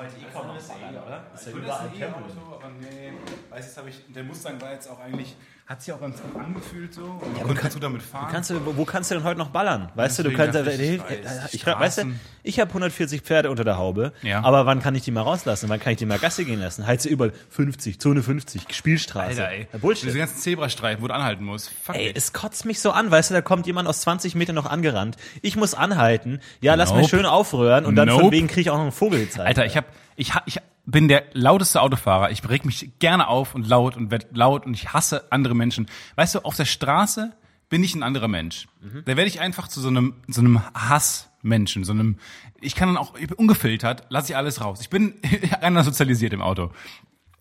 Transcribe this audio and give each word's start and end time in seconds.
Heute 0.00 0.16
eh 0.16 0.32
kaum 0.32 0.46
noch 0.48 0.62
ballern, 0.62 1.04
oder? 1.06 1.24
Ist 1.34 1.46
ja 1.46 1.52
überall 1.52 1.88
das 1.88 1.98
Tempo. 1.98 2.20
E-Auto, 2.20 2.54
aber 2.56 2.68
nee, 2.80 3.12
weiß 3.50 3.66
jetzt 3.66 3.76
habe 3.78 3.90
ich, 3.90 4.04
der 4.08 4.24
Mustang 4.24 4.60
war 4.60 4.72
jetzt 4.72 4.88
auch 4.88 4.98
eigentlich, 5.00 5.36
hat 5.70 5.82
sich 5.82 5.94
auch 5.94 6.00
ganz 6.00 6.20
gut 6.20 6.42
angefühlt 6.42 6.92
so. 6.92 7.02
Und 7.02 7.22
aber 7.38 7.54
konnte 7.54 7.54
kann- 7.54 7.80
damit 7.80 8.02
fahren. 8.02 8.28
Kannst 8.32 8.50
du, 8.50 8.76
wo, 8.76 8.84
kannst 8.84 9.10
du 9.12 9.14
denn 9.14 9.22
heute 9.22 9.38
noch 9.38 9.50
ballern? 9.50 9.88
Weißt 9.94 10.18
du, 10.18 10.24
du 10.24 10.32
kannst, 10.32 10.58
ich, 10.58 10.80
ich, 10.80 11.00
weiß, 11.00 11.54
ich, 11.54 11.64
weißt 11.64 11.98
du, 11.98 12.02
ich 12.42 12.58
habe 12.58 12.70
140 12.70 13.20
Pferde 13.22 13.50
unter 13.52 13.62
der 13.62 13.78
Haube, 13.78 14.12
Ja. 14.22 14.42
aber 14.42 14.66
wann 14.66 14.82
kann 14.82 14.96
ich 14.96 15.02
die 15.04 15.12
mal 15.12 15.22
rauslassen? 15.22 15.68
Wann 15.68 15.78
kann 15.78 15.92
ich 15.92 15.98
die 15.98 16.06
mal 16.06 16.18
Gasse 16.18 16.44
gehen 16.44 16.58
lassen? 16.58 16.84
Sie 16.98 17.08
überall 17.08 17.32
50, 17.50 18.00
Zone 18.00 18.20
50, 18.24 18.62
Spielstraße. 18.74 19.28
Alter, 19.44 19.48
ey. 19.48 19.68
Ja, 19.72 19.78
Bullshit. 19.78 20.06
Diese 20.08 20.18
ganzen 20.18 20.38
Zebrastreifen, 20.38 21.04
wo 21.04 21.06
du 21.06 21.14
anhalten 21.14 21.44
musst. 21.44 21.70
Fuck 21.84 21.94
Ey, 21.94 22.08
it. 22.08 22.16
es 22.16 22.32
kotzt 22.32 22.64
mich 22.64 22.80
so 22.80 22.90
an, 22.90 23.08
weißt 23.08 23.30
du, 23.30 23.34
da 23.34 23.40
kommt 23.40 23.68
jemand 23.68 23.88
aus 23.88 24.00
20 24.00 24.34
Metern 24.34 24.56
noch 24.56 24.66
angerannt. 24.66 25.18
Ich 25.40 25.54
muss 25.54 25.74
anhalten. 25.74 26.40
Ja, 26.60 26.74
lass 26.74 26.90
mich 26.92 27.02
Nope. 27.02 27.10
schön 27.10 27.26
aufrühren 27.26 27.86
und 27.86 27.94
dann 27.94 28.08
von 28.08 28.22
Nope. 28.22 28.32
wegen 28.32 28.48
kriege 28.48 28.62
ich 28.62 28.70
auch 28.70 28.74
noch 28.76 28.82
einen 28.82 28.90
Vogel 28.92 29.20
gezeigt. 29.20 29.46
Alter, 29.46 29.66
ich 29.66 29.76
hab, 29.76 29.84
ich, 30.20 30.32
ich 30.46 30.58
bin 30.84 31.08
der 31.08 31.24
lauteste 31.32 31.80
Autofahrer. 31.80 32.30
Ich 32.30 32.46
reg 32.48 32.64
mich 32.64 32.90
gerne 32.98 33.28
auf 33.28 33.54
und 33.54 33.66
laut 33.66 33.96
und 33.96 34.10
werd 34.10 34.28
laut 34.36 34.66
und 34.66 34.74
ich 34.74 34.92
hasse 34.92 35.24
andere 35.30 35.54
Menschen. 35.54 35.86
Weißt 36.16 36.34
du, 36.34 36.40
auf 36.40 36.56
der 36.56 36.66
Straße 36.66 37.32
bin 37.68 37.82
ich 37.82 37.94
ein 37.94 38.02
anderer 38.02 38.28
Mensch. 38.28 38.68
Mhm. 38.80 39.02
Da 39.04 39.16
werde 39.16 39.28
ich 39.28 39.40
einfach 39.40 39.68
zu 39.68 39.80
so 39.80 39.88
einem, 39.88 40.14
so 40.28 40.40
einem 40.40 40.60
Hassmenschen, 40.74 41.84
so 41.84 41.92
einem, 41.92 42.18
ich 42.60 42.74
kann 42.74 42.88
dann 42.88 42.96
auch, 42.98 43.16
ich 43.16 43.28
bin 43.28 43.36
ungefiltert, 43.36 44.04
lasse 44.10 44.32
ich 44.32 44.36
alles 44.36 44.60
raus. 44.62 44.80
Ich 44.80 44.90
bin 44.90 45.14
einer 45.60 45.84
sozialisiert 45.84 46.32
im 46.32 46.42
Auto. 46.42 46.70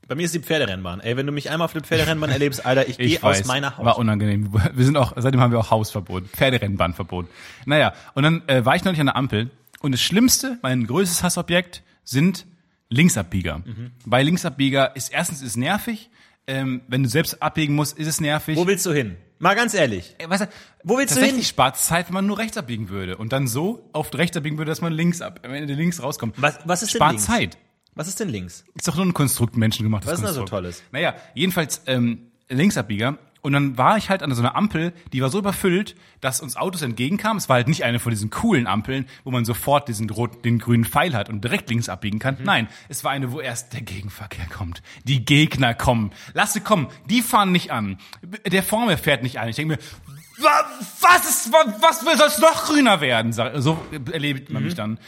Bei 0.07 0.16
mir 0.16 0.23
ist 0.23 0.34
die 0.34 0.39
Pferderennbahn. 0.39 1.01
Ey, 1.01 1.18
wenn 1.18 1.28
du 1.28 1.31
mich 1.31 1.51
einmal 1.51 1.66
auf 1.66 1.73
der 1.73 1.84
Pferderennbahn 1.84 2.31
erlebst, 2.31 2.66
Alter, 2.66 2.88
ich, 2.88 3.00
Ich 3.00 3.19
gehe 3.19 3.23
aus 3.23 3.45
meiner 3.45 3.78
Haut. 3.78 3.85
war 3.85 3.97
unangenehm. 3.97 4.53
Wir 4.73 4.85
sind 4.85 4.97
auch, 4.97 5.13
seitdem 5.18 5.41
haben 5.41 5.51
wir 5.51 5.59
auch 5.59 5.69
Hausverbot, 5.69 6.28
Pferderennbahnverbot. 6.28 7.28
Naja, 7.66 7.94
und 8.13 8.23
dann 8.23 8.47
äh, 8.47 8.66
war 8.66 8.75
ich 8.75 8.84
neulich 8.84 9.00
an 9.00 9.07
der 9.07 9.16
Ampel 9.16 9.51
und 9.81 9.91
das 9.91 10.01
Schlimmste, 10.01 10.57
mein 10.62 10.88
größtes 10.88 11.23
Hassobjekt 11.23 11.84
sind 12.03 12.45
Linksabbieger. 12.89 13.59
Mhm. 13.59 13.91
Bei 14.05 14.23
Linksabbieger 14.23 14.95
ist 14.95 15.09
erstens 15.09 15.41
ist 15.41 15.57
nervig, 15.57 16.09
ähm, 16.47 16.81
wenn 16.88 17.03
du 17.03 17.09
selbst 17.09 17.41
abbiegen 17.41 17.75
musst, 17.75 17.97
ist 17.97 18.07
es 18.07 18.19
nervig. 18.19 18.57
Wo 18.57 18.66
willst 18.66 18.85
du 18.85 18.91
hin? 18.91 19.17
Mal 19.38 19.55
ganz 19.55 19.73
ehrlich. 19.73 20.16
Äh, 20.17 20.29
weißt 20.29 20.44
du, 20.44 20.47
Wo 20.83 20.97
willst 20.97 21.11
du 21.11 21.16
tatsächlich 21.16 21.45
hin? 21.45 21.50
spart 21.50 21.75
es 21.75 21.85
Zeit, 21.85 22.07
wenn 22.07 22.16
man 22.16 22.25
nur 22.25 22.39
rechts 22.39 22.57
abbiegen 22.57 22.89
würde 22.89 23.17
und 23.17 23.31
dann 23.31 23.47
so 23.47 23.88
auf 23.94 24.13
rechts 24.16 24.35
abbiegen 24.35 24.57
würde, 24.57 24.69
dass 24.72 24.81
man 24.81 24.91
links 24.91 25.22
ab, 25.22 25.41
am 25.44 25.53
Ende 25.53 25.75
links 25.75 26.01
rauskommt. 26.01 26.41
Was, 26.41 26.59
was 26.66 26.81
ist 26.81 26.94
denn 26.94 26.97
spart 27.00 27.11
links? 27.11 27.25
Zeit. 27.25 27.57
Was 27.94 28.07
ist 28.07 28.19
denn 28.19 28.29
links? 28.29 28.66
Ist 28.75 28.88
doch 28.88 28.95
nur 28.95 29.06
ein 29.06 29.13
Konstrukt, 29.13 29.57
menschengemacht. 29.57 30.06
Was 30.06 30.13
ist 30.13 30.19
denn 30.19 30.27
da 30.27 30.33
so 30.33 30.45
Tolles? 30.45 30.83
Naja, 30.91 31.16
jedenfalls 31.35 31.81
ähm, 31.85 32.31
Linksabbieger. 32.50 33.17
Und 33.41 33.53
dann 33.53 33.77
war 33.77 33.95
ich 33.95 34.09
halt 34.09 34.22
an 34.22 34.33
so 34.35 34.41
einer 34.41 34.55
Ampel, 34.55 34.91
die 35.13 35.22
war 35.22 35.29
so 35.29 35.39
überfüllt, 35.39 35.95
dass 36.19 36.41
uns 36.41 36.57
Autos 36.57 36.81
entgegenkamen. 36.81 37.38
Es 37.38 37.47
war 37.47 37.55
halt 37.55 37.69
nicht 37.69 37.83
eine 37.85 38.00
von 38.00 38.09
diesen 38.09 38.29
coolen 38.29 38.67
Ampeln, 38.67 39.05
wo 39.23 39.31
man 39.31 39.45
sofort 39.45 39.88
diesen 39.88 40.09
roten, 40.09 40.41
den 40.41 40.59
grünen 40.59 40.83
Pfeil 40.83 41.16
hat 41.16 41.29
und 41.29 41.41
direkt 41.44 41.69
links 41.69 41.88
abbiegen 41.88 42.17
Mhm. 42.17 42.22
kann. 42.22 42.38
Nein, 42.44 42.67
es 42.89 43.03
war 43.05 43.11
eine, 43.11 43.31
wo 43.31 43.39
erst 43.39 43.72
der 43.73 43.81
Gegenverkehr 43.81 44.45
kommt. 44.47 44.81
Die 45.05 45.23
Gegner 45.23 45.73
kommen. 45.73 46.11
Lass 46.33 46.51
sie 46.53 46.59
kommen. 46.59 46.88
Die 47.09 47.22
fahren 47.22 47.51
nicht 47.53 47.72
an. 47.72 47.97
Der 48.45 48.61
vor 48.63 48.85
mir 48.85 48.97
fährt 48.97 49.23
nicht 49.23 49.39
an. 49.39 49.47
Ich 49.47 49.56
denke 49.56 49.75
mir, 49.75 50.44
wa- 50.44 50.66
was 51.00 51.29
ist, 51.29 51.51
wa- 51.53 51.75
was 51.79 52.01
soll 52.01 52.27
es 52.27 52.39
noch 52.39 52.66
grüner 52.66 53.00
werden? 53.00 53.31
So 53.33 53.77
erlebt 54.11 54.50
Mhm. 54.50 54.53
man 54.53 54.63
mich 54.63 54.75
dann. 54.75 55.00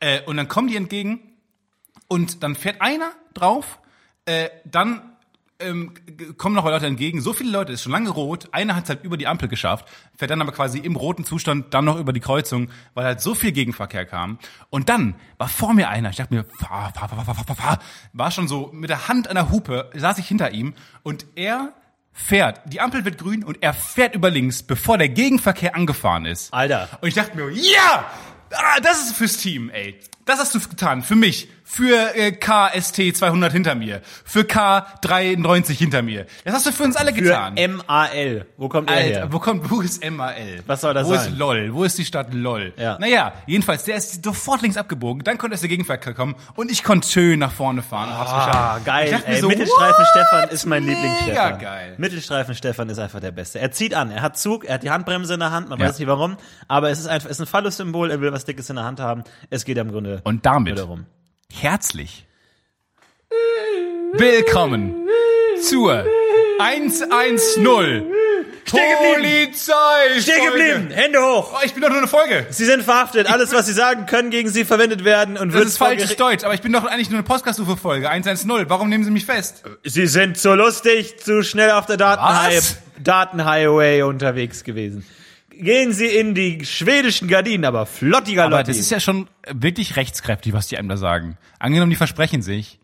Äh, 0.00 0.20
und 0.26 0.36
dann 0.36 0.48
kommen 0.48 0.68
die 0.68 0.76
entgegen 0.76 1.20
und 2.08 2.42
dann 2.42 2.54
fährt 2.56 2.80
einer 2.82 3.12
drauf, 3.34 3.78
äh, 4.26 4.48
dann 4.64 5.02
ähm, 5.60 5.92
kommen 6.36 6.54
noch 6.54 6.64
Leute 6.64 6.86
entgegen. 6.86 7.20
So 7.20 7.32
viele 7.32 7.50
Leute, 7.50 7.72
ist 7.72 7.82
schon 7.82 7.92
lange 7.92 8.10
rot. 8.10 8.48
Einer 8.52 8.76
hat 8.76 8.84
es 8.84 8.90
halt 8.90 9.04
über 9.04 9.16
die 9.16 9.26
Ampel 9.26 9.48
geschafft, 9.48 9.86
fährt 10.16 10.30
dann 10.30 10.40
aber 10.40 10.52
quasi 10.52 10.78
im 10.78 10.96
roten 10.96 11.24
Zustand 11.24 11.72
dann 11.74 11.84
noch 11.84 11.98
über 11.98 12.12
die 12.12 12.20
Kreuzung, 12.20 12.70
weil 12.94 13.04
halt 13.04 13.20
so 13.20 13.34
viel 13.34 13.52
Gegenverkehr 13.52 14.06
kam. 14.06 14.38
Und 14.70 14.88
dann 14.88 15.14
war 15.38 15.48
vor 15.48 15.74
mir 15.74 15.88
einer. 15.88 16.10
Ich 16.10 16.16
dachte 16.16 16.34
mir, 16.34 16.44
fahr, 16.44 16.92
fahr, 16.94 17.08
fahr, 17.08 17.24
fahr, 17.24 17.34
fahr, 17.34 17.56
fahr. 17.56 17.78
war 18.12 18.30
schon 18.30 18.48
so 18.48 18.70
mit 18.72 18.90
der 18.90 19.08
Hand 19.08 19.28
an 19.28 19.34
der 19.34 19.50
Hupe, 19.50 19.90
saß 19.94 20.18
ich 20.18 20.28
hinter 20.28 20.52
ihm 20.52 20.74
und 21.02 21.26
er 21.34 21.72
fährt. 22.12 22.60
Die 22.66 22.80
Ampel 22.80 23.04
wird 23.04 23.18
grün 23.18 23.44
und 23.44 23.62
er 23.62 23.72
fährt 23.74 24.14
über 24.14 24.30
links, 24.30 24.62
bevor 24.62 24.98
der 24.98 25.08
Gegenverkehr 25.08 25.74
angefahren 25.74 26.26
ist. 26.26 26.52
Alter. 26.52 26.88
Und 27.00 27.08
ich 27.08 27.14
dachte 27.14 27.36
mir, 27.36 27.50
ja, 27.50 28.04
ah, 28.52 28.80
das 28.82 29.04
ist 29.04 29.16
fürs 29.16 29.36
Team, 29.36 29.70
ey. 29.70 29.98
Das 30.30 30.38
hast 30.38 30.54
du 30.54 30.60
getan. 30.60 31.02
Für 31.02 31.16
mich. 31.16 31.48
Für 31.64 32.16
äh, 32.16 32.32
KST 32.32 33.16
200 33.16 33.52
hinter 33.52 33.74
mir. 33.76 34.00
Für 34.24 34.40
K93 34.40 35.72
hinter 35.72 36.02
mir. 36.02 36.26
Das 36.44 36.54
hast 36.54 36.66
du 36.66 36.72
für 36.72 36.82
uns 36.84 36.96
alle 36.96 37.12
Für 37.14 37.20
getan. 37.22 37.54
MAL. 37.54 38.46
Wo 38.56 38.68
kommt 38.68 38.90
er 38.90 38.96
Alter, 38.96 39.08
her? 39.08 39.28
wo 39.32 39.38
kommt, 39.38 39.70
wo 39.70 39.80
ist 39.80 40.04
MAL? 40.08 40.62
Was 40.66 40.80
soll 40.80 40.94
das 40.94 41.06
wo 41.06 41.14
sein? 41.14 41.32
ist 41.32 41.38
LOL? 41.38 41.72
Wo 41.74 41.84
ist 41.84 41.96
die 41.98 42.04
Stadt 42.04 42.32
LOL? 42.34 42.72
Ja. 42.76 42.96
Naja, 42.98 43.32
jedenfalls, 43.46 43.84
der 43.84 43.96
ist 43.96 44.24
sofort 44.24 44.62
links 44.62 44.76
abgebogen, 44.76 45.22
dann 45.22 45.38
konnte 45.38 45.56
er 45.56 45.60
der 45.60 45.68
Gegenverkehr 45.68 46.12
kommen 46.14 46.34
und 46.56 46.70
ich 46.72 46.82
konnte 46.82 47.08
schön 47.08 47.38
nach 47.38 47.52
vorne 47.52 47.82
fahren 47.82 48.10
Ah. 48.10 48.76
Ich 48.78 48.84
geil. 48.84 49.22
Ey, 49.26 49.40
so, 49.40 49.48
Mittelstreifen? 49.48 50.04
Stefan 50.10 50.48
ist 50.48 50.66
mein 50.66 50.84
Lieblingsstefan. 50.84 51.58
geil. 51.60 51.94
Mittelstreifen 51.98 52.54
Stefan 52.56 52.88
ist 52.88 52.98
einfach 52.98 53.20
der 53.20 53.30
Beste. 53.32 53.60
Er 53.60 53.70
zieht 53.72 53.94
an, 53.94 54.10
er 54.10 54.22
hat 54.22 54.36
Zug, 54.38 54.64
er 54.64 54.74
hat 54.74 54.82
die 54.82 54.90
Handbremse 54.90 55.34
in 55.34 55.40
der 55.40 55.50
Hand, 55.52 55.68
man 55.68 55.78
Ja. 55.78 55.86
weiß 55.88 55.98
nicht 56.00 56.08
warum, 56.08 56.36
aber 56.66 56.90
es 56.90 56.98
ist 56.98 57.06
einfach, 57.06 57.28
es 57.30 57.36
ist 57.38 57.42
ein 57.42 57.46
Phallus-Symbol, 57.46 58.10
er 58.10 58.20
will 58.20 58.32
was 58.32 58.44
Dickes 58.44 58.68
in 58.70 58.76
der 58.76 58.84
Hand 58.84 58.98
haben. 59.00 59.22
Es 59.50 59.64
geht 59.64 59.78
im 59.78 59.90
Grunde 59.92 60.19
Und 60.24 60.46
damit 60.46 60.74
nur 60.76 60.84
darum. 60.84 61.06
herzlich 61.52 62.26
willkommen 64.12 65.08
zur 65.62 66.04
110 66.58 67.64
Polizei. 68.66 70.20
Stehen 70.20 70.44
geblieben, 70.46 70.90
Hände 70.90 71.20
hoch. 71.20 71.52
Oh, 71.54 71.58
ich 71.64 71.72
bin 71.72 71.82
doch 71.82 71.88
nur 71.88 71.98
eine 71.98 72.08
Folge. 72.08 72.46
Sie 72.50 72.64
sind 72.64 72.82
verhaftet. 72.82 73.30
Alles, 73.30 73.52
was 73.52 73.66
Sie 73.66 73.72
sagen, 73.72 74.06
können 74.06 74.30
gegen 74.30 74.48
Sie 74.48 74.64
verwendet 74.64 75.04
werden 75.04 75.36
und 75.36 75.48
Das 75.48 75.54
wird 75.54 75.68
ist 75.68 75.78
vor 75.78 75.88
falsches 75.88 76.16
Deutsch, 76.16 76.44
aber 76.44 76.54
ich 76.54 76.60
bin 76.60 76.72
doch 76.72 76.84
eigentlich 76.84 77.10
nur 77.10 77.18
eine 77.18 77.26
Podcast-UFO-Folge, 77.26 78.08
110. 78.08 78.68
Warum 78.68 78.88
nehmen 78.88 79.04
Sie 79.04 79.10
mich 79.10 79.26
fest? 79.26 79.62
Sie 79.84 80.06
sind 80.06 80.38
zu 80.38 80.54
lustig, 80.54 81.18
zu 81.18 81.42
schnell 81.42 81.70
auf 81.72 81.86
der 81.86 81.96
Datenhigh 81.96 82.56
Was? 82.56 82.78
Datenhighway 83.02 84.02
unterwegs 84.02 84.64
gewesen. 84.64 85.04
Gehen 85.60 85.92
Sie 85.92 86.06
in 86.06 86.34
die 86.34 86.64
schwedischen 86.64 87.28
Gardinen, 87.28 87.64
aber 87.64 87.84
flottiger 87.86 88.44
Aber 88.44 88.58
Lotti. 88.58 88.70
das 88.70 88.78
ist 88.78 88.90
ja 88.90 88.98
schon 88.98 89.28
wirklich 89.46 89.96
rechtskräftig, 89.96 90.52
was 90.52 90.68
die 90.68 90.78
einem 90.78 90.88
da 90.88 90.96
sagen. 90.96 91.36
Angenommen, 91.58 91.90
die 91.90 91.96
versprechen 91.96 92.40
sich. 92.40 92.78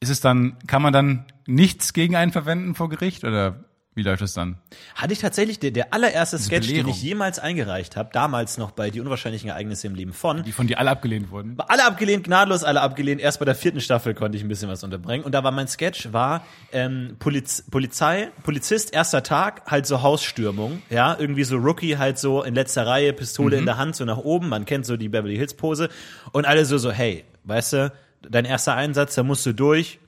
Ist 0.00 0.10
es 0.10 0.20
dann, 0.20 0.58
kann 0.66 0.82
man 0.82 0.92
dann 0.92 1.24
nichts 1.46 1.92
gegen 1.92 2.14
einen 2.16 2.32
verwenden 2.32 2.74
vor 2.74 2.88
Gericht 2.88 3.24
oder 3.24 3.64
wie 3.94 4.02
läuft 4.02 4.22
das 4.22 4.32
dann? 4.32 4.56
Hatte 4.94 5.12
ich 5.12 5.18
tatsächlich 5.18 5.58
der, 5.58 5.70
der 5.70 5.92
allererste 5.92 6.38
Sketch, 6.38 6.66
den 6.68 6.88
ich 6.88 7.02
jemals 7.02 7.38
eingereicht 7.38 7.94
habe, 7.96 8.08
damals 8.10 8.56
noch 8.56 8.70
bei 8.70 8.90
die 8.90 9.00
unwahrscheinlichen 9.00 9.50
Ereignisse 9.50 9.86
im 9.86 9.94
Leben 9.94 10.14
von. 10.14 10.42
Die 10.44 10.52
von 10.52 10.66
dir 10.66 10.78
alle 10.78 10.90
abgelehnt 10.90 11.30
wurden? 11.30 11.56
Alle 11.58 11.84
abgelehnt, 11.84 12.24
gnadlos, 12.24 12.64
alle 12.64 12.80
abgelehnt. 12.80 13.20
Erst 13.20 13.38
bei 13.38 13.44
der 13.44 13.54
vierten 13.54 13.82
Staffel 13.82 14.14
konnte 14.14 14.38
ich 14.38 14.44
ein 14.44 14.48
bisschen 14.48 14.70
was 14.70 14.82
unterbringen. 14.82 15.24
Und 15.26 15.32
da 15.32 15.44
war 15.44 15.50
mein 15.50 15.68
Sketch, 15.68 16.10
war 16.10 16.42
ähm, 16.72 17.16
Poliz 17.18 17.64
Polizei, 17.70 18.30
Polizist, 18.44 18.94
erster 18.94 19.22
Tag, 19.22 19.70
halt 19.70 19.86
so 19.86 20.00
Hausstürmung. 20.00 20.80
Ja, 20.88 21.14
irgendwie 21.18 21.44
so 21.44 21.58
Rookie, 21.58 21.98
halt 21.98 22.18
so 22.18 22.42
in 22.42 22.54
letzter 22.54 22.86
Reihe, 22.86 23.12
Pistole 23.12 23.58
in 23.58 23.66
der 23.66 23.76
Hand, 23.76 23.94
so 23.96 24.06
nach 24.06 24.16
oben. 24.16 24.48
Man 24.48 24.64
kennt 24.64 24.86
so 24.86 24.96
die 24.96 25.10
Beverly 25.10 25.36
Hills 25.36 25.52
Pose. 25.52 25.90
Und 26.32 26.46
alle 26.46 26.64
so, 26.64 26.78
so, 26.78 26.90
hey, 26.90 27.24
weißt 27.44 27.72
du, 27.74 27.92
dein 28.22 28.46
erster 28.46 28.74
Einsatz, 28.74 29.16
da 29.16 29.22
musst 29.22 29.44
du 29.44 29.52
durch. 29.52 29.98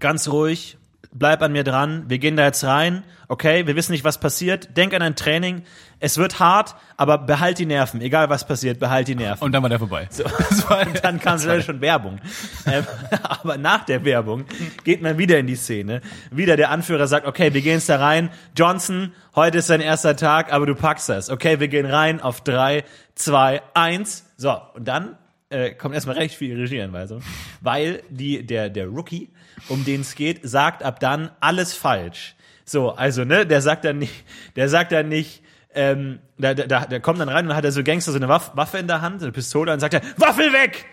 Ganz 0.00 0.28
ruhig, 0.28 0.78
bleib 1.12 1.42
an 1.42 1.52
mir 1.52 1.64
dran. 1.64 2.04
Wir 2.08 2.18
gehen 2.18 2.36
da 2.36 2.44
jetzt 2.44 2.64
rein. 2.64 3.04
Okay, 3.28 3.66
wir 3.66 3.76
wissen 3.76 3.92
nicht, 3.92 4.04
was 4.04 4.18
passiert. 4.18 4.76
Denk 4.76 4.94
an 4.94 5.00
dein 5.00 5.16
Training. 5.16 5.62
Es 6.00 6.16
wird 6.16 6.38
hart, 6.38 6.76
aber 6.96 7.18
behalt 7.18 7.58
die 7.58 7.66
Nerven. 7.66 8.00
Egal 8.00 8.30
was 8.30 8.46
passiert, 8.46 8.78
behalt 8.78 9.08
die 9.08 9.14
Nerven. 9.14 9.44
Und 9.44 9.52
dann 9.52 9.62
war 9.62 9.68
der 9.68 9.78
vorbei. 9.78 10.08
So. 10.10 10.24
Und 10.74 11.04
dann 11.04 11.20
kam 11.20 11.38
leider 11.38 11.62
schon 11.62 11.80
Werbung. 11.80 12.20
Ähm, 12.66 12.86
aber 13.22 13.58
nach 13.58 13.84
der 13.84 14.04
Werbung 14.04 14.44
geht 14.84 15.02
man 15.02 15.18
wieder 15.18 15.38
in 15.38 15.46
die 15.46 15.56
Szene. 15.56 16.00
Wieder 16.30 16.56
der 16.56 16.70
Anführer 16.70 17.06
sagt, 17.06 17.26
okay, 17.26 17.52
wir 17.52 17.60
gehen 17.60 17.74
jetzt 17.74 17.88
da 17.88 17.96
rein. 17.96 18.30
Johnson, 18.56 19.12
heute 19.34 19.58
ist 19.58 19.70
dein 19.70 19.80
erster 19.80 20.16
Tag, 20.16 20.52
aber 20.52 20.66
du 20.66 20.74
packst 20.74 21.08
das. 21.08 21.30
Okay, 21.30 21.60
wir 21.60 21.68
gehen 21.68 21.86
rein 21.86 22.20
auf 22.20 22.40
drei, 22.42 22.84
zwei, 23.14 23.62
eins. 23.74 24.24
So, 24.36 24.56
und 24.74 24.86
dann 24.86 25.16
äh, 25.50 25.70
kommt 25.70 25.94
erstmal 25.94 26.16
recht 26.16 26.34
viel 26.34 26.56
Regieanweisung, 26.56 27.22
weil 27.60 28.02
die, 28.10 28.44
der, 28.44 28.68
der 28.70 28.86
Rookie, 28.86 29.30
um 29.68 29.84
den 29.84 30.02
es 30.02 30.14
geht, 30.14 30.40
sagt 30.42 30.82
ab 30.82 31.00
dann 31.00 31.30
alles 31.40 31.74
falsch. 31.74 32.34
So, 32.64 32.90
also, 32.90 33.24
ne, 33.24 33.46
der 33.46 33.62
sagt 33.62 33.84
dann 33.84 33.98
nicht, 33.98 34.24
der 34.56 34.68
sagt 34.68 34.92
dann 34.92 35.08
nicht, 35.08 35.42
ähm, 35.74 36.18
da, 36.38 36.54
da, 36.54 36.86
der 36.86 37.00
kommt 37.00 37.20
dann 37.20 37.28
rein 37.28 37.46
und 37.46 37.54
hat 37.54 37.64
er 37.64 37.72
so 37.72 37.82
Gangster 37.82 38.12
so 38.12 38.18
eine 38.18 38.28
Waff, 38.28 38.52
Waffe 38.54 38.78
in 38.78 38.86
der 38.86 39.00
Hand, 39.00 39.22
eine 39.22 39.32
Pistole, 39.32 39.72
und 39.72 39.80
sagt 39.80 39.94
er, 39.94 40.02
Waffel 40.16 40.52
weg! 40.52 40.86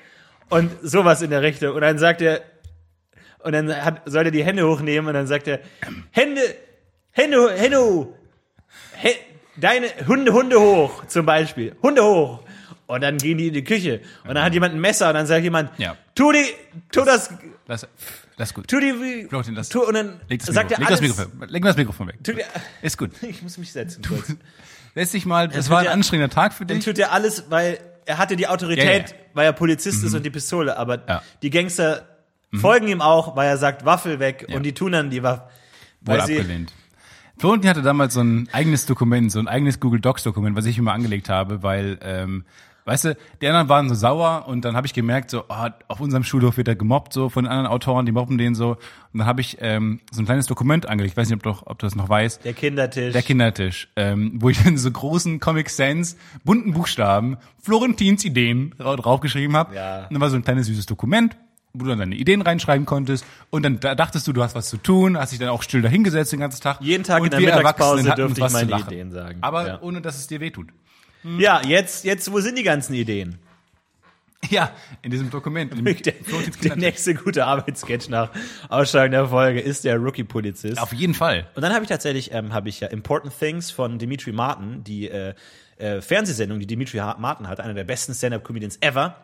Und 0.49 0.71
sowas 0.83 1.21
in 1.21 1.31
der 1.31 1.41
Richtung. 1.41 1.73
Und 1.73 1.81
dann 1.81 1.97
sagt 1.97 2.21
er, 2.21 2.41
und 3.39 3.51
dann 3.53 3.75
hat, 3.83 4.03
soll 4.05 4.25
er 4.25 4.31
die 4.31 4.43
Hände 4.43 4.67
hochnehmen 4.67 5.07
und 5.07 5.13
dann 5.15 5.27
sagt 5.27 5.47
er, 5.47 5.59
Hände, 6.11 6.41
Hände, 7.11 7.51
Hände, 7.57 7.77
hoch. 7.79 8.07
Hä, 8.93 9.15
deine 9.55 9.87
Hunde, 10.07 10.33
Hunde 10.33 10.59
hoch, 10.59 11.05
zum 11.07 11.25
Beispiel. 11.25 11.75
Hunde 11.81 12.03
hoch. 12.03 12.44
Und 12.87 13.01
dann 13.01 13.17
gehen 13.17 13.37
die 13.37 13.47
in 13.47 13.53
die 13.53 13.63
Küche. 13.63 14.01
Und 14.27 14.35
dann 14.35 14.43
hat 14.43 14.53
jemand 14.53 14.75
ein 14.75 14.81
Messer 14.81 15.07
und 15.09 15.15
dann 15.15 15.25
sagt 15.27 15.43
jemand, 15.43 15.71
Ja. 15.79 15.95
tu 16.13 16.31
die, 16.31 16.43
tu 16.91 17.03
das, 17.03 17.29
das 17.67 17.87
ist 18.37 18.53
gut. 18.53 18.67
tu 18.67 18.79
die, 18.79 19.25
Florentin, 19.27 19.55
das- 19.55 19.69
tu, 19.69 19.81
und 19.83 19.93
dann 19.95 20.19
Leg 20.27 20.45
das, 20.45 20.53
sagt 20.53 20.69
Mikrofon, 20.69 20.71
er 20.71 20.79
leg 20.79 20.87
das 20.89 20.99
alles. 20.99 21.01
Mikrofon, 21.01 21.49
leg 21.49 21.63
das 21.63 21.77
Mikrofon 21.77 22.07
weg. 22.07 22.15
Tu 22.23 22.33
dir, 22.33 22.45
Ist 22.81 22.97
gut. 22.97 23.11
ich 23.23 23.41
muss 23.41 23.57
mich 23.57 23.71
setzen 23.71 24.03
kurz. 24.07 24.35
Lässt 24.93 25.11
sich 25.13 25.25
mal, 25.25 25.47
das 25.47 25.69
war 25.69 25.79
ein 25.79 25.87
anstrengender 25.87 26.33
Tag 26.33 26.53
für 26.53 26.65
Dann 26.65 26.77
dich. 26.77 26.85
tut 26.85 26.97
er 26.99 27.11
alles, 27.11 27.45
weil 27.49 27.79
er 28.05 28.17
hatte 28.19 28.35
die 28.35 28.47
Autorität, 28.47 29.09
Ja, 29.09 29.15
ja. 29.15 29.21
weil 29.33 29.45
er 29.45 29.53
Polizist 29.53 30.03
ist 30.03 30.13
und 30.13 30.23
die 30.23 30.29
Pistole, 30.29 30.77
aber 30.77 31.01
Ja. 31.07 31.21
die 31.41 31.49
Gangster 31.49 32.07
folgen 32.53 32.87
ihm 32.87 33.01
auch, 33.01 33.35
weil 33.35 33.49
er 33.49 33.57
sagt, 33.57 33.83
Waffel 33.83 34.19
weg 34.19 34.45
Ja. 34.47 34.55
und 34.55 34.63
die 34.63 34.73
tun 34.73 34.91
dann 34.93 35.09
die 35.09 35.23
Waffe. 35.23 35.43
Wohl 36.01 36.19
abgelehnt. 36.21 36.71
Florentin 37.37 37.69
hatte 37.69 37.81
damals 37.81 38.13
so 38.13 38.21
ein 38.21 38.47
eigenes 38.53 38.85
Dokument, 38.85 39.29
so 39.31 39.39
ein 39.39 39.47
eigenes 39.49 39.79
Google 39.81 39.99
Docs 39.99 40.23
Dokument, 40.23 40.55
was 40.55 40.65
ich 40.65 40.77
immer 40.77 40.93
angelegt 40.93 41.27
habe, 41.27 41.63
weil, 41.63 41.97
ähm, 42.01 42.45
weißt 42.85 43.05
du, 43.05 43.17
die 43.41 43.47
anderen 43.47 43.67
waren 43.69 43.89
so 43.89 43.95
sauer 43.95 44.45
und 44.47 44.63
dann 44.63 44.75
habe 44.75 44.85
ich 44.87 44.93
gemerkt, 44.93 45.29
so, 45.31 45.43
oh, 45.49 45.67
auf 45.87 45.99
unserem 45.99 46.23
Schulhof 46.23 46.57
wird 46.57 46.67
er 46.67 46.75
gemobbt, 46.75 47.13
so 47.13 47.29
von 47.29 47.43
den 47.45 47.51
anderen 47.51 47.67
Autoren, 47.67 48.05
die 48.05 48.11
mobben 48.11 48.37
den 48.37 48.55
so. 48.55 48.77
Und 49.13 49.19
dann 49.19 49.25
habe 49.27 49.41
ich 49.41 49.57
ähm, 49.61 49.99
so 50.11 50.21
ein 50.21 50.25
kleines 50.25 50.45
Dokument 50.47 50.87
angelegt, 50.87 51.13
ich 51.13 51.17
weiß 51.17 51.29
nicht, 51.29 51.37
ob 51.37 51.43
du, 51.43 51.61
ob 51.65 51.79
du 51.79 51.85
das 51.85 51.95
noch 51.95 52.09
weißt. 52.09 52.45
der 52.45 52.53
Kindertisch. 52.53 53.13
Der 53.13 53.21
Kindertisch, 53.23 53.89
ähm, 53.95 54.33
wo 54.35 54.49
ich 54.49 54.63
in 54.65 54.77
so 54.77 54.89
großen 54.91 55.39
Comic 55.39 55.69
Sans, 55.69 56.15
bunten 56.43 56.73
Buchstaben, 56.73 57.37
Florentins 57.61 58.23
Ideen 58.23 58.73
dra- 58.77 58.95
draufgeschrieben 58.95 59.55
habe. 59.55 59.75
Ja. 59.75 60.03
Und 60.03 60.13
dann 60.13 60.21
war 60.21 60.29
so 60.29 60.35
ein 60.35 60.43
kleines 60.43 60.67
süßes 60.67 60.85
Dokument, 60.85 61.35
wo 61.73 61.83
du 61.83 61.89
dann 61.89 61.99
deine 61.99 62.15
Ideen 62.15 62.41
reinschreiben 62.41 62.85
konntest. 62.85 63.25
Und 63.49 63.63
dann 63.63 63.79
da 63.79 63.95
dachtest 63.95 64.27
du, 64.27 64.33
du 64.33 64.43
hast 64.43 64.55
was 64.55 64.69
zu 64.69 64.77
tun, 64.77 65.17
hast 65.17 65.31
dich 65.31 65.39
dann 65.39 65.49
auch 65.49 65.63
still 65.63 65.81
dahingesetzt 65.81 66.31
den 66.31 66.39
ganzen 66.39 66.61
Tag. 66.61 66.77
Jeden 66.81 67.03
Tag 67.03 67.19
und 67.21 67.25
in 67.25 67.31
der 67.31 67.39
wir 67.41 67.55
Mittagspause 67.57 68.13
dürfte 68.15 68.45
ich 68.45 68.53
meine. 68.53 68.71
Ideen 68.79 69.11
sagen. 69.11 69.39
Aber 69.41 69.67
Ja. 69.67 69.81
ohne, 69.81 70.01
dass 70.01 70.17
es 70.17 70.27
dir 70.27 70.39
wehtut. 70.39 70.67
Ja, 71.37 71.61
jetzt, 71.65 72.05
jetzt, 72.05 72.31
wo 72.31 72.39
sind 72.39 72.57
die 72.57 72.63
ganzen 72.63 72.93
Ideen? 72.93 73.39
Ja, 74.49 74.71
in 75.01 75.11
diesem 75.11 75.29
Dokument. 75.29 75.73
In 75.73 75.83
Der, 75.85 76.13
der 76.63 76.75
nächste 76.75 77.15
gute 77.15 77.45
Arbeitssketch 77.45 78.09
nach 78.09 78.29
Ausstrahlung 78.69 79.11
der 79.11 79.27
Folge 79.27 79.59
ist 79.59 79.83
der 79.85 79.97
Rookie-Polizist. 79.97 80.79
Auf 80.79 80.93
jeden 80.93 81.13
Fall. 81.13 81.47
Und 81.55 81.61
dann 81.61 81.73
habe 81.73 81.83
ich 81.83 81.89
tatsächlich, 81.89 82.31
ähm, 82.31 82.53
habe 82.53 82.69
ich 82.69 82.79
ja 82.79 82.87
Important 82.89 83.37
Things 83.37 83.71
von 83.71 83.97
Dimitri 83.97 84.31
Martin, 84.31 84.83
die 84.83 85.09
äh, 85.09 85.33
äh, 85.77 86.01
Fernsehsendung, 86.01 86.59
die 86.59 86.67
Dimitri 86.67 86.97
Martin 86.97 87.47
hat, 87.47 87.59
einer 87.59 87.73
der 87.73 87.83
besten 87.83 88.13
Stand-Up-Comedians 88.13 88.77
ever, 88.81 89.15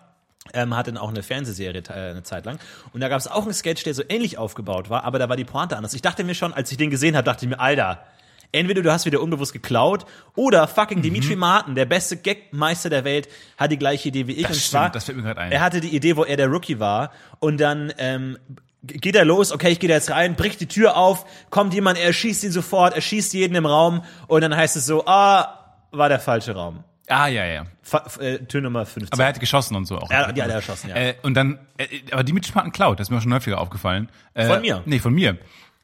ähm, 0.53 0.75
hat 0.75 0.87
dann 0.87 0.97
auch 0.97 1.09
eine 1.09 1.23
Fernsehserie 1.23 1.83
äh, 1.89 1.93
eine 1.93 2.23
Zeit 2.23 2.45
lang. 2.45 2.59
Und 2.93 3.01
da 3.01 3.09
gab 3.09 3.19
es 3.19 3.27
auch 3.27 3.43
einen 3.43 3.53
Sketch, 3.53 3.83
der 3.83 3.93
so 3.93 4.03
ähnlich 4.09 4.37
aufgebaut 4.37 4.89
war, 4.89 5.03
aber 5.03 5.19
da 5.19 5.29
war 5.29 5.37
die 5.37 5.45
Pointe 5.45 5.77
anders. 5.77 5.93
Ich 5.93 6.01
dachte 6.01 6.23
mir 6.23 6.35
schon, 6.35 6.53
als 6.53 6.71
ich 6.71 6.77
den 6.77 6.89
gesehen 6.89 7.15
habe, 7.15 7.25
dachte 7.25 7.45
ich 7.45 7.49
mir, 7.49 7.59
Alter, 7.59 8.03
entweder 8.51 8.81
du 8.81 8.91
hast 8.91 9.05
wieder 9.05 9.21
unbewusst 9.21 9.53
geklaut 9.53 10.05
oder 10.35 10.67
fucking 10.67 10.99
Mhm. 10.99 11.03
Dimitri 11.03 11.35
Martin, 11.35 11.75
der 11.75 11.85
beste 11.85 12.17
Gagmeister 12.17 12.89
der 12.89 13.03
Welt, 13.03 13.27
hat 13.57 13.71
die 13.71 13.77
gleiche 13.77 14.09
Idee 14.09 14.27
wie 14.27 14.33
ich. 14.33 14.43
Das 14.43 14.51
und 14.51 14.55
stimmt, 14.57 14.69
zwar, 14.71 14.89
das 14.91 15.05
fällt 15.05 15.17
mir 15.17 15.23
gerade 15.23 15.41
ein. 15.41 15.51
Er 15.51 15.61
hatte 15.61 15.81
die 15.81 15.95
Idee, 15.95 16.15
wo 16.17 16.23
er 16.23 16.37
der 16.37 16.47
Rookie 16.47 16.79
war 16.79 17.11
und 17.39 17.59
dann 17.59 17.93
ähm, 17.97 18.37
geht 18.83 19.15
er 19.15 19.25
los, 19.25 19.51
okay, 19.51 19.69
ich 19.69 19.79
gehe 19.79 19.87
da 19.89 19.95
jetzt 19.95 20.09
rein, 20.09 20.35
bricht 20.35 20.59
die 20.59 20.67
Tür 20.67 20.97
auf, 20.97 21.25
kommt 21.49 21.73
jemand, 21.73 21.99
er 21.99 22.13
schießt 22.13 22.43
ihn 22.43 22.51
sofort, 22.51 22.95
er 22.95 23.01
schießt 23.01 23.33
jeden 23.33 23.55
im 23.55 23.65
Raum 23.65 24.03
und 24.27 24.41
dann 24.41 24.55
heißt 24.55 24.75
es 24.75 24.85
so, 24.85 25.05
ah, 25.05 25.75
war 25.91 26.09
der 26.09 26.19
falsche 26.19 26.53
Raum. 26.55 26.83
Ah, 27.07 27.27
ja, 27.27 27.45
ja. 27.45 27.65
Fa 27.81 28.05
äh, 28.21 28.39
Tür 28.45 28.61
Nummer 28.61 28.85
15. 28.85 29.11
Aber 29.11 29.23
er 29.23 29.29
hat 29.29 29.39
geschossen 29.39 29.75
und 29.75 29.85
so 29.85 29.97
auch. 29.97 30.09
Ja, 30.09 30.27
hat 30.27 30.37
er 30.37 30.47
erschossen, 30.47 30.89
ja. 30.89 30.95
Äh, 30.95 31.15
und 31.23 31.33
dann, 31.33 31.59
äh, 31.77 31.87
aber 32.11 32.23
die 32.23 32.31
Mitspielpartner 32.31 32.71
klaut, 32.71 32.99
das 32.99 33.07
ist 33.07 33.11
mir 33.11 33.19
schon 33.21 33.33
häufiger 33.33 33.59
aufgefallen. 33.59 34.09
Äh, 34.33 34.45
Von 34.47 34.61
mir? 34.61 34.81
Nee, 34.85 34.99
von 34.99 35.13
mir. 35.13 35.37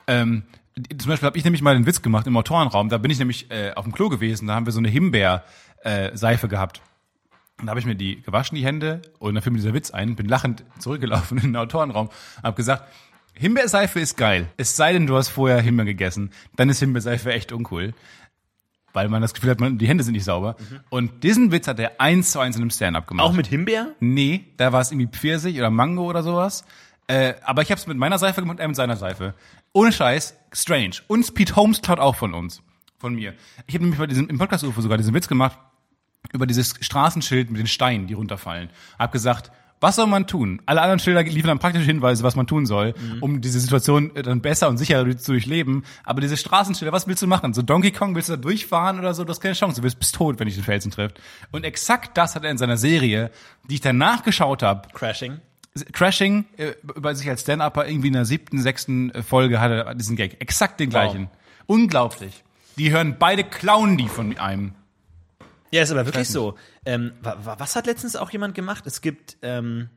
Ähm, 0.08 0.44
zum 0.98 1.10
Beispiel 1.10 1.26
habe 1.26 1.38
ich 1.38 1.44
nämlich 1.44 1.62
mal 1.62 1.76
den 1.76 1.86
Witz 1.86 2.02
gemacht 2.02 2.28
im 2.28 2.38
Autorenraum, 2.38 2.90
da 2.90 2.98
bin 2.98 3.12
ich 3.12 3.20
nämlich 3.20 3.50
äh, 3.52 3.74
auf 3.74 3.84
dem 3.84 3.94
Klo 3.94 4.10
gewesen, 4.10 4.48
da 4.48 4.56
haben 4.56 4.66
wir 4.66 4.74
so 4.74 4.80
eine 4.80 4.90
Himbeer-Seife 4.90 6.48
gehabt. 6.48 6.82
Und 7.60 7.66
da 7.66 7.72
habe 7.72 7.80
ich 7.80 7.88
mir 7.88 7.96
die 7.96 8.22
gewaschen, 8.22 8.56
die 8.56 8.64
Hände, 8.64 9.02
und 9.18 9.34
dann 9.34 9.42
fiel 9.42 9.52
mir 9.52 9.58
dieser 9.58 9.74
Witz 9.74 9.90
ein, 9.90 10.16
bin 10.16 10.28
lachend 10.28 10.64
zurückgelaufen 10.80 11.38
in 11.44 11.46
den 11.46 11.56
Autorenraum, 11.56 12.10
habe 12.44 12.56
gesagt, 12.56 12.84
Himbeerseife 13.34 14.00
ist 14.00 14.18
geil. 14.18 14.48
Es 14.58 14.76
sei 14.76 14.94
denn, 14.94 15.08
du 15.08 15.16
hast 15.16 15.30
vorher 15.30 15.62
Himbeer 15.62 15.86
gegessen, 15.86 16.32
dann 16.56 16.70
ist 16.70 16.80
Himbeerseife 16.80 17.32
echt 17.32 17.52
uncool. 17.52 17.94
Weil 18.94 19.10
man 19.10 19.22
das 19.22 19.34
Gefühl 19.34 19.52
hat, 19.52 19.60
man, 19.60 19.78
die 19.78 19.88
Hände 19.88 20.04
sind 20.04 20.14
nicht 20.14 20.24
sauber. 20.24 20.56
Und 20.90 21.24
diesen 21.24 21.52
Witz 21.52 21.68
hat 21.68 21.78
er 21.78 22.00
eins 22.02 22.32
zu 22.32 22.40
eins 22.40 22.56
in 22.56 22.64
einem 22.64 22.72
Stand-up 22.72 23.06
gemacht. 23.06 23.28
auch 23.28 23.34
mit 23.34 23.46
Himbeer? 23.46 23.94
Nee, 24.00 24.46
da 24.58 24.74
war 24.74 24.82
es 24.82 24.92
irgendwie 24.92 25.08
Pfirsich 25.08 25.58
oder 25.58 25.70
Mango 25.70 26.06
oder 26.06 26.24
sowas. 26.24 26.66
Äh, 27.08 27.36
aber 27.44 27.62
ich 27.62 27.72
habe 27.72 27.80
es 27.80 27.88
mit 27.88 27.98
meiner 27.98 28.18
Seife 28.18 28.42
gemacht, 28.42 28.60
er 28.60 28.68
mit 28.68 28.76
seiner 28.76 28.98
Seife. 28.98 29.34
Ohne 29.74 29.92
Scheiß, 29.92 30.36
strange. 30.52 30.96
Und 31.08 31.34
Pete 31.34 31.56
Holmes 31.56 31.82
klaut 31.82 32.00
auch 32.00 32.16
von 32.16 32.34
uns. 32.34 32.62
Von 33.00 33.14
mir. 33.16 33.34
Ich 33.68 33.76
habe 33.76 33.84
nämlich 33.84 34.00
bei 34.00 34.08
diesem, 34.08 34.28
im 34.28 34.38
Podcast-UFO 34.40 34.82
sogar 34.82 34.98
diesen 34.98 35.14
Witz 35.14 35.28
gemacht 35.28 35.58
über 36.34 36.48
dieses 36.48 36.74
Straßenschild 36.82 37.50
mit 37.52 37.60
den 37.60 37.68
Steinen, 37.68 38.08
die 38.08 38.14
runterfallen. 38.16 38.70
Hab 38.98 39.12
gesagt, 39.12 39.52
Was 39.80 39.96
soll 39.98 40.08
man 40.08 40.26
tun? 40.26 40.60
Alle 40.66 40.82
anderen 40.82 40.98
Schilder 41.00 41.22
liefern 41.22 41.50
dann 41.50 41.60
praktische 41.60 41.86
Hinweise, 41.86 42.24
was 42.24 42.36
man 42.36 42.48
tun 42.48 42.66
soll, 42.66 42.96
Mhm. 43.00 43.22
um 43.22 43.42
diese 43.42 43.60
Situation 43.60 44.16
äh, 44.16 44.24
dann 44.24 44.42
besser 44.42 44.70
und 44.70 44.80
sicherer 44.80 45.16
zu 45.16 45.34
durchleben. 45.34 45.84
Aber 46.04 46.20
diese 46.20 46.36
Straßenschilder, 46.36 46.92
was 46.92 47.06
willst 47.06 47.22
du 47.22 47.28
machen? 47.28 47.54
So 47.54 47.62
Donkey 47.62 47.92
Kong, 47.92 48.16
willst 48.16 48.28
du 48.30 48.34
da 48.34 48.42
durchfahren 48.42 48.98
oder 48.98 49.14
so? 49.14 49.24
Du 49.24 49.30
hast 49.30 49.40
keine 49.40 49.54
Chance. 49.54 49.76
Du 49.76 49.84
bist, 49.84 50.00
bist 50.00 50.16
tot, 50.16 50.40
wenn 50.40 50.48
dich 50.48 50.56
den 50.56 50.64
Felsen 50.64 50.90
trifft. 50.90 51.22
Und 51.52 51.64
exakt 51.64 52.18
das 52.18 52.34
hat 52.36 52.44
er 52.44 52.50
in 52.50 52.58
seiner 52.58 52.76
Serie, 52.78 53.30
die 53.70 53.76
ich 53.76 53.82
danach 53.82 54.24
geschaut 54.24 54.64
habe, 54.64 54.88
Crashing. 54.96 55.40
Crashing, 55.86 56.46
äh, 56.58 56.74
bei 56.84 57.14
sich 57.14 57.30
als 57.30 57.42
Stand-Upper 57.42 57.88
irgendwie 57.88 58.08
in 58.08 58.14
der 58.14 58.26
siebten, 58.26 58.62
sechsten 58.62 59.12
äh, 59.12 59.24
Folge 59.24 59.60
hat 59.60 59.72
er 59.72 59.96
diesen 59.96 60.16
Gag. 60.16 60.42
Exakt 60.42 60.80
den 60.80 60.90
gleichen. 60.90 61.30
Unglaublich. 61.66 62.44
Die 62.78 62.92
hören 62.92 63.16
beide 63.18 63.44
klauen 63.44 63.98
die 63.98 64.08
von 64.08 64.38
einem. 64.38 64.74
Ja, 65.72 65.82
ist 65.82 65.92
aber 65.92 66.06
wirklich 66.06 66.30
so. 66.30 66.56
Ähm, 66.86 67.12
wa, 67.22 67.38
wa, 67.44 67.56
was 67.60 67.76
hat 67.76 67.88
letztens 67.88 68.16
auch 68.16 68.30
jemand 68.32 68.56
gemacht? 68.56 68.88
Es 68.88 69.02
gibt 69.02 69.38
ähm, 69.42 69.90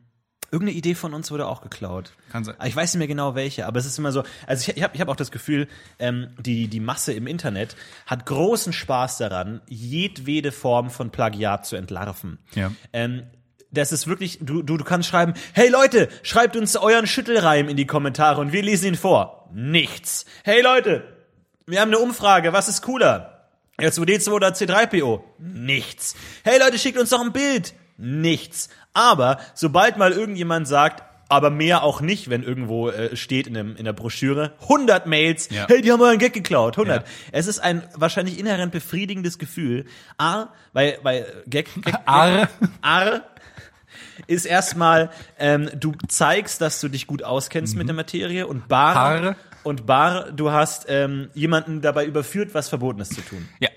irgendeine 0.50 0.76
Idee 0.76 0.94
von 0.94 1.14
uns 1.14 1.30
wurde 1.30 1.46
auch 1.46 1.62
geklaut. 1.62 2.12
Kann 2.30 2.44
sein. 2.44 2.56
Ich 2.64 2.74
weiß 2.74 2.94
nicht 2.94 2.98
mehr 2.98 3.06
genau 3.06 3.34
welche, 3.34 3.66
aber 3.66 3.78
es 3.78 3.86
ist 3.86 3.98
immer 3.98 4.12
so. 4.12 4.24
Also 4.46 4.70
ich, 4.70 4.76
ich 4.76 4.82
habe 4.82 4.94
ich 4.94 5.00
hab 5.00 5.08
auch 5.08 5.16
das 5.16 5.30
Gefühl, 5.30 5.68
ähm, 5.98 6.28
die 6.38 6.68
die 6.68 6.80
Masse 6.80 7.12
im 7.12 7.26
Internet 7.26 7.76
hat 8.06 8.26
großen 8.26 8.72
Spaß 8.72 9.18
daran, 9.18 9.60
jedwede 9.68 10.52
Form 10.52 10.90
von 10.90 11.10
Plagiat 11.10 11.66
zu 11.66 11.76
entlarven. 11.76 12.38
Ja. 12.54 12.72
Ähm, 12.92 13.24
das 13.72 13.92
ist 13.92 14.06
wirklich, 14.06 14.38
du, 14.40 14.62
du, 14.62 14.76
du 14.76 14.84
kannst 14.84 15.08
schreiben, 15.08 15.34
hey 15.52 15.68
Leute, 15.68 16.08
schreibt 16.22 16.56
uns 16.56 16.76
euren 16.76 17.06
Schüttelreim 17.06 17.68
in 17.68 17.76
die 17.76 17.86
Kommentare 17.86 18.40
und 18.40 18.52
wir 18.52 18.62
lesen 18.62 18.86
ihn 18.88 18.94
vor. 18.96 19.48
Nichts. 19.52 20.24
Hey 20.44 20.60
Leute, 20.62 21.04
wir 21.66 21.80
haben 21.80 21.88
eine 21.88 21.98
Umfrage, 21.98 22.52
was 22.52 22.68
ist 22.68 22.82
cooler? 22.82 23.48
R2D2 23.80 24.30
oder 24.30 24.48
C3PO? 24.48 25.22
Nichts. 25.38 26.14
Hey 26.44 26.58
Leute, 26.58 26.78
schickt 26.78 26.98
uns 26.98 27.10
doch 27.10 27.20
ein 27.20 27.32
Bild. 27.32 27.74
Nichts. 27.96 28.68
Aber 28.92 29.38
sobald 29.54 29.96
mal 29.96 30.12
irgendjemand 30.12 30.66
sagt, 30.66 31.02
aber 31.28 31.50
mehr 31.50 31.84
auch 31.84 32.00
nicht, 32.00 32.28
wenn 32.28 32.42
irgendwo 32.42 32.88
äh, 32.90 33.14
steht 33.16 33.46
in, 33.46 33.54
dem, 33.54 33.76
in 33.76 33.84
der 33.84 33.92
Broschüre, 33.92 34.52
100 34.62 35.06
Mails, 35.06 35.48
Ja. 35.50 35.66
hey, 35.68 35.80
die 35.80 35.92
haben 35.92 36.00
euren 36.02 36.18
Gag 36.18 36.32
geklaut, 36.32 36.76
100. 36.76 37.02
Ja. 37.02 37.12
Es 37.30 37.46
ist 37.46 37.60
ein 37.60 37.84
wahrscheinlich 37.94 38.36
inhärent 38.40 38.72
befriedigendes 38.72 39.38
Gefühl. 39.38 39.84
A, 40.18 40.48
weil, 40.72 40.98
weil 41.04 41.44
Gag, 41.46 41.68
Gag, 41.82 41.94
Arr. 42.04 42.48
Arr 42.82 43.22
ist 44.26 44.44
erstmal, 44.46 45.10
ähm, 45.38 45.70
du 45.78 45.92
zeigst, 46.08 46.60
dass 46.60 46.80
du 46.80 46.88
dich 46.88 47.06
gut 47.06 47.22
auskennst 47.22 47.76
mit 47.76 47.88
der 47.88 47.94
Materie 47.94 48.46
und 48.46 48.68
Bar 48.68 48.96
Arr. 48.96 49.36
und 49.62 49.86
Bar, 49.86 50.32
du 50.32 50.50
hast 50.50 50.86
ähm, 50.88 51.30
jemanden 51.34 51.80
dabei 51.80 52.04
überführt, 52.06 52.50
was 52.54 52.68
Verbotenes 52.68 53.10
zu 53.10 53.20
tun. 53.22 53.48
Ja. 53.60 53.68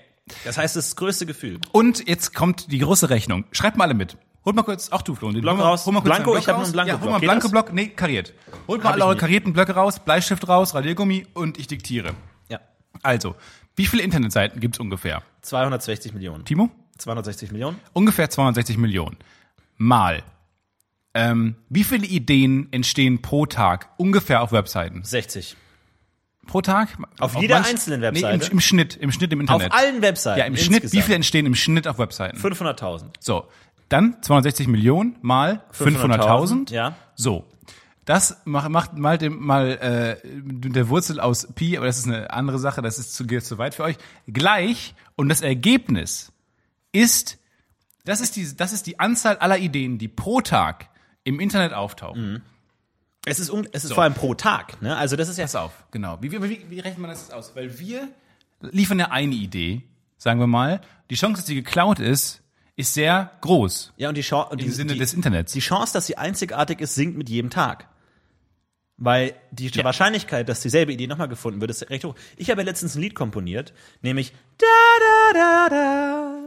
Das 0.44 0.56
heißt, 0.56 0.74
das, 0.76 0.96
größte 0.96 1.26
Gefühl. 1.26 1.58
Und 1.72 2.08
jetzt 2.08 2.34
kommt 2.34 2.72
die 2.72 2.78
große 2.78 3.10
Rechnung. 3.10 3.44
Schreibt 3.52 3.76
mal 3.76 3.84
alle 3.84 3.94
mit. 3.94 4.16
Holt 4.46 4.56
mal 4.56 4.62
kurz, 4.62 4.90
auch 4.90 5.02
du, 5.02 5.14
Flo. 5.14 5.30
den- 5.30 5.40
Block 5.42 5.52
hol 5.54 5.58
mal, 5.62 5.68
raus. 5.70 5.86
Hol 5.86 5.92
mal 5.92 6.00
kurz 6.00 6.14
Blanko, 6.16 6.32
deinen 6.32 6.40
ich 6.42 6.48
hab 6.48 6.56
raus. 6.58 6.72
nur 6.72 6.80
einen 6.80 6.88
Ja, 6.88 7.00
hol 7.00 7.10
mal 7.10 7.18
Blanko 7.18 7.42
das? 7.42 7.50
Block. 7.50 7.72
Nee, 7.72 7.88
kariert. 7.88 8.32
Holt 8.68 8.82
mal 8.84 8.92
alle 8.92 9.04
eure 9.06 9.16
karierten 9.16 9.52
Blöcke 9.52 9.72
raus, 9.72 10.00
Bleistift 10.00 10.46
raus, 10.48 10.74
Radiergummi 10.74 11.26
und 11.34 11.58
ich 11.58 11.66
diktiere. 11.66 12.12
Ja. 12.48 12.60
Also, 13.02 13.36
wie 13.76 13.86
viele 13.86 14.02
Internetseiten 14.02 14.60
gibt's 14.60 14.78
ungefähr? 14.78 15.22
260 15.42 16.12
Millionen. 16.14 16.44
Timo? 16.44 16.70
260 16.98 17.52
Millionen? 17.52 17.78
Ungefähr 17.92 18.28
260 18.30 18.76
Millionen. 18.78 19.16
Mal. 19.76 20.22
Ähm, 21.14 21.54
wie 21.68 21.84
viele 21.84 22.06
Ideen 22.06 22.68
entstehen 22.72 23.22
pro 23.22 23.46
Tag 23.46 23.90
ungefähr 23.96 24.42
auf 24.42 24.52
Webseiten? 24.52 25.04
60. 25.04 25.56
Pro 26.46 26.60
Tag? 26.60 26.88
Auf 27.20 27.36
jeder 27.36 27.64
einzelnen 27.64 28.00
Webseite? 28.02 28.38
Nee, 28.38 28.44
im, 28.46 28.52
im 28.52 28.60
Schnitt, 28.60 28.96
im 28.96 29.12
Schnitt 29.12 29.32
im 29.32 29.48
Auf 29.48 29.62
Internet. 29.62 29.72
allen 29.72 30.02
Webseiten. 30.02 30.40
ja, 30.40 30.44
im 30.44 30.56
Schnitt, 30.56 30.68
wie 30.70 30.74
insgesamt. 30.84 31.04
viele 31.04 31.16
entstehen 31.16 31.46
im 31.46 31.54
Schnitt 31.54 31.86
auf 31.88 31.98
Webseiten? 31.98 32.38
500.000. 32.38 33.04
So, 33.20 33.48
dann 33.88 34.20
260 34.22 34.66
Millionen 34.66 35.16
mal 35.22 35.64
500.000. 35.72 36.72
Ja. 36.72 36.96
So, 37.14 37.44
das 38.04 38.38
macht, 38.44 38.68
macht 38.70 38.98
mal, 38.98 39.16
dem, 39.16 39.40
mal 39.44 39.70
äh, 39.70 40.16
der 40.24 40.88
Wurzel 40.88 41.20
aus 41.20 41.48
Pi, 41.54 41.76
aber 41.76 41.86
das 41.86 41.98
ist 41.98 42.06
eine 42.06 42.30
andere 42.30 42.58
Sache, 42.58 42.82
das 42.82 42.98
ist 42.98 43.14
zu, 43.14 43.26
geht 43.26 43.44
zu 43.44 43.56
weit 43.56 43.74
für 43.74 43.84
euch. 43.84 43.96
Gleich 44.26 44.94
und 45.16 45.28
das 45.28 45.40
Ergebnis 45.40 46.32
ist, 46.92 47.38
das 48.04 48.20
ist 48.20 48.36
die, 48.36 48.56
das 48.56 48.72
ist 48.72 48.86
die 48.86 49.00
Anzahl 49.00 49.36
aller 49.38 49.58
Ideen, 49.58 49.98
die 49.98 50.08
pro 50.08 50.40
Tag 50.40 50.90
im 51.24 51.40
Internet 51.40 51.72
auftauchen. 51.72 52.42
Es 53.26 53.38
ist, 53.40 53.50
es 53.72 53.84
ist 53.84 53.92
vor 53.94 54.02
allem 54.04 54.14
pro 54.14 54.34
Tag. 54.34 54.80
Ne? 54.82 54.94
Also 54.96 55.16
das 55.16 55.28
ist 55.28 55.38
ja 55.38 55.44
Pass 55.44 55.56
auf, 55.56 55.72
genau. 55.90 56.18
Wie, 56.20 56.30
wie, 56.30 56.70
wie, 56.70 56.80
rechnet 56.80 56.98
man 56.98 57.10
das 57.10 57.30
aus? 57.30 57.56
Weil 57.56 57.78
wir 57.78 58.08
liefern 58.60 58.98
ja 58.98 59.10
eine 59.10 59.34
Idee, 59.34 59.82
sagen 60.18 60.40
wir 60.40 60.46
mal. 60.46 60.80
Die 61.10 61.14
Chance, 61.14 61.36
dass 61.40 61.46
die 61.46 61.54
geklaut 61.54 61.98
ist, 62.00 62.42
ist 62.76 62.92
sehr 62.94 63.30
groß 63.40 63.94
Ja, 63.96 64.08
und 64.10 64.16
die 64.16 64.22
Chance, 64.22 64.50
und 64.50 64.60
die, 64.60 64.66
im 64.66 64.72
Sinne 64.72 64.92
die, 64.92 64.98
des 64.98 65.14
Internets. 65.14 65.52
die 65.52 65.60
Chance, 65.60 65.92
dass 65.94 66.06
sie 66.06 66.18
einzigartig 66.18 66.80
ist, 66.80 66.94
sinkt 66.94 67.16
mit 67.16 67.28
jedem 67.30 67.50
Tag. 67.50 67.88
Weil 68.96 69.34
die 69.50 69.68
Ja. 69.68 69.84
Wahrscheinlichkeit, 69.84 70.48
dass 70.48 70.60
dieselbe 70.60 70.92
Idee 70.92 71.06
nochmal 71.06 71.28
gefunden 71.28 71.60
wird, 71.60 71.70
ist 71.70 71.88
recht 71.90 72.04
hoch. 72.04 72.14
Ich 72.36 72.50
habe 72.50 72.60
ja 72.60 72.66
letztens 72.66 72.94
ein 72.94 73.00
Lied 73.00 73.14
komponiert, 73.14 73.72
nämlich 74.02 74.32
da 74.58 74.66
da 75.00 75.38
da 75.38 75.68
da 75.70 76.43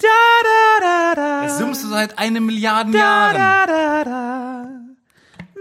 da 0.00 0.08
da 0.42 1.14
da 1.14 1.14
da 1.14 1.42
Das 1.44 1.58
summst 1.58 1.84
du 1.84 1.88
seit 1.88 2.18
einem 2.18 2.46
Milliarden 2.46 2.92
da 2.92 2.98
Jahren. 2.98 3.34
da 3.34 3.66
da 3.66 4.04
da 4.04 4.68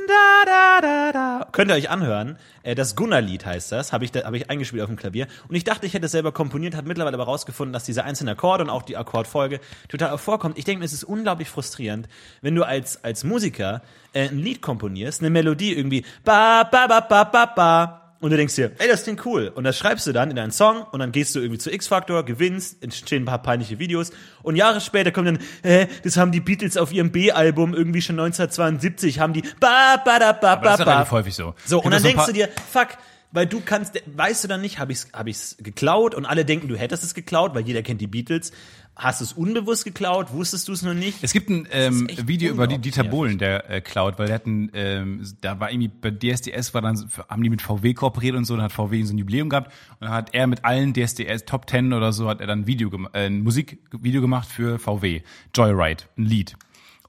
da 0.07 0.45
da 0.45 0.81
da 0.81 1.11
da 1.11 1.47
Könnt 1.51 1.71
ihr 1.71 1.75
euch 1.75 1.89
anhören? 1.89 2.37
Äh, 2.63 2.75
Das 2.75 2.95
Gunnar-Lied 2.95 3.45
heißt 3.45 3.71
das, 3.71 3.91
habe 3.93 4.03
ich, 4.05 4.11
da- 4.11 4.23
habe 4.25 4.37
ich 4.37 4.49
eingespielt 4.49 4.83
auf 4.83 4.89
dem 4.89 4.97
Klavier. 4.97 5.27
Und 5.47 5.55
ich 5.55 5.63
dachte, 5.63 5.85
ich 5.85 5.93
hätte 5.93 6.05
es 6.07 6.11
selber 6.11 6.31
komponiert, 6.31 6.75
hat 6.75 6.85
mittlerweile 6.85 7.15
aber 7.15 7.23
rausgefunden, 7.25 7.73
dass 7.73 7.85
diese 7.85 8.03
einzelnen 8.03 8.33
Akkorde 8.33 8.63
und 8.65 8.69
auch 8.69 8.83
die 8.83 8.97
Akkordfolge 8.97 9.59
total 9.87 10.11
auch 10.11 10.19
vorkommt. 10.19 10.57
Ich 10.57 10.65
denke 10.65 10.79
mir, 10.79 10.85
es 10.85 10.93
ist 10.93 11.03
unglaublich 11.05 11.49
frustrierend, 11.49 12.07
wenn 12.41 12.53
du 12.55 12.63
als, 12.63 13.03
als 13.03 13.23
Musiker 13.23 13.81
äh, 14.13 14.27
ein 14.29 14.37
Lied 14.39 14.61
komponierst, 14.61 15.21
eine 15.21 15.29
Melodie 15.31 15.73
irgendwie 15.73 16.05
ba 16.23 16.63
ba 16.65 16.87
ba 16.87 16.99
ba 17.01 17.23
ba 17.23 17.45
ba 17.45 18.04
und 18.25 18.31
du 18.31 18.37
denkst 18.37 18.55
dir, 18.55 18.71
ey, 18.79 18.87
das 18.87 19.03
klingt 19.03 19.23
cool. 19.27 19.51
Und 19.53 19.65
das 19.65 19.77
schreibst 19.77 20.07
du 20.07 20.11
dann 20.11 20.31
in 20.31 20.35
deinen 20.35 20.49
Song 20.49 20.81
und 20.91 20.99
dann 20.99 21.11
gehst 21.11 21.35
du 21.35 21.39
irgendwie 21.41 21.59
zu 21.59 21.71
X-Factor, 21.71 22.25
gewinnst, 22.25 22.81
entstehen 22.81 23.21
ein 23.21 23.25
paar 23.25 23.43
peinliche 23.43 23.77
Videos 23.77 24.09
und 24.41 24.55
Jahre 24.55 24.81
später 24.81 25.11
kommt 25.11 25.27
dann, 25.27 25.39
äh, 25.61 25.85
das 26.03 26.17
haben 26.17 26.31
die 26.31 26.39
Beatles 26.39 26.75
auf 26.75 26.91
ihrem 26.91 27.11
B-Album 27.11 27.75
irgendwie 27.75 28.01
schon 28.01 28.19
1972, 28.19 29.19
haben 29.19 29.33
die 29.33 29.43
ba 29.59 29.97
ba 30.03 30.17
da 30.17 30.31
ba 30.31 30.53
Aber 30.53 30.61
ba 30.61 30.69
das 30.71 30.79
ist 30.79 30.87
ja 30.87 31.03
ba. 31.03 31.11
häufig 31.11 31.35
so. 31.35 31.53
So, 31.67 31.83
und 31.83 31.91
dann 31.91 32.01
denkst 32.01 32.25
du 32.25 32.33
dir, 32.33 32.49
fuck, 32.71 32.97
weil 33.35 33.45
du 33.45 33.61
kannst, 33.63 34.01
weißt 34.05 34.43
du 34.43 34.47
dann 34.47 34.61
nicht, 34.61 34.79
habe 34.79 34.91
ich's, 34.91 35.09
hab 35.13 35.27
ich's 35.27 35.57
geklaut 35.59 36.15
und 36.15 36.25
alle 36.25 36.45
denken, 36.45 36.67
du 36.67 36.77
hättest 36.77 37.03
es 37.03 37.13
geklaut, 37.13 37.53
weil 37.53 37.67
jeder 37.67 37.83
kennt 37.83 38.01
die 38.01 38.07
Beatles. 38.07 38.51
Hast 38.95 39.19
du 39.19 39.25
es 39.25 39.33
unbewusst 39.33 39.83
geklaut? 39.83 40.31
Wusstest 40.31 40.69
du 40.69 40.71
es 40.71 40.81
noch 40.81 40.93
nicht? 40.93 41.17
Es 41.21 41.33
gibt 41.33 41.49
ein 41.49 41.67
ähm, 41.71 42.07
Video 42.23 42.53
über 42.53 42.65
die 42.65 42.77
Dieter 42.77 43.03
Bohlen, 43.03 43.37
der 43.37 43.69
äh, 43.69 43.81
klaut, 43.81 44.17
weil 44.17 44.27
der 44.27 44.35
hat 44.35 44.45
ein, 44.45 44.71
ähm, 44.73 45.21
da 45.41 45.59
war 45.59 45.69
irgendwie 45.69 45.89
bei 45.89 46.11
DSDS 46.11 46.73
war 46.73 46.81
dann 46.81 46.97
haben 47.27 47.43
die 47.43 47.49
mit 47.49 47.61
VW 47.61 47.93
kooperiert 47.93 48.37
und 48.37 48.45
so, 48.45 48.55
dann 48.55 48.63
hat 48.63 48.71
VW 48.71 49.03
so 49.03 49.13
ein 49.13 49.17
Jubiläum 49.17 49.49
gehabt 49.49 49.73
und 49.99 50.05
dann 50.05 50.11
hat 50.11 50.33
er 50.33 50.47
mit 50.47 50.63
allen 50.63 50.93
DSDS 50.93 51.43
Top 51.45 51.67
Ten 51.67 51.91
oder 51.91 52.13
so 52.13 52.29
hat 52.29 52.39
er 52.39 52.47
dann 52.47 52.61
ein 52.61 52.67
Video 52.67 52.89
äh, 53.11 53.25
ein 53.25 53.43
Musikvideo 53.43 54.21
gemacht 54.21 54.47
für 54.47 54.79
VW, 54.79 55.23
Joyride, 55.53 56.05
ein 56.17 56.23
Lied. 56.23 56.55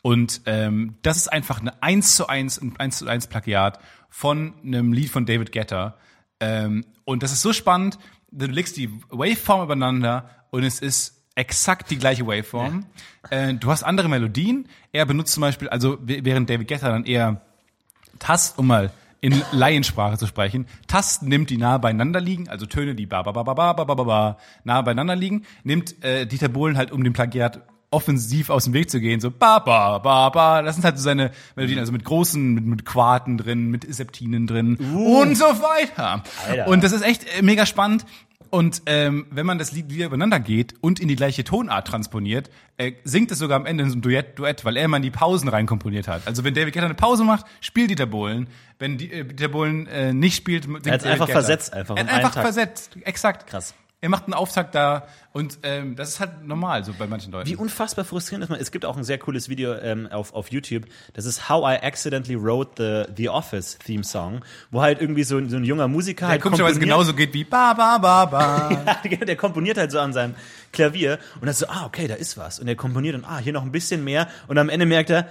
Und 0.03 0.43
ähm, 0.47 0.97
das 1.03 1.17
ist 1.17 1.29
einfach 1.33 1.61
eine 1.61 1.83
1 1.83 2.17
zu 2.17 2.29
1, 2.29 2.61
ein 2.63 2.75
1 2.79 2.99
zu 2.99 3.07
1 3.07 3.29
Plagiat 3.29 3.79
von 4.09 4.55
einem 4.65 4.93
Lied 4.93 5.11
von 5.11 5.27
David 5.27 5.53
Guetta. 5.53 5.97
Ähm, 6.41 6.85
und 7.05 7.23
das 7.23 7.33
ist 7.33 7.43
so 7.43 7.53
spannend, 7.53 7.99
du 8.31 8.47
legst 8.47 8.77
die 8.77 8.91
Waveform 9.11 9.63
übereinander 9.63 10.31
und 10.51 10.65
es 10.65 10.81
ist 10.81 11.25
exakt 11.35 11.91
die 11.91 11.99
gleiche 11.99 12.27
Waveform. 12.27 12.87
Äh, 13.31 13.55
du 13.55 13.71
hast 13.71 13.83
andere 13.83 14.09
Melodien. 14.09 14.69
Er 14.93 15.07
benutzt 15.07 15.35
zum 15.35 15.43
Beispiel, 15.43 15.69
also 15.69 15.99
während 16.01 16.49
David 16.49 16.69
Guetta 16.69 16.89
dann 16.89 17.05
eher 17.05 17.43
Tast, 18.19 18.59
um 18.59 18.67
mal 18.67 18.93
in 19.21 19.43
Laiensprache 19.53 20.19
zu 20.19 20.27
sprechen, 20.27 20.67
Tasten 20.87 21.29
nimmt, 21.29 21.51
die 21.51 21.57
nah 21.57 21.79
beieinander 21.79 22.21
liegen, 22.21 22.49
also 22.49 22.67
Töne, 22.67 22.95
die 22.95 23.07
ba 23.07 23.23
ba 23.23 23.33
ba 23.33 23.43
ba 23.43 23.55
ba 23.55 23.85
ba 23.85 23.95
ba 23.95 24.05
ba 24.05 24.39
nah 24.65 24.83
beieinander 24.83 25.17
liegen, 25.17 25.45
nimmt 25.65 26.03
äh, 26.05 26.27
Dieter 26.27 26.49
Bohlen 26.49 26.77
halt, 26.77 26.93
um 26.93 27.03
dem 27.03 27.13
Plagiat 27.13 27.63
offensiv 27.97 28.51
aus 28.51 28.65
dem 28.65 28.75
Weg 28.75 28.91
zu 28.91 29.01
gehen, 29.01 29.21
so 29.21 29.31
ba 29.31 29.59
ba 29.59 29.99
ba 29.99 30.29
ba, 30.29 30.63
das 30.63 30.77
sind 30.77 30.85
halt 30.85 30.99
so 30.99 31.03
seine 31.05 31.31
Melodien, 31.57 31.79
also 31.79 31.93
mit 31.93 32.05
großen, 32.05 32.53
mit, 32.55 32.65
mit 32.67 32.85
Quarten 32.85 33.39
drin, 33.39 33.71
mit 33.71 33.93
Septinen 33.93 34.47
drin 34.47 34.77
und 34.77 35.37
so 35.37 35.45
weiter. 35.47 36.23
Alter. 36.47 36.69
Und 36.69 36.85
das 36.85 36.93
ist 36.93 37.03
echt 37.03 37.25
äh, 37.39 37.43
mega 37.43 37.65
spannend. 37.67 38.05
Und 38.49 38.83
ähm, 38.87 39.27
wenn 39.31 39.45
man 39.45 39.59
das 39.59 39.73
Lied 39.73 39.91
wieder 39.91 40.07
übereinander 40.07 40.39
geht 40.39 40.75
und 40.81 41.01
in 41.01 41.09
die 41.09 41.17
gleiche 41.17 41.43
Tonart 41.43 41.89
transponiert, 41.89 42.49
äh, 42.77 42.93
singt 43.03 43.33
es 43.33 43.39
sogar 43.41 43.57
am 43.59 43.67
Ende 43.67 43.83
in 43.83 43.91
so 43.91 43.95
einem 43.95 44.03
Duett, 44.03 44.39
Duett, 44.39 44.65
weil 44.65 44.77
er 44.77 44.85
immer 44.85 44.99
in 44.99 45.03
die 45.03 45.11
Pausen 45.11 45.49
reinkomponiert 45.49 46.07
hat. 46.07 46.23
Also 46.27 46.45
wenn 46.45 46.55
David 46.55 46.73
Guetta 46.73 46.87
eine 46.87 46.95
Pause 46.95 47.25
macht, 47.25 47.45
spielt 47.61 47.91
Dieter 47.91 48.07
Bohlen. 48.07 48.47
Wenn 48.79 48.99
die, 48.99 49.11
äh, 49.11 49.25
Dieter 49.25 49.49
Bohlen 49.49 49.87
äh, 49.89 50.13
nicht 50.15 50.37
spielt, 50.37 50.63
singt 50.65 50.87
Er 50.87 50.99
David 50.99 51.07
einfach 51.13 51.27
Guetta. 51.27 51.41
versetzt, 51.41 51.73
einfach 51.73 51.97
Er 51.97 52.05
hat 52.05 52.13
einfach 52.13 52.35
Takt. 52.35 52.45
versetzt, 52.45 52.97
exakt. 53.03 53.47
Krass. 53.49 53.75
Er 54.03 54.11
macht 54.11 54.25
einen 54.25 54.35
Auftakt 54.35 54.75
da 54.75 55.07
und 55.33 55.59
ähm, 55.63 55.97
das 55.97 56.11
ist 56.11 56.21
halt 56.21 56.45
normal 56.47 56.85
so 56.85 56.93
bei 56.99 57.07
manchen 57.07 57.33
Leuten. 57.33 57.49
Wie 57.49 57.57
unfassbar 57.57 58.05
frustrierend 58.05 58.45
ist 58.45 58.51
man. 58.51 58.61
Es 58.61 58.71
gibt 58.71 58.85
auch 58.85 58.95
ein 58.97 59.05
sehr 59.05 59.17
cooles 59.19 59.49
Video 59.49 59.73
ähm, 59.75 60.07
auf, 60.13 60.35
auf 60.35 60.51
YouTube. 60.53 60.85
Das 61.15 61.25
ist 61.25 61.49
How 61.49 61.65
I 61.65 61.83
Accidentally 61.83 62.37
Wrote 62.41 63.07
the, 63.09 63.15
the 63.17 63.29
Office 63.31 63.79
Theme 63.79 64.05
Song, 64.05 64.45
wo 64.71 64.83
halt 64.83 65.01
irgendwie 65.01 65.25
so, 65.25 65.39
ein- 65.39 65.49
so 65.49 65.57
ein 65.57 65.65
junger 65.65 65.89
Musiker 65.89 66.27
der 66.27 66.33
halt 66.33 66.43
komischerweise 66.43 66.79
genauso 66.79 67.15
geht 67.15 67.33
wie 67.33 67.45
ba 67.45 67.73
ba 67.73 67.97
ba 67.97 68.27
ba. 68.27 68.69
Ja, 69.11 69.25
der 69.25 69.37
komponiert 69.37 69.79
halt 69.79 69.91
so 69.91 69.99
an 69.99 70.13
seinem 70.13 70.35
Klavier 70.73 71.19
und 71.41 71.47
dann 71.47 71.55
so, 71.55 71.67
ah, 71.69 71.87
okay, 71.87 72.07
da 72.07 72.15
ist 72.15 72.37
was. 72.37 72.61
Und 72.61 72.69
er 72.69 72.77
komponiert 72.77 73.15
und 73.15 73.25
ah, 73.25 73.39
hier 73.39 73.55
noch 73.55 73.63
ein 73.63 73.73
bisschen 73.73 74.05
mehr. 74.05 74.29
Und 74.47 74.59
am 74.59 74.69
Ende 74.69 74.85
merkt 74.85 75.09
er, 75.09 75.27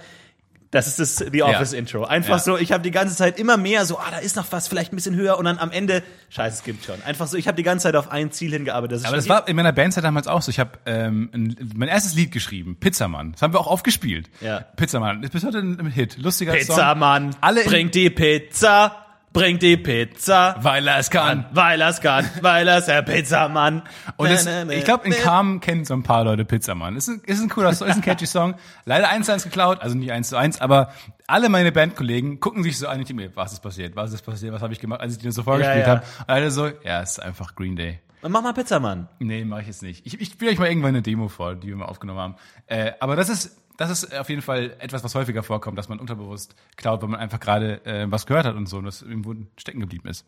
Das 0.72 0.88
ist 0.88 0.98
das 0.98 1.16
The 1.32 1.42
Office 1.44 1.72
Intro. 1.72 2.04
Einfach 2.04 2.28
Ja. 2.30 2.38
so, 2.40 2.58
ich 2.58 2.72
habe 2.72 2.82
die 2.82 2.90
ganze 2.90 3.14
Zeit 3.14 3.38
immer 3.38 3.56
mehr 3.56 3.86
so, 3.86 3.98
ah, 3.98 4.10
da 4.10 4.18
ist 4.18 4.34
noch 4.36 4.46
was, 4.50 4.66
vielleicht 4.66 4.92
ein 4.92 4.96
bisschen 4.96 5.14
höher 5.14 5.38
und 5.38 5.44
dann 5.44 5.58
am 5.58 5.70
Ende, 5.70 6.02
scheiße, 6.28 6.56
es 6.58 6.64
gibt 6.64 6.84
schon. 6.84 7.00
Einfach 7.04 7.28
so, 7.28 7.36
ich 7.36 7.46
habe 7.46 7.56
die 7.56 7.62
ganze 7.62 7.84
Zeit 7.84 7.94
auf 7.96 8.10
ein 8.10 8.32
Ziel 8.32 8.50
hingearbeitet. 8.52 8.98
Das 8.98 9.04
Aber 9.04 9.16
das 9.16 9.28
war 9.28 9.46
in 9.48 9.54
meiner 9.56 9.72
Bandzeit 9.72 10.02
damals 10.02 10.26
auch 10.26 10.42
so. 10.42 10.50
Ich 10.50 10.58
habe 10.58 10.72
ähm, 10.84 11.30
ein, 11.32 11.70
mein 11.76 11.88
erstes 11.88 12.14
Lied 12.14 12.32
geschrieben, 12.32 12.76
Pizzamann. 12.80 13.32
Das 13.32 13.42
haben 13.42 13.54
wir 13.54 13.60
auch 13.60 13.68
aufgespielt. 13.68 14.28
Ja. 14.40 14.60
Pizzamann 14.76 15.22
ist 15.22 15.30
bis 15.32 15.44
heute 15.44 15.58
ein 15.58 15.86
Hit. 15.86 16.18
Lustiger 16.18 16.52
Song. 16.52 16.74
Pizzamann, 16.76 17.36
Alle 17.40 17.62
in- 17.62 17.70
bringt 17.70 17.94
die 17.94 18.10
Pizza, 18.10 19.05
bringt 19.36 19.62
die 19.62 19.76
Pizza, 19.76 20.56
Weil 20.60 20.86
er 20.88 20.98
es 20.98 21.10
kann. 21.10 21.46
weil 21.52 21.80
er's 21.80 22.00
kann, 22.00 22.28
weil 22.40 22.66
er's 22.66 22.86
der 22.86 23.02
Pizzamann. 23.02 23.82
Und 24.16 24.30
na, 24.44 24.70
ich 24.72 24.84
glaube, 24.84 25.06
in. 25.06 25.12
Kam 25.12 25.60
kennen 25.60 25.84
so 25.84 25.94
ein 25.94 26.02
paar 26.02 26.24
Leute 26.24 26.44
Pizzamann. 26.44 26.96
Ist 26.96 27.08
ein, 27.08 27.20
ist 27.26 27.40
ein 27.40 27.48
cooler 27.48 27.74
Song, 27.74 27.88
ist 27.88 27.96
ein 27.96 28.02
catchy 28.02 28.26
Song. 28.26 28.54
Leider 28.84 29.08
eins 29.08 29.26
zu 29.26 29.32
eins 29.32 29.44
geklaut, 29.44 29.80
also 29.80 29.96
nicht 29.96 30.12
eins 30.12 30.28
zu 30.30 30.36
eins, 30.36 30.60
aber 30.60 30.90
alle 31.26 31.48
meine 31.48 31.72
Bandkollegen 31.72 32.40
gucken 32.40 32.62
sich 32.62 32.78
so 32.78 32.86
an 32.86 32.98
und 33.00 33.08
denken 33.08 33.16
mir, 33.22 33.34
was 33.36 33.52
ist 33.52 33.60
passiert, 33.60 33.96
was 33.96 34.12
ist 34.12 34.22
passiert, 34.22 34.52
was 34.52 34.62
habe 34.62 34.72
ich 34.72 34.80
gemacht, 34.80 35.00
als 35.00 35.14
ich 35.16 35.18
dir 35.22 35.32
so 35.32 35.42
vorgespielt 35.42 35.86
Ja, 35.86 35.94
ja. 35.94 36.00
habe. 36.00 36.06
Und 36.20 36.28
alle 36.30 36.50
so, 36.50 36.66
ja, 36.84 37.02
es 37.02 37.12
ist 37.12 37.18
einfach 37.22 37.54
Green 37.54 37.76
Day. 37.76 38.00
Mach 38.28 38.42
mal 38.42 38.52
Pizzamann. 38.54 39.08
Nee, 39.20 39.44
mache 39.44 39.60
ich 39.60 39.66
jetzt 39.68 39.82
nicht. 39.82 40.04
Ich, 40.06 40.20
ich 40.20 40.28
spiele 40.30 40.50
euch 40.50 40.58
mal 40.58 40.66
irgendwann 40.68 40.88
eine 40.90 41.02
Demo 41.02 41.28
vor, 41.28 41.54
die 41.54 41.68
wir 41.68 41.76
mal 41.76 41.84
aufgenommen 41.84 42.18
haben. 42.18 42.34
Äh, 42.66 42.92
aber 42.98 43.14
das 43.14 43.28
ist, 43.28 43.56
das 43.76 43.90
ist 43.90 44.14
auf 44.16 44.28
jeden 44.28 44.42
Fall 44.42 44.74
etwas, 44.78 45.04
was 45.04 45.14
häufiger 45.14 45.42
vorkommt, 45.42 45.78
dass 45.78 45.88
man 45.88 45.98
unterbewusst 46.00 46.54
klaut, 46.76 47.02
weil 47.02 47.08
man 47.08 47.20
einfach 47.20 47.40
gerade 47.40 47.84
äh, 47.84 48.06
was 48.10 48.26
gehört 48.26 48.46
hat 48.46 48.54
und 48.56 48.66
so 48.68 48.78
und 48.78 48.84
das 48.84 49.02
irgendwo 49.02 49.34
stecken 49.58 49.80
geblieben 49.80 50.08
ist. 50.08 50.24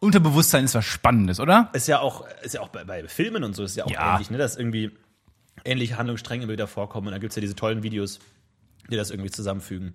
Unterbewusstsein 0.00 0.64
ist 0.64 0.74
was 0.74 0.84
Spannendes, 0.84 1.40
oder? 1.40 1.68
Ist 1.74 1.88
ja 1.88 2.00
auch, 2.00 2.26
ist 2.42 2.54
ja 2.54 2.60
auch 2.62 2.68
bei, 2.68 2.84
bei 2.84 3.06
Filmen 3.08 3.44
und 3.44 3.54
so, 3.54 3.64
ist 3.64 3.76
ja 3.76 3.84
auch 3.84 3.90
Ja. 3.90 4.14
ähnlich, 4.14 4.30
ne, 4.30 4.38
dass 4.38 4.56
irgendwie 4.56 4.90
ähnliche 5.64 5.98
Handlungsstränge 5.98 6.44
immer 6.44 6.52
wieder 6.52 6.66
vorkommen 6.66 7.06
und 7.08 7.12
dann 7.12 7.20
gibt's 7.20 7.36
ja 7.36 7.40
diese 7.40 7.54
tollen 7.54 7.82
Videos, 7.82 8.18
die 8.90 8.96
das 8.96 9.10
irgendwie 9.10 9.30
zusammenfügen. 9.30 9.94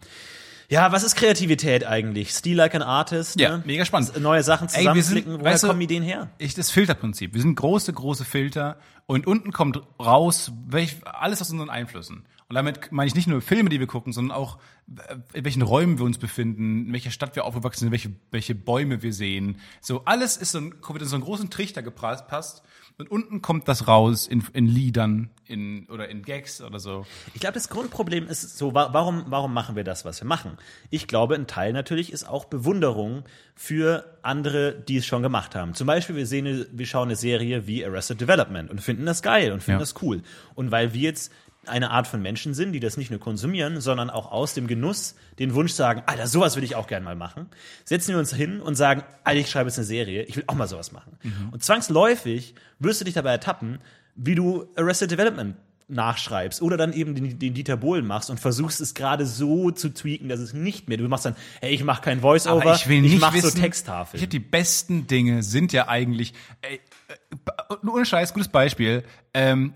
Ja, 0.69 0.91
was 0.91 1.03
ist 1.03 1.15
Kreativität 1.15 1.85
eigentlich? 1.85 2.31
Steal 2.33 2.55
like 2.57 2.74
an 2.75 2.81
artist, 2.81 3.39
Ja, 3.39 3.57
ne? 3.57 3.63
mega 3.67 3.85
spannend. 3.85 4.19
Neue 4.19 4.41
Sachen 4.43 4.67
Ey, 4.69 4.83
wir 4.85 4.93
sind- 4.93 5.03
zusammenklicken, 5.03 5.33
woher 5.41 5.53
weißt 5.53 5.63
du- 5.63 5.67
kommen 5.67 5.81
Ideen 5.81 6.03
her? 6.03 6.29
Ich, 6.39 6.53
das 6.55 6.71
Filterprinzip. 6.71 7.33
Wir 7.35 7.41
sind 7.41 7.55
große, 7.55 7.93
große 7.93 8.25
Filter 8.25 8.77
und 9.05 9.27
unten 9.27 9.51
kommt 9.51 9.79
raus 10.00 10.51
welch, 10.67 10.97
alles 11.05 11.41
aus 11.41 11.51
unseren 11.51 11.69
Einflüssen. 11.69 12.25
Und 12.47 12.53
damit 12.55 12.91
meine 12.91 13.07
ich 13.07 13.15
nicht 13.15 13.27
nur 13.27 13.41
Filme, 13.41 13.69
die 13.69 13.79
wir 13.79 13.87
gucken, 13.87 14.13
sondern 14.13 14.37
auch, 14.37 14.59
äh, 15.07 15.15
in 15.33 15.45
welchen 15.45 15.63
Räumen 15.63 15.97
wir 15.97 16.05
uns 16.05 16.19
befinden, 16.19 16.85
in 16.87 16.93
welcher 16.93 17.09
Stadt 17.09 17.35
wir 17.35 17.43
aufgewachsen 17.43 17.79
sind, 17.85 17.91
welche, 17.91 18.11
welche 18.29 18.53
Bäume 18.53 19.01
wir 19.01 19.13
sehen. 19.13 19.57
So 19.81 20.05
alles 20.05 20.37
ist 20.37 20.51
so 20.51 20.59
ein, 20.59 20.75
wird 20.87 21.01
in 21.01 21.07
so 21.07 21.15
einen 21.15 21.23
großen 21.23 21.49
Trichter 21.49 21.81
gepasst. 21.81 22.61
Und 22.97 23.11
unten 23.11 23.41
kommt 23.41 23.67
das 23.67 23.89
raus 23.89 24.25
in, 24.25 24.41
in 24.53 24.67
Liedern, 24.67 25.29
in, 25.45 25.85
oder 25.89 26.07
in 26.07 26.21
Gags 26.21 26.61
oder 26.61 26.79
so. 26.79 27.05
Ich 27.33 27.41
glaube, 27.41 27.55
das 27.55 27.67
Grundproblem 27.67 28.27
ist 28.27 28.57
so, 28.57 28.73
wa- 28.73 28.89
warum, 28.93 29.25
warum 29.27 29.51
machen 29.53 29.75
wir 29.75 29.83
das, 29.83 30.05
was 30.05 30.21
wir 30.21 30.27
machen? 30.27 30.57
Ich 30.91 31.07
glaube, 31.07 31.35
ein 31.35 31.45
Teil 31.47 31.73
natürlich 31.73 32.13
ist 32.13 32.25
auch 32.25 32.45
Bewunderung 32.45 33.23
für 33.53 34.17
andere, 34.21 34.73
die 34.87 34.97
es 34.97 35.05
schon 35.05 35.23
gemacht 35.23 35.55
haben. 35.55 35.73
Zum 35.73 35.87
Beispiel, 35.87 36.15
wir 36.15 36.25
sehen, 36.25 36.67
wir 36.71 36.85
schauen 36.85 37.09
eine 37.09 37.17
Serie 37.17 37.67
wie 37.67 37.83
Arrested 37.85 38.21
Development 38.21 38.69
und 38.71 38.79
finden 38.79 39.05
das 39.05 39.21
geil 39.21 39.51
und 39.51 39.61
finden 39.61 39.79
Ja. 39.79 39.85
das 39.85 39.95
cool. 40.01 40.21
Und 40.53 40.71
weil 40.71 40.93
wir 40.93 41.01
jetzt 41.01 41.33
eine 41.69 41.91
Art 41.91 42.07
von 42.07 42.22
Menschen 42.22 42.53
sind, 42.53 42.74
die 42.74 42.79
das 42.79 42.98
nicht 42.98 43.12
nur 43.12 43.19
konsumieren, 43.19 43.81
sondern 43.81 44.10
auch 44.10 44.31
aus 44.31 44.53
dem 44.53 44.67
Genuss 44.67 45.15
den 45.39 45.53
Wunsch 45.53 45.74
sagen, 45.74 46.03
Alter, 46.05 46.27
sowas 46.27 46.55
will 46.55 46.63
ich 46.63 46.75
auch 46.75 46.88
gerne 46.88 47.05
mal 47.05 47.15
machen, 47.15 47.48
setzen 47.84 48.13
wir 48.13 48.19
uns 48.19 48.34
hin 48.34 48.62
und 48.62 48.75
sagen, 48.75 49.03
Alter, 49.24 49.39
ich 49.39 49.50
schreibe 49.50 49.69
jetzt 49.69 49.77
eine 49.77 49.86
Serie, 49.86 50.24
ich 50.24 50.36
will 50.38 50.43
auch 50.48 50.55
mal 50.55 50.67
sowas 50.67 50.91
machen. 50.91 51.17
Und 51.51 51.63
zwangsläufig 51.63 52.55
wirst 52.79 53.01
du 53.01 53.05
dich 53.05 53.13
dabei 53.13 53.31
ertappen, 53.31 53.79
wie 54.15 54.36
du 54.36 54.65
Arrested 54.75 55.12
Development 55.12 55.55
nachschreibst 55.88 56.62
oder 56.62 56.77
dann 56.77 56.93
eben 56.93 57.13
den, 57.13 57.38
den 57.38 57.53
Dieter 57.53 57.77
Bohlen 57.77 58.05
machst 58.05 58.29
und 58.29 58.39
versuchst 58.39 58.81
es 58.81 58.93
gerade 58.93 59.25
so 59.25 59.69
zu 59.72 59.93
tweaken, 59.93 60.29
dass 60.29 60.39
es 60.39 60.53
nicht 60.53 60.88
mehr, 60.89 60.98
du 60.98 61.07
machst 61.07 61.25
dann, 61.25 61.36
hey, 61.62 61.74
ich 61.74 61.84
mache 61.84 62.01
kein 62.01 62.22
Voice-Over, 62.22 62.74
ich 62.75 62.88
will 62.88 63.01
nicht 63.01 63.19
mach 63.19 63.34
wissen, 63.34 63.51
so 63.51 63.60
Texttafeln. 63.60 64.22
Ich 64.22 64.29
die 64.29 64.39
besten 64.39 65.05
Dinge 65.07 65.43
sind 65.43 65.74
ja 65.74 65.88
eigentlich, 65.88 66.34
ey, 66.62 66.79
äh, 67.07 67.75
nur 67.84 67.95
ohne 67.95 68.05
Scheiß, 68.05 68.34
gutes 68.34 68.48
Beispiel, 68.48 69.03
ähm, 69.34 69.74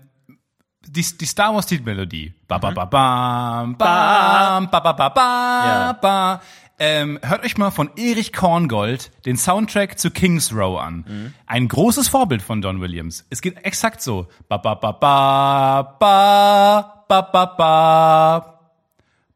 die, 0.86 1.04
die 1.18 1.26
Star 1.26 1.54
Wars 1.54 1.66
Titelmelodie. 1.66 2.34
Ba, 2.48 2.58
ba, 2.58 2.70
ba, 2.70 2.84
bam, 2.84 3.76
bam, 3.76 4.70
ba, 4.70 4.80
ba, 4.80 4.92
ba, 4.92 5.08
ba, 5.10 5.92
ba. 6.00 6.40
Ähm, 6.82 7.18
hört 7.22 7.44
euch 7.44 7.58
mal 7.58 7.70
von 7.70 7.90
Erich 7.96 8.32
Korngold 8.32 9.10
den 9.26 9.36
Soundtrack 9.36 9.98
zu 9.98 10.10
King's 10.10 10.50
Row 10.54 10.80
an. 10.80 11.34
Ein 11.46 11.68
großes 11.68 12.08
Vorbild 12.08 12.40
von 12.40 12.62
Don 12.62 12.80
Williams. 12.80 13.26
Es 13.28 13.42
geht 13.42 13.64
exakt 13.66 14.00
so. 14.00 14.28
Ba, 14.48 14.56
ba, 14.56 14.74
ba, 14.76 14.92
ba, 14.92 15.96
ba, 15.98 17.04
ba, 17.06 17.22
ba, 17.22 17.46
ba. 17.46 18.59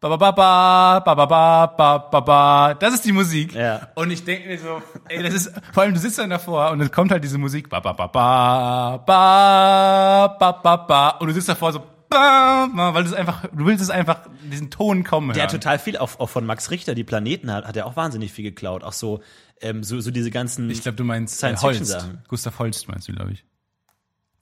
Ba, 0.05 0.19
ba, 0.19 0.33
ba, 0.33 1.01
ba, 1.01 1.01
ba, 1.01 1.15
ba, 1.15 1.27
ba, 1.27 1.67
ba, 1.67 1.99
ba, 2.11 2.21
ba. 2.21 2.75
Das 2.75 2.93
ist 2.93 3.07
die 3.07 3.13
Musik. 3.13 3.55
Ja. 3.55 3.89
Und 3.95 4.11
ich 4.11 4.23
denke 4.23 4.49
mir 4.49 4.59
so, 4.59 4.83
ey, 5.09 5.23
das 5.23 5.33
ist, 5.33 5.53
vor 5.73 5.83
allem 5.83 5.95
du 5.95 5.99
sitzt 5.99 6.19
dann 6.19 6.29
davor 6.29 6.73
und 6.73 6.83
es 6.83 6.93
kommt 6.93 7.11
halt 7.11 7.25
diese 7.25 7.39
Musik, 7.39 7.71
ba, 7.71 7.81
ba, 7.81 7.95
ba, 7.95 8.09
ba, 8.09 8.99
ba, 8.99 10.29
ba, 10.39 10.53
ba, 10.53 10.77
ba, 10.77 11.09
und 11.21 11.29
du 11.29 11.33
sitzt 11.33 11.49
davor 11.49 11.73
so, 11.73 11.83
weil 12.11 13.03
du 13.03 13.09
es 13.09 13.15
einfach, 13.15 13.47
du 13.51 13.65
willst 13.65 13.83
es 13.83 13.89
einfach, 13.89 14.29
diesen 14.43 14.71
Ton 14.71 15.05
kommen 15.05 15.29
hören. 15.29 15.37
Der 15.37 15.45
hat 15.45 15.53
total 15.53 15.79
viel, 15.79 15.97
auch, 15.97 16.21
auch 16.21 16.29
von 16.29 16.45
Max 16.45 16.71
Richter, 16.71 16.95
die 16.95 17.05
Planeten 17.05 17.51
hat, 17.51 17.65
hat 17.65 17.75
er 17.75 17.87
auch 17.87 17.97
wahnsinnig 17.97 18.31
viel 18.31 18.45
geklaut. 18.45 18.85
Auch 18.85 18.93
so, 18.93 19.23
ähm, 19.63 19.83
so, 19.83 19.99
so 20.01 20.11
diese 20.11 20.31
ganzen. 20.31 20.69
ich 20.69 20.83
glaube, 20.83 20.97
du 20.97 21.05
meinst 21.05 21.33
äh, 21.37 21.57
Science-Fiction-Sachen. 21.57 22.11
Holst. 22.11 22.29
Gustav 22.29 22.59
Holst 22.59 22.89
meinst 22.89 23.09
du, 23.09 23.15
glaube 23.15 23.33
ich. 23.33 23.45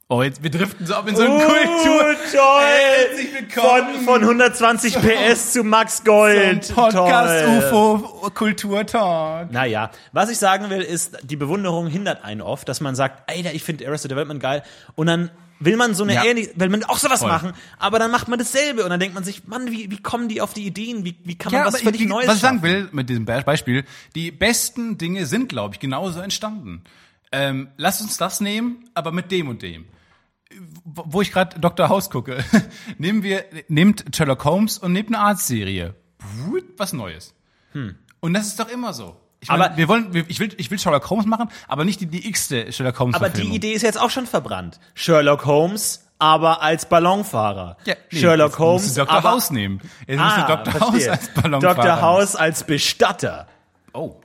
Oh, 0.09 0.23
jetzt, 0.23 0.43
wir 0.43 0.51
driften 0.51 0.85
so 0.85 0.95
ab 0.95 1.09
in 1.09 1.17
so 1.17 1.23
Uh, 1.23 1.27
eine 1.27 1.45
Kultur. 1.47 2.17
toll! 2.33 2.63
Herzlich 2.63 3.29
willkommen. 3.35 3.95
Von, 3.95 4.05
von 4.05 4.23
120 4.23 4.95
PS 5.01 5.53
zu 5.53 5.65
Max 5.65 6.05
Gold. 6.05 6.71
Podcast 6.75 7.45
Toll. 7.47 7.99
UFO 7.99 8.31
Kultur 8.35 8.85
Talk. 8.85 9.51
Naja, 9.53 9.91
was 10.13 10.29
ich 10.29 10.37
sagen 10.37 10.69
will, 10.69 10.83
ist, 10.83 11.17
die 11.23 11.37
Bewunderung 11.37 11.87
hindert 11.87 12.25
einen 12.25 12.43
oft, 12.43 12.69
dass 12.69 12.83
man 12.83 12.95
sagt, 12.95 13.31
Alter, 13.31 13.55
ich 13.55 13.63
finde 13.65 13.87
Arrested 13.87 14.11
Development 14.11 14.39
geil. 14.41 14.63
Und 14.97 15.07
dann 15.07 15.31
will 15.61 15.77
man 15.79 15.95
so 15.95 16.03
eine 16.05 16.15
Ja. 16.15 16.25
ähnliche, 16.25 16.51
will 16.57 16.69
man 16.69 16.85
auch 16.85 16.99
sowas 16.99 17.21
Voll. 17.21 17.29
machen, 17.31 17.53
aber 17.79 17.99
dann 17.99 18.11
macht 18.11 18.29
man 18.29 18.39
dasselbe 18.39 18.85
und 18.85 18.91
dann 18.91 19.01
denkt 19.01 19.15
man 19.15 19.25
sich, 19.25 19.47
Mann, 19.47 19.71
wie, 19.71 19.91
wie 19.91 20.03
kommen 20.03 20.29
die 20.29 20.43
auf 20.43 20.53
die 20.53 20.67
Ideen? 20.67 21.07
Wie, 21.07 21.17
wie 21.25 21.39
kann 21.39 21.53
man 21.53 21.63
Ja, 21.63 21.73
was 21.73 21.81
völlig 21.81 22.07
Neues 22.07 22.29
was 22.29 22.35
ich 22.37 22.41
sagen 22.43 22.63
will 22.63 22.89
mit 22.93 23.09
diesem 23.09 23.25
Be- 23.25 23.43
Beispiel, 23.47 23.85
die 24.15 24.31
besten 24.31 24.99
Dinge 24.99 25.25
sind, 25.25 25.49
glaube 25.49 25.75
ich, 25.75 25.81
genauso 25.81 26.21
entstanden. 26.21 26.83
Ähm, 27.33 27.69
lass 27.77 28.01
uns 28.01 28.17
das 28.19 28.41
nehmen, 28.41 28.85
aber 28.95 29.11
mit 29.13 29.31
dem 29.31 29.49
und 29.49 29.63
dem. 29.63 29.87
Wo 30.85 31.23
ich 31.23 31.33
gerade 31.33 31.59
Dr. 31.59 31.89
House 31.89 32.11
gucke, 32.11 32.45
nehmen 32.99 33.23
wir, 33.23 33.45
nehmt 33.69 34.05
Sherlock 34.15 34.45
Holmes 34.45 34.77
und 34.79 34.93
nehmt 34.93 35.09
eine 35.09 35.19
Arztserie. 35.19 35.95
Was 36.77 36.93
Neues. 36.93 37.35
Und 38.21 38.35
das 38.35 38.47
ist 38.49 38.61
doch 38.61 38.69
immer 38.69 38.93
so. 38.93 39.17
Ich 39.41 39.49
mein, 39.49 39.57
Hm. 39.59 39.65
Aber- 39.67 39.77
wir 39.77 39.89
wollen, 39.89 40.25
ich 40.29 40.39
will, 40.41 40.55
ich 40.59 40.71
will 40.71 40.79
Sherlock 40.79 41.09
Holmes 41.11 41.25
machen, 41.27 41.49
aber 41.69 41.85
nicht 41.87 42.01
die, 42.01 42.07
die 42.07 42.29
x-te 42.29 42.71
Sherlock 42.71 42.99
Holmes 43.01 43.17
Aber 43.17 43.31
die. 43.31 43.43
Idee 43.55 43.73
ist 43.73 43.83
jetzt 43.83 43.99
auch 43.99 44.11
schon 44.11 44.27
verbrannt. 44.27 44.79
Sherlock 44.95 45.47
Holmes, 45.47 46.07
aber 46.19 46.63
als 46.63 46.87
Ballonfahrer. 46.89 47.79
Ja, 47.87 47.95
nee, 48.13 48.21
Sherlock 48.21 48.59
Holmes, 48.59 48.83
musst 48.85 48.97
du 48.99 49.01
Dr. 49.01 49.17
aber 49.17 49.31
House 49.31 49.51
nehmen. 49.51 49.81
Jetzt 50.07 50.21
Ah, 50.21 50.37
musst 50.37 50.49
Dr. 50.67 50.81
House 50.81 51.09
als 51.09 51.29
Ballonfahrer. 51.31 51.75
Dr. 51.75 52.01
House 52.03 52.37
als 52.37 52.65
Bestatter. 52.65 53.49
Oh. 53.95 54.21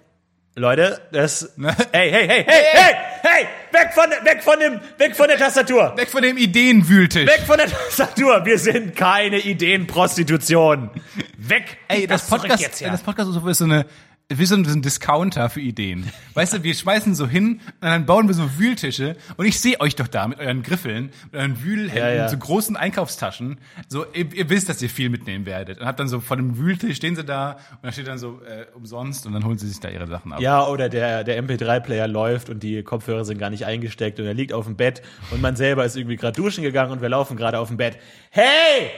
Leute, 0.58 1.00
das. 1.12 1.54
hey, 1.91 2.12
hey, 2.12 2.28
hey, 2.28 2.43
hey, 2.43 2.63
hey, 2.74 2.96
hey! 3.22 3.46
Weg 3.72 3.93
von, 3.93 4.10
weg 4.10 4.41
von 4.41 4.60
dem, 4.60 4.80
weg 4.98 5.15
von 5.15 5.28
der 5.28 5.38
Tastatur! 5.38 5.93
Weg 5.96 6.10
von 6.10 6.24
dem 6.24 6.36
Ideenwühltisch. 6.36 7.28
Weg 7.28 7.41
von 7.46 7.58
der 7.58 7.67
Tastatur! 7.67 8.43
Wir 8.43 8.58
sind 8.58 8.96
keine 8.96 9.38
Ideenprostitution! 9.38 10.89
Weg! 11.38 11.78
Ey, 11.88 12.08
das, 12.08 12.26
zurück 12.26 12.41
Podcast, 12.41 12.63
jetzt, 12.63 12.82
ja. 12.82 12.89
das 12.89 13.04
Podcast 13.04 13.30
ist 13.30 13.58
so 13.60 13.65
eine, 13.65 13.86
wie 14.30 14.46
so 14.46 14.56
ein, 14.56 14.66
so 14.66 14.72
ein 14.74 14.82
Discounter 14.82 15.50
für 15.50 15.62
Ideen. 15.62 16.12
Weißt 16.34 16.54
du, 16.54 16.62
wir 16.63 16.74
schmeißen 16.76 17.16
so 17.16 17.28
hin 17.30 17.62
und 17.80 17.88
dann 17.88 18.06
bauen 18.06 18.28
wir 18.28 18.34
so 18.36 18.58
Wühltische 18.60 19.16
und 19.38 19.46
ich 19.46 19.58
sehe 19.62 19.80
euch 19.80 19.96
doch 19.96 20.10
da 20.10 20.28
mit 20.28 20.40
euren 20.40 20.63
Griffeln, 20.63 21.12
mit 21.32 21.40
euren 21.40 21.63
Wühlhänden, 21.63 21.98
Ja, 21.98 22.13
ja. 22.13 22.28
so 22.28 22.38
großen 22.38 22.76
Einkaufstaschen. 22.76 23.58
So, 23.88 24.06
ihr, 24.13 24.34
ihr 24.34 24.50
wisst, 24.50 24.68
dass 24.68 24.82
ihr 24.82 24.90
viel 24.90 25.10
mitnehmen 25.10 25.46
werdet. 25.46 25.80
Und 25.80 25.86
habt 25.86 26.02
dann 26.02 26.10
so 26.10 26.20
vor 26.20 26.36
dem 26.36 26.58
Wühltisch 26.58 26.98
stehen 26.98 27.16
sie 27.16 27.24
da 27.24 27.54
und 27.72 27.84
da 27.84 27.92
steht 27.94 28.08
dann 28.08 28.18
so 28.18 28.42
äh, 28.42 28.66
umsonst 28.76 29.26
und 29.26 29.32
dann 29.32 29.46
holen 29.46 29.58
sie 29.58 29.70
sich 29.70 29.80
da 29.80 29.88
ihre 29.88 30.08
Sachen 30.08 30.34
ab. 30.34 30.42
Ja, 30.42 30.68
oder 30.68 30.90
der, 30.90 31.24
der 31.24 31.42
MP3-Player 31.42 32.10
läuft 32.10 32.50
und 32.50 32.63
die 32.63 32.84
Kopfhörer 32.84 33.24
sind 33.24 33.38
gar 33.38 33.50
nicht 33.50 33.66
eingesteckt 33.66 34.20
und 34.20 34.26
er 34.26 34.34
liegt 34.34 34.52
auf 34.52 34.66
dem 34.66 34.76
Bett 34.76 35.02
und 35.32 35.42
man 35.42 35.56
selber 35.56 35.86
ist 35.86 35.96
irgendwie 35.96 36.18
gerade 36.18 36.36
duschen 36.36 36.66
gegangen 36.66 36.92
und 36.92 37.02
wir 37.02 37.08
laufen 37.08 37.38
gerade 37.38 37.60
auf 37.60 37.70
dem 37.70 37.78
Bett. 37.78 37.98
Hey! 38.32 38.90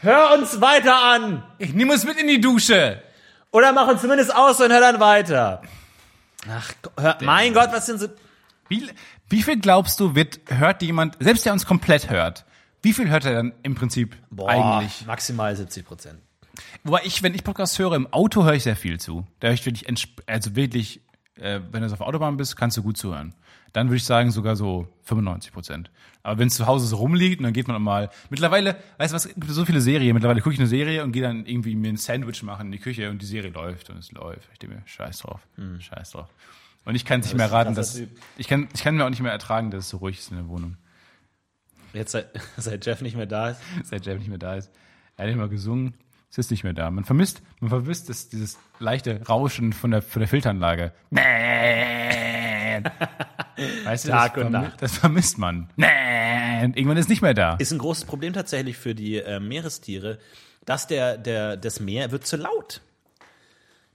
Hör 0.00 0.34
uns 0.36 0.60
weiter 0.60 0.96
an! 1.00 1.44
Ich 1.58 1.72
nehme 1.74 1.92
uns 1.92 2.04
mit 2.04 2.18
in 2.20 2.26
die 2.26 2.40
Dusche. 2.40 3.00
Oder 3.54 3.72
mach 3.72 3.86
uns 3.86 4.00
zumindest 4.00 4.34
aus 4.34 4.60
und 4.60 4.72
hör 4.72 4.80
dann 4.80 4.98
weiter. 4.98 5.62
Ach, 6.50 6.72
hör, 6.98 7.18
mein 7.20 7.54
Gott, 7.54 7.68
was 7.70 7.86
sind 7.86 8.00
so. 8.00 8.08
Wie, 8.68 8.90
wie 9.28 9.42
viel 9.44 9.60
glaubst 9.60 10.00
du, 10.00 10.16
wird, 10.16 10.40
hört 10.48 10.82
jemand, 10.82 11.16
selbst 11.20 11.46
der 11.46 11.52
uns 11.52 11.64
komplett 11.64 12.10
hört, 12.10 12.44
wie 12.82 12.92
viel 12.92 13.08
hört 13.08 13.24
er 13.26 13.34
dann 13.34 13.54
im 13.62 13.76
Prinzip 13.76 14.16
eigentlich? 14.44 15.06
Maximal 15.06 15.54
70 15.54 15.86
Prozent. 15.86 16.18
Wobei 16.82 17.02
ich, 17.04 17.22
wenn 17.22 17.32
ich 17.32 17.44
Podcasts 17.44 17.78
höre, 17.78 17.94
im 17.94 18.12
Auto 18.12 18.42
höre 18.42 18.54
ich 18.54 18.64
sehr 18.64 18.74
viel 18.74 18.98
zu. 18.98 19.24
Da 19.38 19.46
höre 19.46 19.54
ich 19.54 19.64
wirklich, 19.64 19.86
also 20.26 20.56
wirklich 20.56 21.00
Äh, 21.36 21.60
wenn 21.72 21.82
du 21.82 21.90
auf 21.90 21.98
der 21.98 22.06
Autobahn 22.06 22.36
bist, 22.36 22.56
kannst 22.56 22.76
du 22.76 22.82
gut 22.82 22.96
zuhören. 22.96 23.34
Dann 23.72 23.88
würde 23.88 23.96
ich 23.96 24.04
sagen 24.04 24.30
sogar 24.30 24.54
so 24.54 24.86
95 25.02 25.52
Prozent. 25.52 25.90
Aber 26.22 26.38
wenn 26.38 26.46
es 26.46 26.54
zu 26.54 26.66
Hause 26.66 26.86
so 26.86 26.96
rumliegt 26.96 27.42
dann 27.42 27.52
geht 27.52 27.66
man 27.66 27.82
mal. 27.82 28.08
Mittlerweile, 28.30 28.76
weißt 28.98 29.12
du 29.12 29.16
was, 29.16 29.26
es 29.26 29.34
gibt 29.34 29.50
so 29.50 29.64
viele 29.64 29.80
Serien. 29.80 30.14
Mittlerweile 30.14 30.40
gucke 30.40 30.54
ich 30.54 30.60
eine 30.60 30.68
Serie 30.68 31.02
und 31.02 31.10
gehe 31.12 31.22
dann 31.22 31.44
irgendwie 31.44 31.74
mir 31.74 31.88
ein 31.88 31.96
Sandwich 31.96 32.42
machen 32.44 32.66
in 32.66 32.72
die 32.72 32.78
Küche 32.78 33.10
und 33.10 33.20
die 33.20 33.26
Serie 33.26 33.50
läuft 33.50 33.90
und 33.90 33.98
es 33.98 34.12
läuft. 34.12 34.48
Ich 34.52 34.60
denke 34.60 34.76
mir, 34.76 34.82
scheiß 34.86 35.18
drauf, 35.18 35.40
scheiß 35.80 36.12
drauf. 36.12 36.28
Und 36.84 36.94
ich 36.94 37.04
kann 37.04 37.20
es 37.20 37.26
nicht 37.26 37.36
mehr 37.36 37.50
raten, 37.50 37.74
dass 37.74 37.94
Typ. 37.94 38.10
ich 38.36 38.46
kann, 38.46 38.68
ich 38.74 38.82
kann 38.82 38.94
mir 38.94 39.04
auch 39.04 39.10
nicht 39.10 39.22
mehr 39.22 39.32
ertragen, 39.32 39.70
dass 39.70 39.84
es 39.84 39.90
so 39.90 39.96
ruhig 39.98 40.18
ist 40.18 40.30
in 40.30 40.36
der 40.36 40.48
Wohnung. 40.48 40.76
Jetzt 41.94 42.12
seit, 42.12 42.28
seit 42.56 42.84
Jeff 42.86 43.00
nicht 43.00 43.16
mehr 43.16 43.26
da 43.26 43.50
ist. 43.50 43.60
seit 43.84 44.06
Jeff 44.06 44.18
nicht 44.18 44.28
mehr 44.28 44.38
da 44.38 44.56
ist. 44.56 44.70
Er 45.16 45.26
hat 45.26 45.32
immer 45.32 45.48
gesungen, 45.48 45.94
es 46.34 46.46
ist 46.46 46.50
nicht 46.50 46.64
mehr 46.64 46.72
da. 46.72 46.90
Man 46.90 47.04
vermisst, 47.04 47.42
man 47.60 47.70
vermisst 47.70 48.08
das, 48.08 48.28
dieses 48.28 48.58
leichte 48.80 49.24
Rauschen 49.28 49.72
von 49.72 49.92
der, 49.92 50.02
von 50.02 50.18
der 50.18 50.28
Filteranlage. 50.28 50.92
weißt 53.84 54.06
du, 54.06 54.08
Tag 54.08 54.34
das, 54.34 54.44
und 54.44 54.50
Nacht. 54.50 54.82
das 54.82 54.98
vermisst 54.98 55.38
man. 55.38 55.68
Irgendwann 55.76 56.96
ist 56.96 57.08
nicht 57.08 57.22
mehr 57.22 57.34
da. 57.34 57.54
Ist 57.54 57.70
ein 57.70 57.78
großes 57.78 58.04
Problem 58.06 58.32
tatsächlich 58.32 58.76
für 58.76 58.96
die 58.96 59.18
äh, 59.18 59.38
Meerestiere, 59.38 60.18
dass 60.64 60.88
der, 60.88 61.18
der, 61.18 61.56
das 61.56 61.78
Meer 61.78 62.10
wird 62.10 62.26
zu 62.26 62.36
laut. 62.36 62.80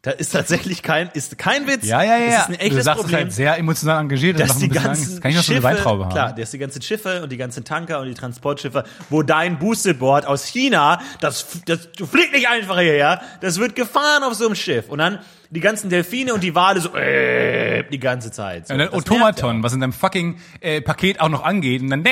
Da 0.02 0.12
ist 0.12 0.32
tatsächlich 0.32 0.82
kein, 0.82 1.10
ist 1.14 1.38
kein 1.38 1.68
Witz. 1.68 1.86
Ja, 1.86 2.02
ja, 2.02 2.18
ja. 2.18 2.26
Es 2.26 2.36
ist 2.44 2.48
ein 2.48 2.54
echtes 2.54 2.78
du 2.78 2.84
sagst 2.84 3.02
Problem. 3.02 3.20
halt 3.20 3.34
sehr 3.34 3.58
emotional 3.58 4.00
engagiert. 4.00 4.40
Das 4.40 4.48
dass 4.48 4.58
die 4.58 4.66
ein 4.66 4.70
bisschen 4.70 4.84
ganzen 4.86 5.04
Angst. 5.10 5.22
Kann 5.22 5.32
ich 5.32 5.38
noch 5.38 5.44
so 5.44 5.54
Schiffe, 5.54 5.68
eine 5.68 5.76
Weintraube 5.78 6.04
haben? 6.06 6.14
klar, 6.14 6.34
dass 6.34 6.52
die 6.52 6.58
ganzen 6.58 6.82
Schiffe 6.82 7.22
und 7.24 7.32
die 7.34 7.38
ganzen 7.38 7.66
Tanker 7.66 8.00
und 8.00 8.08
die 8.08 8.14
Transportschiffe, 8.14 8.86
wo 9.10 9.24
dein 9.24 9.60
Boostedboard 9.60 10.26
aus 10.26 10.46
China, 10.46 11.02
das, 11.20 11.48
das, 11.66 11.92
du 11.92 12.06
fliegt 12.06 12.32
nicht 12.32 12.48
einfach 12.48 12.80
hierher, 12.80 13.22
das 13.42 13.60
wird 13.60 13.76
gefahren 13.76 14.24
auf 14.24 14.36
so 14.36 14.46
einem 14.46 14.56
Schiff 14.56 14.88
und 14.88 15.00
dann 15.00 15.20
die 15.50 15.60
ganzen 15.60 15.90
Delfine 15.90 16.34
und 16.34 16.44
die 16.44 16.54
Wale 16.56 16.80
so 16.80 16.96
äh, 16.96 17.84
die 17.90 18.00
ganze 18.00 18.32
Zeit. 18.32 18.68
So. 18.68 18.74
Und 18.76 18.80
dann 18.80 18.92
Das 18.92 19.00
Automaton, 19.00 19.64
was 19.64 19.74
in 19.74 19.82
deinem 19.82 19.94
fucking 19.94 20.40
äh, 20.62 20.80
Paket 20.80 21.20
auch 21.20 21.30
noch 21.30 21.44
angeht. 21.44 21.82
Und 21.82 21.90
dann 21.90 22.00
und 22.00 22.06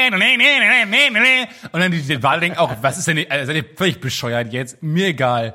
dann 1.80 1.92
die, 1.92 2.02
die 2.02 2.24
Wale 2.24 2.42
denken 2.42 2.58
auch, 2.58 2.74
was 2.82 2.98
ist 2.98 3.08
denn, 3.08 3.18
äh, 3.18 3.46
seid 3.46 3.56
ihr 3.56 3.66
völlig 3.76 4.02
bescheuert 4.02 4.52
jetzt? 4.52 4.82
Mir 4.82 5.08
egal. 5.08 5.54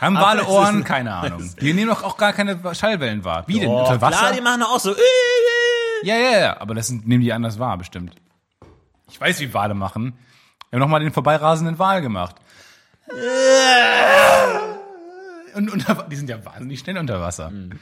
Haben 0.00 0.16
Aber 0.16 0.26
Wale 0.26 0.46
Ohren? 0.46 0.76
ein- 0.78 0.84
Keine 0.84 1.14
Ahnung. 1.14 1.50
Die 1.60 1.72
nehmen 1.72 1.88
doch 1.90 2.02
auch 2.02 2.16
gar 2.16 2.32
keine 2.32 2.58
Schallwellen 2.74 3.24
wahr. 3.24 3.44
Wie 3.46 3.60
denn? 3.60 3.68
Unter 3.68 4.00
Wasser? 4.00 4.18
Klar, 4.18 4.32
die 4.32 4.40
machen 4.40 4.62
auch 4.62 4.78
so. 4.80 4.92
Äh, 4.94 4.98
Ja, 6.02 6.16
ja, 6.16 6.38
ja, 6.38 6.60
aber 6.60 6.74
das 6.74 6.86
sind, 6.88 7.06
nehmen 7.06 7.22
die 7.22 7.32
anders 7.32 7.58
wahr, 7.58 7.76
bestimmt. 7.76 8.14
Ich 9.10 9.20
weiß, 9.20 9.40
wie 9.40 9.52
Wale 9.52 9.74
machen. 9.74 10.14
Wir 10.70 10.76
haben 10.76 10.80
nochmal 10.80 11.00
den 11.00 11.12
vorbeirasenden 11.12 11.78
Wal 11.78 12.00
gemacht. 12.00 12.36
Und 15.54 15.68
unter, 15.70 16.06
die 16.08 16.16
sind 16.16 16.30
ja 16.30 16.44
wahnsinnig 16.44 16.78
schnell 16.80 16.96
unter 16.96 17.20
Wasser. 17.20 17.50
Man- 17.50 17.80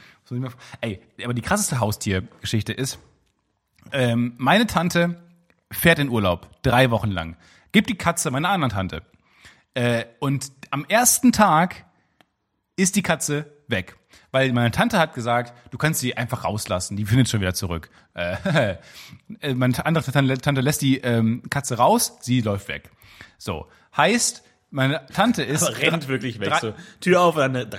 Ey, 0.81 1.01
aber 1.23 1.33
die 1.33 1.41
krasseste 1.41 1.79
Haustiergeschichte 1.79 2.73
ist, 2.73 2.99
ähm, 3.91 4.33
meine 4.37 4.67
Tante 4.67 5.21
fährt 5.71 5.99
in 5.99 6.09
Urlaub, 6.09 6.47
drei 6.63 6.89
Wochen 6.91 7.11
lang, 7.11 7.35
gibt 7.71 7.89
die 7.89 7.97
Katze 7.97 8.31
meiner 8.31 8.49
anderen 8.49 8.71
Tante. 8.71 9.01
Äh, 9.75 10.05
und 10.19 10.51
am 10.71 10.83
ersten 10.85 11.31
Tag 11.31 11.85
ist 12.79 12.95
die 12.95 13.01
Katze 13.01 13.45
weg. 13.67 13.95
Weil 14.31 14.51
meine 14.53 14.71
Tante 14.71 14.99
hat 14.99 15.13
gesagt, 15.13 15.53
du 15.71 15.77
kannst 15.77 15.99
sie 15.99 16.15
einfach 16.15 16.43
rauslassen, 16.43 16.95
die 16.97 17.05
findet 17.05 17.29
schon 17.29 17.41
wieder 17.41 17.53
zurück. 17.53 17.89
Äh, 18.13 18.75
äh, 19.41 19.53
meine 19.53 19.85
andere 19.85 20.11
Tante, 20.11 20.61
lässt 20.61 20.81
die 20.81 20.97
ähm, 20.99 21.43
Katze 21.49 21.77
raus, 21.77 22.17
sie 22.21 22.41
läuft 22.41 22.67
weg. 22.67 22.91
So, 23.37 23.67
heißt, 23.95 24.43
meine 24.71 25.05
Tante 25.13 25.43
ist... 25.43 25.63
aber 25.63 25.77
rennt 25.77 26.07
wirklich 26.07 26.39
weg. 26.39 26.53
So, 26.61 26.73
Tür 26.99 27.21
auf 27.21 27.37
und 27.37 27.53
dann 27.53 27.69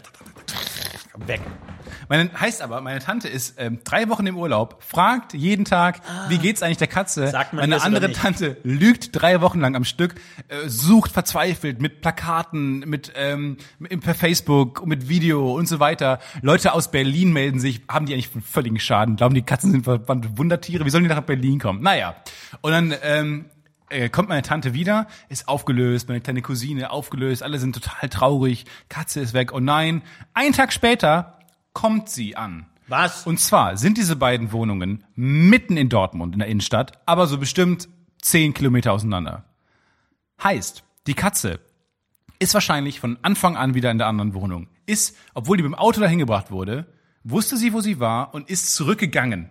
weg. 1.26 1.40
Meine, 2.08 2.30
heißt 2.38 2.62
aber, 2.62 2.80
meine 2.80 3.00
Tante 3.00 3.28
ist 3.28 3.54
ähm, 3.58 3.80
drei 3.84 4.08
Wochen 4.08 4.26
im 4.26 4.36
Urlaub, 4.36 4.82
fragt 4.82 5.32
jeden 5.32 5.64
Tag, 5.64 6.00
wie 6.28 6.38
geht's 6.38 6.62
eigentlich 6.62 6.78
der 6.78 6.88
Katze? 6.88 7.24
Ah. 7.24 7.30
Sagt 7.30 7.52
man 7.52 7.68
meine 7.68 7.82
andere? 7.82 8.12
Tante 8.12 8.56
lügt 8.62 9.10
drei 9.12 9.40
Wochen 9.40 9.60
lang 9.60 9.76
am 9.76 9.84
Stück, 9.84 10.14
äh, 10.48 10.68
sucht 10.68 11.12
verzweifelt 11.12 11.80
mit 11.80 12.00
Plakaten, 12.00 12.80
mit 12.80 13.12
ähm, 13.14 13.58
per 14.00 14.14
Facebook, 14.14 14.86
mit 14.86 15.08
Video 15.08 15.54
und 15.54 15.66
so 15.66 15.80
weiter. 15.80 16.18
Leute 16.42 16.72
aus 16.72 16.90
Berlin 16.90 17.32
melden 17.32 17.60
sich, 17.60 17.82
haben 17.88 18.06
die 18.06 18.14
eigentlich 18.14 18.32
einen 18.32 18.42
völligen 18.42 18.78
Schaden, 18.78 19.16
glauben 19.16 19.34
die 19.34 19.42
Katzen 19.42 19.70
sind 19.70 19.84
verwandte 19.84 20.36
Wundertiere, 20.36 20.84
wie 20.84 20.90
sollen 20.90 21.04
die 21.04 21.10
nach 21.10 21.20
Berlin 21.20 21.58
kommen? 21.58 21.82
Naja, 21.82 22.16
und 22.60 22.72
dann 22.72 22.94
ähm, 23.02 23.44
äh, 23.90 24.08
kommt 24.08 24.28
meine 24.28 24.42
Tante 24.42 24.74
wieder, 24.74 25.06
ist 25.28 25.48
aufgelöst, 25.48 26.08
meine 26.08 26.20
kleine 26.20 26.42
Cousine 26.42 26.90
aufgelöst, 26.90 27.42
alle 27.42 27.58
sind 27.58 27.74
total 27.74 28.08
traurig, 28.08 28.64
Katze 28.88 29.20
ist 29.20 29.34
weg, 29.34 29.52
oh 29.52 29.60
nein. 29.60 30.02
Einen 30.34 30.52
Tag 30.52 30.72
später 30.72 31.38
kommt 31.72 32.08
sie 32.08 32.36
an. 32.36 32.66
Was? 32.88 33.26
Und 33.26 33.38
zwar 33.38 33.76
sind 33.76 33.98
diese 33.98 34.16
beiden 34.16 34.50
Wohnungen 34.52 35.04
mitten 35.14 35.76
in 35.76 35.88
Dortmund, 35.88 36.34
in 36.34 36.40
der 36.40 36.48
Innenstadt, 36.48 36.92
aber 37.06 37.26
so 37.26 37.38
bestimmt 37.38 37.88
zehn 38.20 38.54
Kilometer 38.54 38.92
auseinander. 38.92 39.44
Heißt, 40.42 40.82
die 41.06 41.14
Katze 41.14 41.60
ist 42.40 42.54
wahrscheinlich 42.54 42.98
von 42.98 43.18
Anfang 43.22 43.56
an 43.56 43.74
wieder 43.74 43.90
in 43.90 43.98
der 43.98 44.06
anderen 44.06 44.34
Wohnung. 44.34 44.68
Ist, 44.86 45.16
obwohl 45.34 45.56
die 45.56 45.62
mit 45.62 45.72
dem 45.72 45.78
Auto 45.78 46.00
dahin 46.00 46.18
gebracht 46.18 46.50
wurde, 46.50 46.86
wusste 47.22 47.56
sie, 47.56 47.72
wo 47.72 47.80
sie 47.80 48.00
war 48.00 48.34
und 48.34 48.48
ist 48.50 48.74
zurückgegangen. 48.74 49.50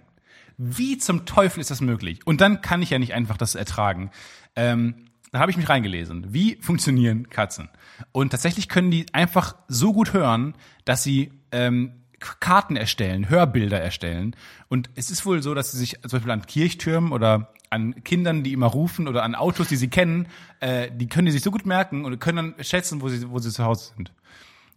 Wie 0.61 0.97
zum 0.97 1.25
Teufel 1.25 1.61
ist 1.61 1.71
das 1.71 1.79
möglich? 1.79 2.19
Und 2.27 2.41
dann 2.41 2.61
kann 2.61 2.81
ich 2.81 2.89
ja 2.89 2.99
nicht 2.99 3.13
einfach 3.13 3.37
das 3.37 3.55
ertragen. 3.55 4.11
Ähm, 4.57 5.05
dann 5.31 5.39
habe 5.39 5.51
ich 5.51 5.57
mich 5.57 5.69
reingelesen. 5.69 6.33
Wie 6.33 6.57
funktionieren 6.57 7.29
Katzen? 7.29 7.69
Und 8.11 8.31
tatsächlich 8.31 8.67
können 8.67 8.91
die 8.91 9.05
einfach 9.13 9.55
so 9.69 9.93
gut 9.93 10.11
hören, 10.11 10.55
dass 10.83 11.01
sie 11.01 11.31
ähm, 11.53 11.93
Karten 12.19 12.75
erstellen, 12.75 13.29
Hörbilder 13.29 13.79
erstellen. 13.79 14.35
Und 14.67 14.89
es 14.95 15.09
ist 15.09 15.25
wohl 15.25 15.41
so, 15.41 15.53
dass 15.53 15.71
sie 15.71 15.77
sich 15.77 16.01
zum 16.01 16.11
Beispiel 16.11 16.31
an 16.31 16.45
Kirchtürmen 16.45 17.13
oder 17.13 17.53
an 17.69 18.03
Kindern, 18.03 18.43
die 18.43 18.51
immer 18.51 18.67
rufen 18.67 19.07
oder 19.07 19.23
an 19.23 19.35
Autos, 19.35 19.69
die 19.69 19.77
sie 19.77 19.89
kennen, 19.89 20.27
äh, 20.59 20.89
die 20.91 21.07
können 21.07 21.27
die 21.27 21.31
sich 21.31 21.43
so 21.43 21.51
gut 21.51 21.65
merken 21.65 22.03
und 22.03 22.19
können 22.19 22.53
dann 22.57 22.65
schätzen, 22.65 23.01
wo 23.01 23.07
sie, 23.07 23.29
wo 23.29 23.39
sie 23.39 23.51
zu 23.51 23.63
Hause 23.63 23.93
sind. 23.95 24.11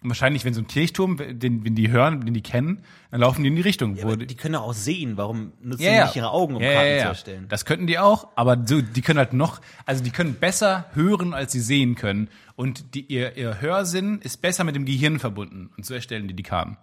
Wahrscheinlich, 0.04 0.44
wenn 0.44 0.54
so 0.54 0.60
ein 0.60 0.66
Kirchturm, 0.66 1.16
den, 1.16 1.64
den 1.64 1.74
die 1.74 1.90
hören, 1.90 2.24
den 2.24 2.34
die 2.34 2.42
kennen, 2.42 2.82
dann 3.10 3.20
laufen 3.20 3.42
die 3.42 3.48
in 3.48 3.56
die 3.56 3.62
Richtung. 3.62 4.02
wo 4.02 4.12
Aber 4.12 4.16
die 4.16 4.34
können 4.34 4.56
auch 4.56 4.72
sehen. 4.72 5.16
Warum 5.16 5.52
nutzen 5.60 5.82
ja, 5.82 5.90
die 5.90 5.96
ja. 5.96 6.04
nicht 6.06 6.16
ihre 6.16 6.30
Augen, 6.30 6.56
um 6.56 6.62
ja, 6.62 6.72
Karten 6.72 6.88
ja, 6.88 6.96
ja. 6.96 7.02
zu 7.02 7.08
erstellen? 7.08 7.46
Das 7.48 7.64
könnten 7.64 7.86
die 7.86 7.98
auch, 7.98 8.28
aber 8.34 8.58
so, 8.64 8.80
die 8.80 9.02
können 9.02 9.18
halt 9.18 9.32
noch, 9.32 9.60
also 9.86 10.02
die 10.02 10.10
können 10.10 10.34
besser 10.34 10.86
hören, 10.94 11.34
als 11.34 11.52
sie 11.52 11.60
sehen 11.60 11.94
können. 11.94 12.28
Und 12.56 12.94
die, 12.94 13.02
ihr, 13.02 13.36
ihr 13.36 13.60
Hörsinn 13.60 14.20
ist 14.20 14.42
besser 14.42 14.64
mit 14.64 14.74
dem 14.74 14.84
Gehirn 14.84 15.18
verbunden. 15.18 15.70
Und 15.76 15.86
so 15.86 15.94
erstellen 15.94 16.28
die 16.28 16.34
die 16.34 16.42
Karten. 16.42 16.76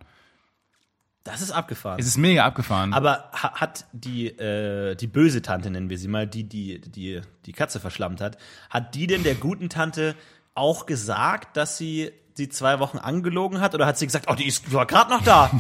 Das 1.23 1.41
ist 1.41 1.51
abgefahren. 1.51 1.99
Es 1.99 2.08
ist 2.08 2.17
mega 2.17 2.45
abgefahren. 2.45 2.93
Aber 2.93 3.29
ha 3.34 3.53
hat 3.53 3.86
die, 3.91 4.27
äh, 4.27 4.95
die 4.95 5.08
böse 5.08 5.41
Tante, 5.41 5.69
nennen 5.69 5.89
wir 5.89 5.97
sie 5.97 6.08
mal, 6.08 6.25
die, 6.25 6.43
die, 6.43 6.79
die 6.79 7.21
die 7.45 7.51
Katze 7.51 7.79
verschlammt 7.79 8.21
hat, 8.21 8.38
hat 8.69 8.95
die 8.95 9.05
denn 9.05 9.23
der 9.23 9.36
guten 9.36 9.69
Tante 9.69 10.15
auch 10.55 10.86
gesagt, 10.86 11.58
dass 11.58 11.77
sie 11.77 12.12
sie 12.39 12.49
zwei 12.49 12.80
Wochen 12.80 12.97
angelogen 12.97 13.60
hat? 13.62 13.75
Oder 13.75 13.86
hat 13.86 13.97
sie 13.97 14.06
gesagt, 14.08 14.25
oh, 14.30 14.34
die 14.34 14.47
ist 14.47 14.73
war 14.73 14.86
gerade 14.86 15.12
noch 15.12 15.21
da. 15.21 15.52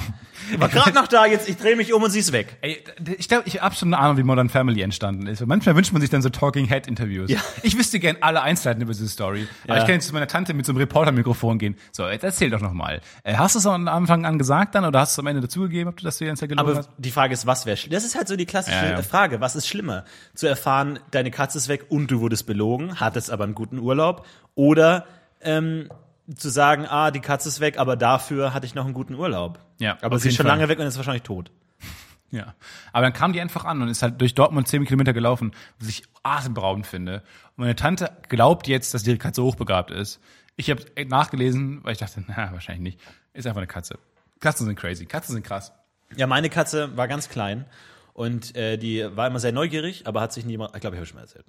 Die 0.51 0.59
war 0.59 0.69
gerade 0.69 0.93
noch 0.93 1.07
da, 1.07 1.25
jetzt 1.25 1.49
ich 1.49 1.57
drehe 1.57 1.75
mich 1.75 1.93
um 1.93 2.01
und 2.01 2.09
sie 2.11 2.19
ist 2.19 2.31
weg. 2.31 2.57
Ey, 2.61 2.81
ich 3.17 3.27
glaube, 3.27 3.43
ich 3.45 3.61
habe 3.61 3.75
schon 3.75 3.93
eine 3.93 4.01
Ahnung, 4.01 4.17
wie 4.17 4.23
Modern 4.23 4.49
Family 4.49 4.81
entstanden 4.81 5.27
ist. 5.27 5.45
Manchmal 5.45 5.75
wünscht 5.75 5.91
man 5.91 6.01
sich 6.01 6.09
dann 6.09 6.21
so 6.21 6.29
Talking 6.29 6.65
Head 6.65 6.87
Interviews. 6.87 7.29
Ja. 7.29 7.39
Ich 7.61 7.77
wüsste 7.77 7.99
gern 7.99 8.17
alle 8.21 8.41
Einzelheiten 8.41 8.81
über 8.81 8.93
diese 8.93 9.09
Story. 9.09 9.47
Aber 9.65 9.75
Ja. 9.75 9.81
ich 9.81 9.85
kann 9.85 9.95
jetzt 9.95 10.07
zu 10.07 10.13
meiner 10.13 10.27
Tante 10.27 10.53
mit 10.53 10.65
so 10.65 10.71
einem 10.71 10.77
Reportermikrofon 10.79 11.59
gehen. 11.59 11.75
So, 11.91 12.07
jetzt 12.07 12.23
erzähl 12.23 12.49
doch 12.49 12.61
noch 12.61 12.71
mal. 12.73 13.01
Äh, 13.23 13.35
hast 13.35 13.55
du 13.55 13.59
es 13.59 13.65
am 13.67 13.87
Anfang 13.89 14.25
an 14.25 14.37
gesagt 14.39 14.75
dann 14.75 14.85
oder 14.85 15.01
hast 15.01 15.17
du 15.17 15.21
es 15.21 15.23
am 15.23 15.27
Ende 15.27 15.41
dazugegeben, 15.41 15.89
ob 15.89 15.97
du 15.97 16.05
das 16.05 16.17
die 16.17 16.25
ganze 16.25 16.41
Zeit 16.41 16.49
gelogen 16.49 16.69
Aber 16.69 16.79
hast? 16.79 16.89
die 16.97 17.11
Frage 17.11 17.33
ist, 17.33 17.45
was 17.45 17.65
wäre 17.65 17.75
schlimmer? 17.75 17.95
Das 17.95 18.05
ist 18.05 18.15
halt 18.15 18.27
so 18.29 18.35
die 18.37 18.45
klassische 18.45 18.91
ja. 18.91 19.01
Frage. 19.03 19.41
Was 19.41 19.55
ist 19.57 19.67
schlimmer? 19.67 20.05
Zu 20.35 20.47
erfahren, 20.47 20.99
deine 21.11 21.31
Katze 21.31 21.57
ist 21.57 21.67
weg 21.67 21.87
und 21.89 22.09
du 22.09 22.21
wurdest 22.21 22.45
belogen, 22.47 22.99
hattest 22.99 23.29
aber 23.29 23.43
einen 23.43 23.55
guten 23.55 23.77
Urlaub. 23.77 24.25
Oder 24.55 25.05
ähm, 25.41 25.89
zu 26.35 26.49
sagen, 26.49 26.85
ah, 26.85 27.11
die 27.11 27.19
Katze 27.19 27.49
ist 27.49 27.59
weg, 27.59 27.77
aber 27.77 27.95
dafür 27.95 28.53
hatte 28.53 28.65
ich 28.65 28.75
noch 28.75 28.85
einen 28.85 28.93
guten 28.93 29.15
Urlaub. 29.15 29.59
Ja, 29.79 29.97
aber 30.01 30.19
sie 30.19 30.29
ist 30.29 30.35
schon 30.35 30.45
Fall. 30.45 30.57
lange 30.57 30.69
weg 30.69 30.79
und 30.79 30.85
ist 30.85 30.97
wahrscheinlich 30.97 31.23
tot. 31.23 31.51
Ja. 32.31 32.53
Aber 32.93 33.01
dann 33.01 33.13
kam 33.13 33.33
die 33.33 33.41
einfach 33.41 33.65
an 33.65 33.81
und 33.81 33.87
ist 33.87 34.03
halt 34.03 34.21
durch 34.21 34.35
Dortmund 34.35 34.67
zehn 34.67 34.85
Kilometer 34.85 35.13
gelaufen, 35.13 35.51
was 35.79 35.89
ich 35.89 36.03
atemberaubend 36.21 36.85
finde. 36.85 37.23
Und 37.57 37.63
meine 37.63 37.75
Tante 37.75 38.11
glaubt 38.27 38.67
jetzt, 38.67 38.93
dass 38.93 39.07
ihre 39.07 39.17
Katze 39.17 39.41
hochbegabt 39.41 39.89
ist. 39.89 40.19
Ich 40.55 40.69
habe 40.69 40.83
nachgelesen, 41.07 41.83
weil 41.83 41.93
ich 41.93 41.97
dachte, 41.97 42.23
na, 42.27 42.51
wahrscheinlich 42.53 42.83
nicht. 42.83 42.99
Ist 43.33 43.47
einfach 43.47 43.61
eine 43.61 43.65
Katze. 43.65 43.97
Katzen 44.39 44.67
sind 44.67 44.77
crazy. 44.77 45.07
Katzen 45.07 45.33
sind 45.33 45.43
krass. 45.43 45.71
Ja, 46.17 46.27
meine 46.27 46.51
Katze 46.51 46.95
war 46.95 47.07
ganz 47.07 47.29
klein 47.29 47.65
und 48.13 48.55
äh, 48.55 48.77
die 48.77 49.05
war 49.15 49.25
immer 49.25 49.39
sehr 49.39 49.51
neugierig, 49.51 50.05
aber 50.05 50.21
hat 50.21 50.31
sich 50.31 50.45
niemand, 50.45 50.75
ich 50.75 50.81
glaube, 50.81 50.97
ich 50.97 50.99
habe 50.99 51.07
schon 51.07 51.15
mal 51.15 51.23
erzählt. 51.23 51.47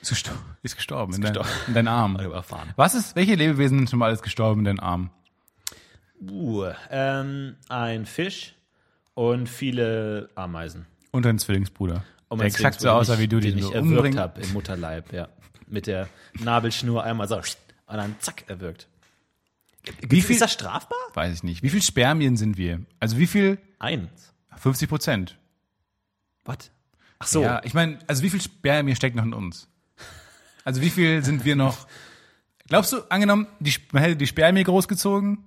Ist 0.00 0.10
gestorben. 0.10 0.56
Ist 0.62 0.76
gestorben. 0.76 1.14
in, 1.14 1.20
gestorben. 1.20 1.48
Dein, 1.48 1.68
in 1.68 1.74
deinen 1.74 1.88
Arm. 1.88 2.18
Hab 2.18 2.26
ich 2.26 2.32
erfahren. 2.32 2.70
Was 2.76 2.94
ist, 2.94 3.16
welche 3.16 3.34
Lebewesen 3.34 3.78
sind 3.78 3.90
schon 3.90 3.98
mal 3.98 4.06
alles 4.06 4.22
gestorben 4.22 4.60
in 4.60 4.64
deinen 4.64 4.80
Arm? 4.80 5.10
Uh, 6.20 6.66
ähm, 6.90 7.56
ein 7.68 8.06
Fisch 8.06 8.54
und 9.14 9.48
viele 9.48 10.30
Ameisen. 10.34 10.86
Und 11.12 11.24
dein 11.24 11.38
Zwillingsbruder. 11.38 12.04
Und 12.28 12.38
der 12.38 12.46
exakt 12.46 12.80
so 12.80 12.90
aussah, 12.90 13.18
wie 13.18 13.26
du 13.26 13.40
den 13.40 13.56
den 13.56 13.66
ich 13.66 13.74
erwürgt 13.74 14.16
habe 14.16 14.40
im 14.40 14.52
Mutterleib, 14.52 15.12
ja. 15.12 15.28
Mit 15.66 15.86
der 15.86 16.08
Nabelschnur 16.38 17.02
einmal 17.02 17.28
so 17.28 17.36
und 17.36 17.96
dann 17.96 18.14
zack 18.20 18.44
erwürgt. 18.48 18.86
Wie 20.08 20.20
viel, 20.20 20.34
Ist 20.34 20.42
das 20.42 20.52
strafbar? 20.52 20.98
weiß 21.14 21.34
ich 21.34 21.42
nicht. 21.42 21.62
Wie 21.62 21.70
viel 21.70 21.82
Spermien 21.82 22.36
sind 22.36 22.56
wir? 22.56 22.80
Also 23.00 23.18
wie 23.18 23.26
viel, 23.26 23.58
Eins. 23.78 24.32
50 24.56 24.88
Prozent. 24.88 25.38
Was? 26.44 26.70
Ach 27.18 27.26
so. 27.26 27.42
Ja, 27.42 27.62
ich 27.64 27.74
meine, 27.74 27.98
also 28.06 28.22
wie 28.22 28.30
viel 28.30 28.40
Spermien 28.40 28.94
steckt 28.94 29.16
noch 29.16 29.24
in 29.24 29.32
uns? 29.32 29.68
Also 30.64 30.80
wie 30.82 30.90
viel 30.90 31.24
sind 31.24 31.44
wir 31.44 31.56
noch? 31.56 31.86
Glaubst 32.68 32.92
du, 32.92 32.98
angenommen, 33.08 33.46
die, 33.58 33.74
man 33.92 34.02
hätte 34.02 34.16
die 34.16 34.26
Spermie 34.26 34.62
großgezogen? 34.64 35.38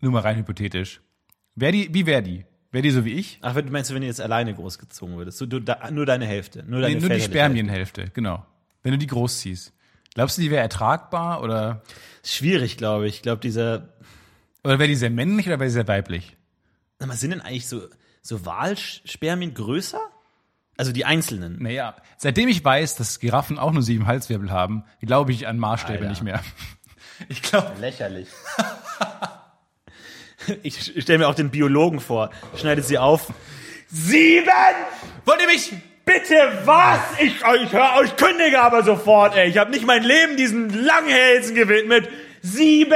Nur 0.00 0.12
mal 0.12 0.20
rein 0.20 0.36
hypothetisch. 0.36 1.00
Wär 1.56 1.72
die, 1.72 1.92
wie 1.92 2.06
wäre 2.06 2.22
die? 2.22 2.44
Wäre 2.70 2.82
die 2.82 2.90
so 2.90 3.04
wie 3.04 3.12
ich? 3.12 3.38
Ach, 3.42 3.54
wenn- 3.54 3.70
meinst 3.70 3.90
du, 3.90 3.94
wenn 3.94 4.02
du 4.02 4.06
jetzt 4.08 4.20
alleine 4.20 4.54
großgezogen 4.54 5.16
würdest? 5.16 5.40
Du, 5.40 5.46
du, 5.46 5.60
da, 5.60 5.90
nur 5.90 6.06
deine 6.06 6.26
Hälfte. 6.26 6.64
Nur, 6.66 6.80
deine 6.80 6.94
Nee, 6.96 7.00
nur 7.00 7.10
die 7.10 7.20
Spermienhälfte, 7.20 8.10
genau. 8.12 8.44
Wenn 8.82 8.92
du 8.92 8.98
die 8.98 9.06
großziehst. 9.06 9.72
Glaubst 10.14 10.36
du, 10.38 10.42
die 10.42 10.50
wäre 10.50 10.62
ertragbar 10.62 11.42
oder, 11.42 11.82
Schwierig, 12.24 12.76
glaube 12.76 13.06
ich. 13.06 13.16
Ich 13.16 13.22
glaube, 13.22 13.40
dieser. 13.40 13.88
oder 14.62 14.78
wäre 14.78 14.88
die 14.88 14.94
sehr 14.96 15.10
männlich 15.10 15.46
oder 15.46 15.58
wäre 15.58 15.68
die 15.68 15.74
sehr 15.74 15.88
weiblich? 15.88 16.36
Mal, 17.04 17.16
sind 17.16 17.30
denn 17.30 17.40
eigentlich 17.42 17.68
so, 17.68 17.82
so 18.22 18.46
Walspermien 18.46 19.52
größer? 19.54 20.00
Also 20.76 20.92
die 20.92 21.04
einzelnen. 21.04 21.62
Naja, 21.62 21.94
seitdem 22.16 22.48
ich 22.48 22.64
weiß, 22.64 22.96
dass 22.96 23.20
Giraffen 23.20 23.58
auch 23.58 23.72
nur 23.72 23.82
sieben 23.82 24.06
Halswirbel 24.06 24.50
haben, 24.50 24.84
glaube 25.00 25.32
ich 25.32 25.46
an 25.46 25.58
Maßstäbe 25.58 25.98
Alter. 25.98 26.08
nicht 26.10 26.22
mehr. 26.22 26.40
Ich 27.28 27.42
glaube, 27.42 27.70
Lächerlich. 27.80 28.26
ich 30.64 31.00
stelle 31.00 31.20
mir 31.20 31.28
auch 31.28 31.36
den 31.36 31.50
Biologen 31.50 32.00
vor. 32.00 32.30
Schneidet 32.56 32.86
sie 32.86 32.98
auf. 32.98 33.32
Sieben! 33.86 34.48
wollt 35.24 35.40
ihr 35.40 35.46
mich? 35.46 35.72
Bitte 36.04 36.34
was? 36.64 36.98
Ich, 37.20 37.36
ich 37.36 37.72
höre 37.72 37.96
euch 37.98 38.16
kündige 38.16 38.60
aber 38.60 38.82
sofort, 38.82 39.36
ey. 39.36 39.48
Ich 39.48 39.58
habe 39.58 39.70
nicht 39.70 39.86
mein 39.86 40.02
Leben 40.02 40.36
diesen 40.36 40.70
Langhälsen 40.70 41.54
gewidmet. 41.54 42.08
Sieben! 42.42 42.92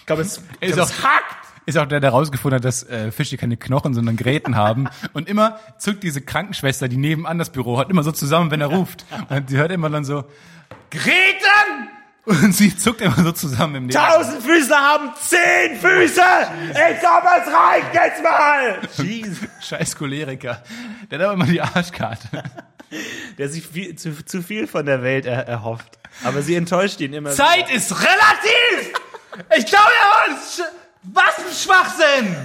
Ich 0.00 0.06
glaube, 0.06 0.22
es, 0.22 0.42
ich 0.60 0.70
Ist 0.70 0.74
glaub, 0.74 0.88
es 0.88 1.02
hackt. 1.02 1.47
Ist 1.68 1.76
auch 1.76 1.84
der, 1.84 2.00
der 2.00 2.08
rausgefunden 2.08 2.56
hat, 2.56 2.64
dass 2.64 2.82
äh, 2.88 3.12
Fische 3.12 3.36
keine 3.36 3.58
Knochen, 3.58 3.92
sondern 3.92 4.16
Gräten 4.16 4.56
haben. 4.56 4.88
Und 5.12 5.28
immer 5.28 5.60
zuckt 5.76 6.02
diese 6.02 6.22
Krankenschwester, 6.22 6.88
die 6.88 6.96
nebenan 6.96 7.36
das 7.36 7.50
Büro 7.50 7.76
hat, 7.76 7.90
immer 7.90 8.02
so 8.02 8.10
zusammen, 8.10 8.50
wenn 8.50 8.62
er 8.62 8.68
ruft. 8.68 9.04
Und 9.28 9.50
sie 9.50 9.58
hört 9.58 9.70
immer 9.70 9.90
dann 9.90 10.02
so, 10.02 10.24
Greten! 10.90 11.90
Und 12.24 12.54
sie 12.54 12.74
zuckt 12.74 13.02
immer 13.02 13.22
so 13.22 13.32
zusammen 13.32 13.74
im 13.74 13.86
Neben. 13.86 14.00
Tausend 14.00 14.42
Füßler 14.42 14.78
haben 14.78 15.10
zehn 15.20 15.76
Füße! 15.78 16.22
Ich 16.70 17.00
glaube, 17.00 17.26
es 17.38 17.52
reicht 17.52 17.94
jetzt 17.94 18.22
mal! 18.22 18.78
Jesus. 19.06 19.48
Scheiß 19.60 19.96
Choleriker. 19.96 20.62
Der 21.10 21.18
hat 21.18 21.24
aber 21.26 21.34
immer 21.34 21.44
die 21.44 21.60
Arschkarte. 21.60 22.44
Der 23.36 23.50
sich 23.50 23.66
viel, 23.66 23.94
zu, 23.96 24.24
zu 24.24 24.42
viel 24.42 24.66
von 24.66 24.86
der 24.86 25.02
Welt 25.02 25.26
er, 25.26 25.46
erhofft. 25.46 25.98
Aber 26.24 26.40
sie 26.40 26.54
enttäuscht 26.54 26.98
ihn 27.02 27.12
immer. 27.12 27.32
Zeit 27.32 27.70
ist 27.70 27.92
relativ! 27.92 28.94
Ich 29.58 29.66
glaube 29.66 29.90
ja, 30.00 30.64
was, 31.12 31.38
ein 31.38 31.52
Schwachsinn! 31.54 32.36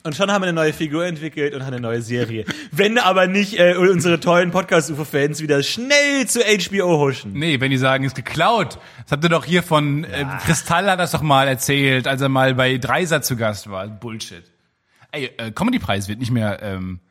Und 0.08 0.16
schon 0.16 0.32
haben 0.32 0.42
wir 0.42 0.48
eine 0.48 0.56
neue 0.56 0.72
Figur 0.72 1.06
entwickelt 1.06 1.54
und 1.54 1.62
eine 1.62 1.82
neue 1.82 2.02
Serie. 2.02 2.46
Wenn 2.72 2.98
aber 2.98 3.28
nicht 3.28 3.60
äh, 3.60 3.76
unsere 3.76 4.22
tollen 4.22 4.52
Podcast-UFO-Fans 4.52 5.42
wieder 5.42 5.62
schnell 5.64 6.26
zu 6.28 6.40
HBO 6.40 6.98
huschen. 6.98 7.34
Nee, 7.34 7.60
wenn 7.60 7.72
die 7.72 7.78
sagen, 7.78 8.06
ist 8.06 8.16
geklaut. 8.16 8.80
Das 9.04 9.12
habt 9.12 9.26
ihr 9.26 9.30
doch 9.30 9.44
hier 9.44 9.64
von 9.64 10.06
äh, 10.06 10.26
Kristall 10.46 10.90
hat 10.90 11.00
das 11.02 11.12
doch 11.12 11.22
mal 11.22 11.50
erzählt, 11.50 12.08
als 12.08 12.22
er 12.22 12.30
mal 12.30 12.56
bei 12.56 12.78
Dreisat 12.78 13.26
zu 13.26 13.36
Gast 13.36 13.70
war. 13.70 13.86
Bullshit. 13.90 14.44
Ey, 15.12 15.30
äh, 15.38 15.52
Comedy-Preis 15.52 16.08
wird 16.08 16.20
nicht 16.20 16.32
mehr 16.32 16.60
ähm, 16.62 17.02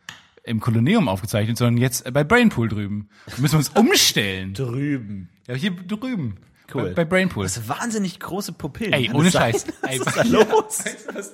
im 0.46 0.60
Kolonium 0.60 1.08
aufgezeichnet, 1.08 1.58
sondern 1.58 1.76
jetzt 1.76 2.10
bei 2.12 2.24
Brainpool 2.24 2.68
drüben. 2.68 3.08
Da 3.26 3.32
müssen 3.38 3.54
wir 3.54 3.58
uns 3.58 3.68
umstellen. 3.70 4.54
Drüben. 4.54 5.28
Ja, 5.46 5.54
hier 5.54 5.72
drüben. 5.72 6.36
Cool. 6.74 6.86
Bei, 6.90 6.94
bei 6.94 7.04
Brainpool. 7.04 7.44
Das 7.44 7.54
sind 7.54 7.68
wahnsinnig 7.68 8.18
große 8.18 8.52
Pupillen. 8.52 8.92
Ey, 8.92 9.08
ohne? 9.12 9.30
Scheiß. 9.30 9.66
Ey, 9.82 10.00
Was 10.04 10.06
ist 10.08 10.16
da 10.16 10.22
los? 10.24 10.84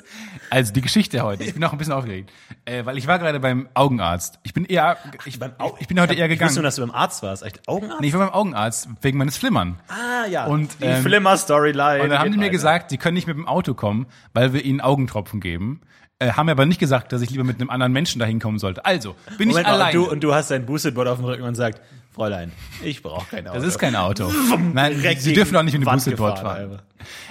Also 0.51 0.75
die 0.75 0.83
Geschichte 0.83 1.23
heute. 1.23 1.45
Ich 1.45 1.55
bin 1.55 1.65
auch 1.65 1.73
ein 1.73 1.79
bisschen 1.79 1.95
aufgeregt, 1.95 2.31
äh, 2.67 2.85
weil 2.85 2.99
ich 2.99 3.07
war 3.07 3.19
gerade 3.19 3.41
beim 3.41 3.71
Augenarzt. 3.73 4.39
Ich 4.43 4.53
bin 4.53 4.67
eher, 4.67 4.99
ich, 5.25 5.39
Beim 5.39 5.53
Au- 5.57 5.75
ich 5.81 5.89
bin 5.89 5.99
heute 5.99 6.13
eher 6.13 6.27
Ich 6.31 6.33
wusste 6.33 6.45
nur, 6.45 6.49
gegangen. 6.61 6.65
dass 6.65 6.77
du 6.77 6.83
beim 6.83 6.91
Arzt 6.91 7.23
warst. 7.23 7.43
Echt 7.43 7.67
Augenarzt? 7.67 8.03
Nee, 8.03 8.09
ich 8.09 8.13
war 8.13 8.21
beim 8.27 8.35
Augenarzt 8.35 8.89
wegen 9.01 9.17
meines 9.17 9.39
Flimmern. 9.39 9.79
Ah, 9.89 10.27
ja. 10.27 10.45
Und, 10.45 10.77
die 10.83 10.85
ähm, 10.85 11.03
Flimmer-Storyline. 11.03 12.03
Und 12.03 12.11
dann 12.11 12.19
haben 12.19 12.33
die 12.33 12.37
mir 12.37 12.45
weiter. 12.45 12.53
gesagt, 12.53 12.91
sie 12.91 12.99
können 12.99 13.15
nicht 13.15 13.27
mit 13.27 13.37
dem 13.37 13.49
Auto 13.49 13.73
kommen, 13.73 14.05
weil 14.35 14.53
wir 14.53 14.63
ihnen 14.63 14.83
Augentropfen 14.83 15.41
geben. 15.41 15.81
Äh, 16.23 16.33
haben 16.33 16.47
mir 16.47 16.53
aber 16.53 16.67
nicht 16.67 16.79
gesagt, 16.79 17.13
dass 17.13 17.21
ich 17.21 17.31
lieber 17.31 17.43
mit 17.43 17.61
einem 17.61 17.71
anderen 17.71 17.93
Menschen 17.93 18.21
dahin 18.21 18.39
kommen 18.39 18.59
sollte. 18.59 18.85
Also, 18.85 19.17
bin 19.39 19.49
Moment 19.49 19.67
ich 19.67 19.73
allein. 19.73 19.97
und 19.97 20.07
du, 20.07 20.11
und 20.11 20.21
du 20.23 20.35
hast 20.35 20.51
dein 20.51 20.65
Boosted-Board 20.65 21.09
auf 21.09 21.19
dem 21.19 21.25
Rücken 21.25 21.43
und 21.43 21.55
sagt, 21.57 21.81
Fräulein, 22.15 22.53
ich 22.85 23.03
brauche 23.03 23.27
kein 23.29 23.49
Auto. 23.49 23.59
das 23.59 23.67
ist 23.67 23.79
kein 23.79 23.97
Auto. 23.97 24.31
Nein, 24.73 25.01
Direkt 25.01 25.23
sie 25.23 25.33
dürfen 25.33 25.57
auch 25.57 25.63
nicht 25.63 25.73
mit 25.77 25.87
dem 25.87 25.93
Boosted-Board 25.93 26.39
fahren. 26.39 26.63
einfach. 26.63 26.83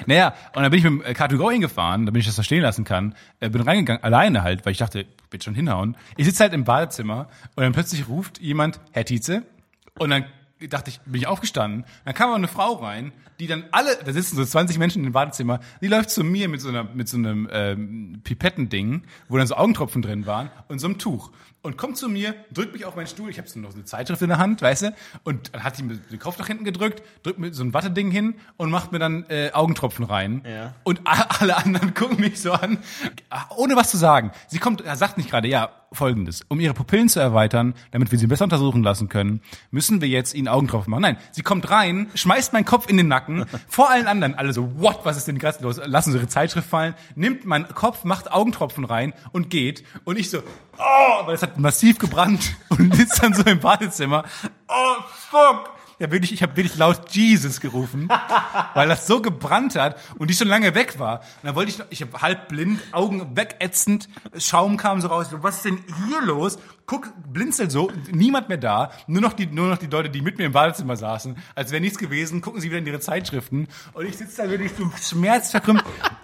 Naja, 0.08 0.34
und 0.54 0.64
dann 0.64 0.72
bin 0.72 0.80
ich 0.80 0.84
mit 0.84 0.94
dem 0.94 1.04
äh, 1.04 1.14
Car2Go 1.14 1.52
hingefahren, 1.52 2.06
damit 2.06 2.20
ich 2.20 2.26
das 2.26 2.36
verstehen 2.36 2.64
lassen 2.64 2.84
kann. 2.84 3.16
Äh, 3.40 3.50
bin 3.50 3.62
reingegangen, 3.62 4.04
alleine 4.04 4.44
halt, 4.44 4.66
weil 4.66 4.74
ich 4.74 4.80
dachte, 4.80 5.06
wird 5.30 5.44
schon 5.44 5.56
hinhauen. 5.56 5.96
Ich 6.18 6.26
sitze 6.26 6.44
halt 6.44 6.54
im 6.54 6.64
Badezimmer 6.66 7.30
und 7.56 7.64
dann 7.64 7.72
plötzlich 7.72 8.10
ruft 8.10 8.40
jemand, 8.42 8.82
Herr 8.92 9.06
Tietze, 9.06 9.44
und 10.00 10.10
dann 10.10 10.26
dachte 10.70 10.90
ich, 10.90 11.00
bin 11.02 11.22
ich 11.22 11.28
aufgestanden. 11.28 11.86
Dann 12.06 12.14
kam 12.14 12.28
aber 12.28 12.38
eine 12.38 12.48
Frau 12.48 12.74
rein, 12.74 13.12
die 13.40 13.48
dann 13.48 13.66
alle, 13.72 13.98
da 14.04 14.14
sitzen 14.14 14.36
so 14.36 14.46
20 14.46 14.78
Menschen 14.78 15.04
im 15.04 15.12
Badezimmer, 15.12 15.60
die 15.82 15.88
läuft 15.88 16.10
zu 16.12 16.24
mir 16.24 16.48
mit 16.48 16.62
so 16.62 16.70
einer, 16.70 16.84
mit 16.84 17.10
so 17.10 17.18
einem 17.18 17.50
ähm, 17.52 18.22
Pipettending, 18.24 19.04
wo 19.30 19.38
dann 19.38 19.48
so 19.48 19.56
Augentropfen 19.56 20.02
drin 20.02 20.26
waren 20.26 20.50
und 20.68 20.80
so 20.80 20.88
einem 20.88 20.98
Tuch. 20.98 21.32
Und 21.64 21.78
kommt 21.78 21.96
zu 21.96 22.10
mir, 22.10 22.34
drückt 22.52 22.74
mich 22.74 22.86
auf 22.86 22.96
meinen 22.96 23.06
Stuhl, 23.06 23.30
ich 23.30 23.38
habe 23.38 23.48
so 23.48 23.60
noch 23.60 23.70
so 23.70 23.76
eine 23.76 23.86
Zeitschrift 23.86 24.22
in 24.24 24.30
der 24.30 24.40
Hand, 24.40 24.64
weißt 24.64 24.82
du, 24.82 24.96
und 25.24 25.54
dann 25.54 25.64
hat 25.64 25.76
sie 25.76 25.84
mir 25.84 25.96
den 25.96 26.18
Kopf 26.18 26.40
nach 26.40 26.48
hinten 26.48 26.66
gedrückt, 26.66 27.04
drückt 27.22 27.38
mir 27.38 27.54
so 27.54 27.64
ein 27.64 27.72
Watteding 27.72 28.10
hin 28.10 28.34
und 28.58 28.72
macht 28.72 28.92
mir 28.92 28.98
dann 28.98 29.26
äh, 29.30 29.52
Augentropfen 29.54 30.06
rein. 30.06 30.42
Ja. 30.44 30.74
Und 30.84 31.02
alle 31.06 31.56
anderen 31.56 31.94
gucken 31.94 32.20
mich 32.20 32.42
so 32.42 32.52
an, 32.52 32.80
ohne 33.56 33.76
was 33.76 33.92
zu 33.92 33.98
sagen. 33.98 34.32
Sie 34.48 34.58
kommt, 34.58 34.82
er 34.82 34.96
sagt 34.96 35.18
nicht 35.18 35.30
gerade, 35.30 35.48
ja, 35.48 35.70
folgendes. 35.94 36.42
Um 36.48 36.60
ihre 36.60 36.74
Pupillen 36.74 37.10
zu 37.10 37.20
erweitern, 37.20 37.74
damit 37.92 38.12
wir 38.12 38.18
sie 38.18 38.28
besser 38.28 38.46
untersuchen 38.46 38.82
lassen 38.82 39.10
können, 39.10 39.42
müssen 39.72 40.02
wir 40.02 40.08
jetzt 40.08 40.34
ihnen 40.34 40.48
Augentropfen 40.48 40.90
machen. 40.90 41.02
Nein, 41.02 41.18
sie 41.32 41.42
kommt 41.42 41.70
rein, 41.70 42.10
schmeißt 42.16 42.54
meinen 42.54 42.66
Kopf 42.66 42.90
in 42.90 42.98
den 42.98 43.08
Nacken, 43.08 43.46
vor 43.68 43.90
allen 43.90 44.08
anderen, 44.08 44.36
alle 44.36 44.54
so, 44.54 44.80
what, 44.80 45.02
was 45.04 45.18
ist 45.18 45.28
denn 45.28 45.38
gerade 45.38 45.62
los? 45.64 45.82
Lassen 45.86 46.12
sie 46.12 46.18
ihre 46.18 46.28
Zeitschrift 46.28 46.70
fallen, 46.70 46.96
nimmt 47.16 47.46
meinen 47.46 47.68
Kopf, 47.68 48.04
macht 48.04 48.32
Augentropfen 48.32 48.86
rein 48.86 49.14
und 49.32 49.50
geht. 49.50 49.84
Und 50.06 50.18
ich 50.18 50.30
so, 50.30 50.42
oh, 50.82 51.28
weil 51.28 51.36
es 51.36 51.42
hat 51.44 51.58
massiv 51.60 51.98
gebrannt 52.00 52.56
und 52.70 52.96
sitzt 52.96 53.22
dann 53.24 53.34
so 53.34 53.44
im 53.44 53.60
Badezimmer. 53.60 54.24
Oh, 54.68 54.96
fuck. 55.30 55.72
Ja, 56.00 56.10
wirklich, 56.12 56.34
ich 56.34 56.42
habe 56.42 56.58
wirklich 56.58 56.78
laut 56.78 57.12
Jesus 57.12 57.60
gerufen, 57.62 58.10
weil 58.74 58.88
das 58.90 59.06
so 59.06 59.22
gebrannt 59.22 59.76
hat 59.76 59.98
und 60.18 60.32
die 60.32 60.34
schon 60.34 60.48
lange 60.48 60.74
weg 60.74 60.98
war. 60.98 61.20
Und 61.20 61.26
dann 61.44 61.54
wollte 61.56 61.70
ich, 61.70 61.78
noch- 61.78 61.86
ich 61.92 62.02
habe 62.02 62.20
halb 62.24 62.48
blind, 62.48 62.82
Augen 62.92 63.38
wegätzend, 63.38 64.10
Schaum 64.36 64.78
kam 64.78 65.00
so 65.00 65.10
raus. 65.10 65.28
So, 65.30 65.44
was 65.44 65.58
ist 65.58 65.66
denn 65.66 65.78
hier 66.08 66.20
los? 66.24 66.58
Guck, 66.88 67.14
blinzel 67.32 67.70
so, 67.70 67.92
niemand 68.10 68.50
mehr 68.50 68.58
da, 68.58 68.90
nur 69.06 69.22
noch 69.22 69.34
die, 69.34 69.46
nur 69.46 69.68
noch 69.68 69.78
die 69.78 69.86
Leute, 69.86 70.10
die 70.10 70.22
mit 70.22 70.40
mir 70.40 70.46
im 70.46 70.54
Badezimmer 70.54 70.96
saßen, 70.98 71.38
als 71.54 71.70
wäre 71.72 71.82
nichts 71.82 72.00
gewesen. 72.00 72.42
Gucken 72.42 72.62
sie 72.62 72.70
wieder 72.70 72.80
in 72.80 72.88
ihre 72.88 73.00
Zeitschriften 73.00 73.68
und 73.94 74.04
ich 74.08 74.18
sitze 74.18 74.42
da 74.42 74.50
wirklich 74.50 74.72
so 74.76 74.90
schmerzverkrümmt. 75.00 75.84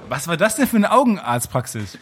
Was 0.10 0.28
war 0.28 0.38
das 0.38 0.56
denn 0.56 0.66
für 0.68 0.78
eine 0.78 0.92
Augenarztpraxis? 0.92 2.00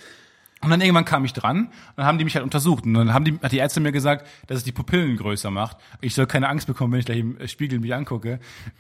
Und 0.61 0.69
dann 0.71 0.81
irgendwann 0.81 1.05
kam 1.05 1.25
ich 1.25 1.33
dran 1.33 1.65
und 1.67 1.71
dann 1.97 2.05
haben 2.05 2.17
die 2.17 2.23
mich 2.23 2.35
halt 2.35 2.43
untersucht. 2.43 2.85
Und 2.85 2.93
dann 2.95 3.13
haben 3.13 3.25
die, 3.25 3.37
hat 3.43 3.51
die 3.51 3.59
Ärztin 3.59 3.83
mir 3.83 3.91
gesagt, 3.91 4.25
dass 4.47 4.57
es 4.57 4.63
die 4.63 4.71
Pupillen 4.71 5.15
größer 5.17 5.51
macht. 5.51 5.77
Ich 6.01 6.15
soll 6.15 6.25
keine 6.25 6.47
Angst 6.49 6.65
bekommen, 6.65 6.93
wenn 6.93 6.99
ich 7.01 7.05
gleich 7.05 7.19
im 7.19 7.37
äh, 7.39 7.47
Spiegel 7.47 7.79
mich 7.79 7.93
angucke. 7.93 8.39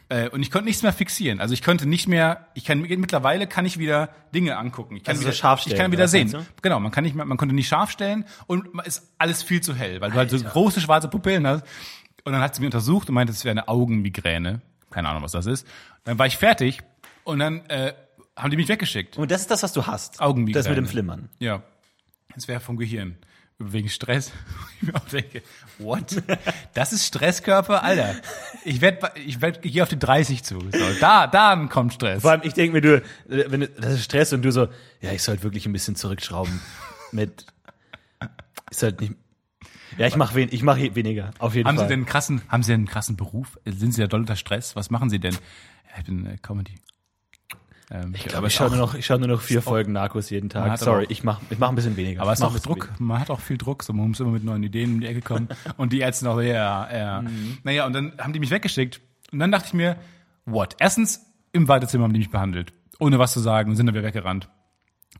Äh, 0.09 0.29
Und 0.29 0.41
ich 0.41 0.49
konnte 0.49 0.65
nichts 0.65 0.81
mehr 0.83 0.93
fixieren. 0.93 1.39
Also 1.39 1.53
ich 1.53 1.61
konnte 1.61 1.85
nicht 1.85 2.07
mehr, 2.07 2.47
ich 2.55 2.63
kann, 2.65 2.81
mittlerweile 2.81 3.45
kann 3.45 3.65
ich 3.65 3.77
wieder 3.77 4.09
Dinge 4.33 4.57
angucken. 4.57 4.95
Ich 4.95 5.03
kann 5.03 5.11
Also 5.11 5.21
so 5.23 5.27
wieder, 5.27 5.35
scharf 5.35 5.59
Ich 5.59 5.65
stellen, 5.65 5.81
kann 5.81 5.91
wieder 5.91 6.07
sehen. 6.07 6.35
Genau, 6.61 6.79
man 6.79 6.91
kann 6.91 7.03
nicht 7.03 7.15
mehr, 7.15 7.25
man 7.25 7.37
konnte 7.37 7.53
nicht 7.53 7.67
scharf 7.67 7.91
stellen 7.91 8.25
und 8.47 8.67
ist 8.85 9.11
alles 9.19 9.43
viel 9.43 9.61
zu 9.61 9.75
hell, 9.75 10.01
weil 10.01 10.11
du 10.11 10.17
halt 10.17 10.31
so 10.31 10.39
große 10.39 10.81
schwarze 10.81 11.07
Pupillen 11.07 11.45
hast. 11.45 11.65
Und 12.23 12.33
dann 12.33 12.41
hat 12.41 12.55
sie 12.55 12.61
mir 12.61 12.67
untersucht 12.67 13.09
und 13.09 13.15
meinte, 13.15 13.31
es 13.31 13.43
wäre 13.45 13.51
eine 13.51 13.67
Augenmigräne. 13.67 14.61
Keine 14.89 15.09
Ahnung, 15.09 15.21
was 15.21 15.33
das 15.33 15.45
ist. 15.45 15.67
Dann 16.05 16.17
war 16.17 16.25
ich 16.25 16.37
fertig 16.37 16.81
und 17.25 17.39
dann 17.39 17.65
äh, 17.69 17.93
haben 18.35 18.51
die 18.51 18.57
mich 18.57 18.67
weggeschickt. 18.67 19.17
Und 19.17 19.31
das 19.31 19.41
ist 19.41 19.51
das, 19.51 19.63
was 19.63 19.73
du 19.73 19.85
hast. 19.87 20.21
Augenmigräne. 20.21 20.63
Das 20.63 20.67
mit 20.69 20.77
dem 20.77 20.87
Flimmern. 20.87 21.29
Ja. 21.39 21.63
Das 22.33 22.47
wäre 22.47 22.59
vom 22.59 22.77
Gehirn. 22.77 23.17
Wegen 23.57 23.87
Stress. 23.89 24.31
Ich 24.81 24.87
mir 24.87 24.95
auch 24.95 25.07
denke, 25.07 25.41
what? 25.79 26.21
Das 26.73 26.91
ist 26.91 27.05
Stresskörper? 27.05 27.81
Alter. 27.81 28.15
Ich 28.65 28.81
werde 28.81 29.13
ich 29.25 29.41
werd, 29.41 29.63
ich 29.63 29.71
gehe 29.71 29.81
auf 29.83 29.89
die 29.89 29.97
30 29.97 30.43
zu. 30.43 30.59
So, 30.59 30.99
da, 30.99 31.27
da 31.27 31.55
kommt 31.67 31.93
Stress. 31.93 32.21
Vor 32.21 32.31
allem, 32.31 32.41
ich 32.43 32.53
denke 32.53 32.73
mir, 32.73 32.81
du, 32.81 33.01
wenn 33.25 33.61
du, 33.61 33.69
das 33.69 33.93
ist 33.93 34.03
Stress 34.03 34.33
und 34.33 34.41
du 34.41 34.51
so, 34.51 34.67
ja, 34.99 35.13
ich 35.13 35.23
sollte 35.23 35.43
wirklich 35.43 35.65
ein 35.65 35.71
bisschen 35.71 35.95
zurückschrauben 35.95 36.59
mit, 37.13 37.45
ich 38.69 38.77
sollte 38.77 39.05
nicht, 39.05 39.15
ja, 39.97 40.07
ich 40.07 40.17
mache 40.17 40.35
wen, 40.35 40.49
ich 40.51 40.61
mache 40.61 40.93
weniger, 40.93 41.31
auf 41.39 41.55
jeden 41.55 41.67
Haben 41.69 41.77
Fall. 41.77 41.85
Sie 41.85 41.89
denn 41.89 41.99
einen 41.99 42.05
krassen, 42.05 42.41
haben 42.49 42.63
Sie 42.63 42.73
denn 42.73 42.81
einen 42.81 42.87
krassen 42.87 43.15
Beruf? 43.15 43.57
Sind 43.65 43.93
Sie 43.93 44.01
da 44.01 44.07
doll 44.07 44.19
unter 44.19 44.35
Stress? 44.35 44.75
Was 44.75 44.89
machen 44.89 45.09
Sie 45.09 45.19
denn? 45.19 45.33
Ja, 45.33 45.99
ich 45.99 46.05
bin 46.05 46.25
äh, 46.25 46.37
Comedy. 46.41 46.75
Ähm, 47.91 48.13
ich 48.15 48.25
glaube, 48.25 48.47
ich 48.47 48.55
schaue 48.55 48.69
nur 48.69 48.77
noch, 48.79 48.95
ich 48.95 49.05
schaue 49.05 49.19
nur 49.19 49.27
noch 49.27 49.41
vier 49.41 49.61
Folgen 49.61 49.91
Narcos 49.93 50.29
jeden 50.31 50.49
Tag. 50.49 50.77
Sorry, 50.79 51.05
auch- 51.05 51.09
ich 51.11 51.23
mache, 51.23 51.41
ich 51.49 51.59
mache 51.59 51.71
ein 51.71 51.75
bisschen 51.75 51.95
weniger. 51.97 52.21
Aber 52.21 52.31
es 52.33 52.39
ist 52.39 52.43
mach 52.43 52.55
auch 52.55 52.59
Druck. 52.59 52.89
Man 52.99 53.19
hat 53.19 53.29
auch 53.29 53.39
viel 53.39 53.57
Druck. 53.57 53.83
So, 53.83 53.93
man 53.93 54.07
muss 54.09 54.19
immer 54.19 54.31
mit 54.31 54.43
neuen 54.43 54.63
Ideen 54.63 54.95
um 54.95 55.01
die 55.01 55.07
Ecke 55.07 55.21
kommen. 55.21 55.49
und 55.77 55.93
die 55.93 55.99
Ärzte 55.99 56.25
noch, 56.25 56.41
ja, 56.41 56.91
ja. 56.91 57.21
Mhm. 57.21 57.57
Naja, 57.63 57.85
und 57.85 57.93
dann 57.93 58.13
haben 58.17 58.33
die 58.33 58.39
mich 58.39 58.49
weggeschickt. 58.51 59.01
Und 59.31 59.39
dann 59.39 59.51
dachte 59.51 59.67
ich 59.67 59.73
mir, 59.73 59.97
what? 60.45 60.75
Erstens, 60.79 61.25
im 61.51 61.67
Wartezimmer 61.67 62.05
haben 62.05 62.13
die 62.13 62.19
mich 62.19 62.31
behandelt. 62.31 62.73
ohne 62.99 63.19
was 63.19 63.33
zu 63.33 63.39
sagen 63.39 63.69
und 63.69 63.75
sind 63.75 63.85
dann 63.85 63.95
wieder 63.95 64.05
weggerannt. 64.05 64.49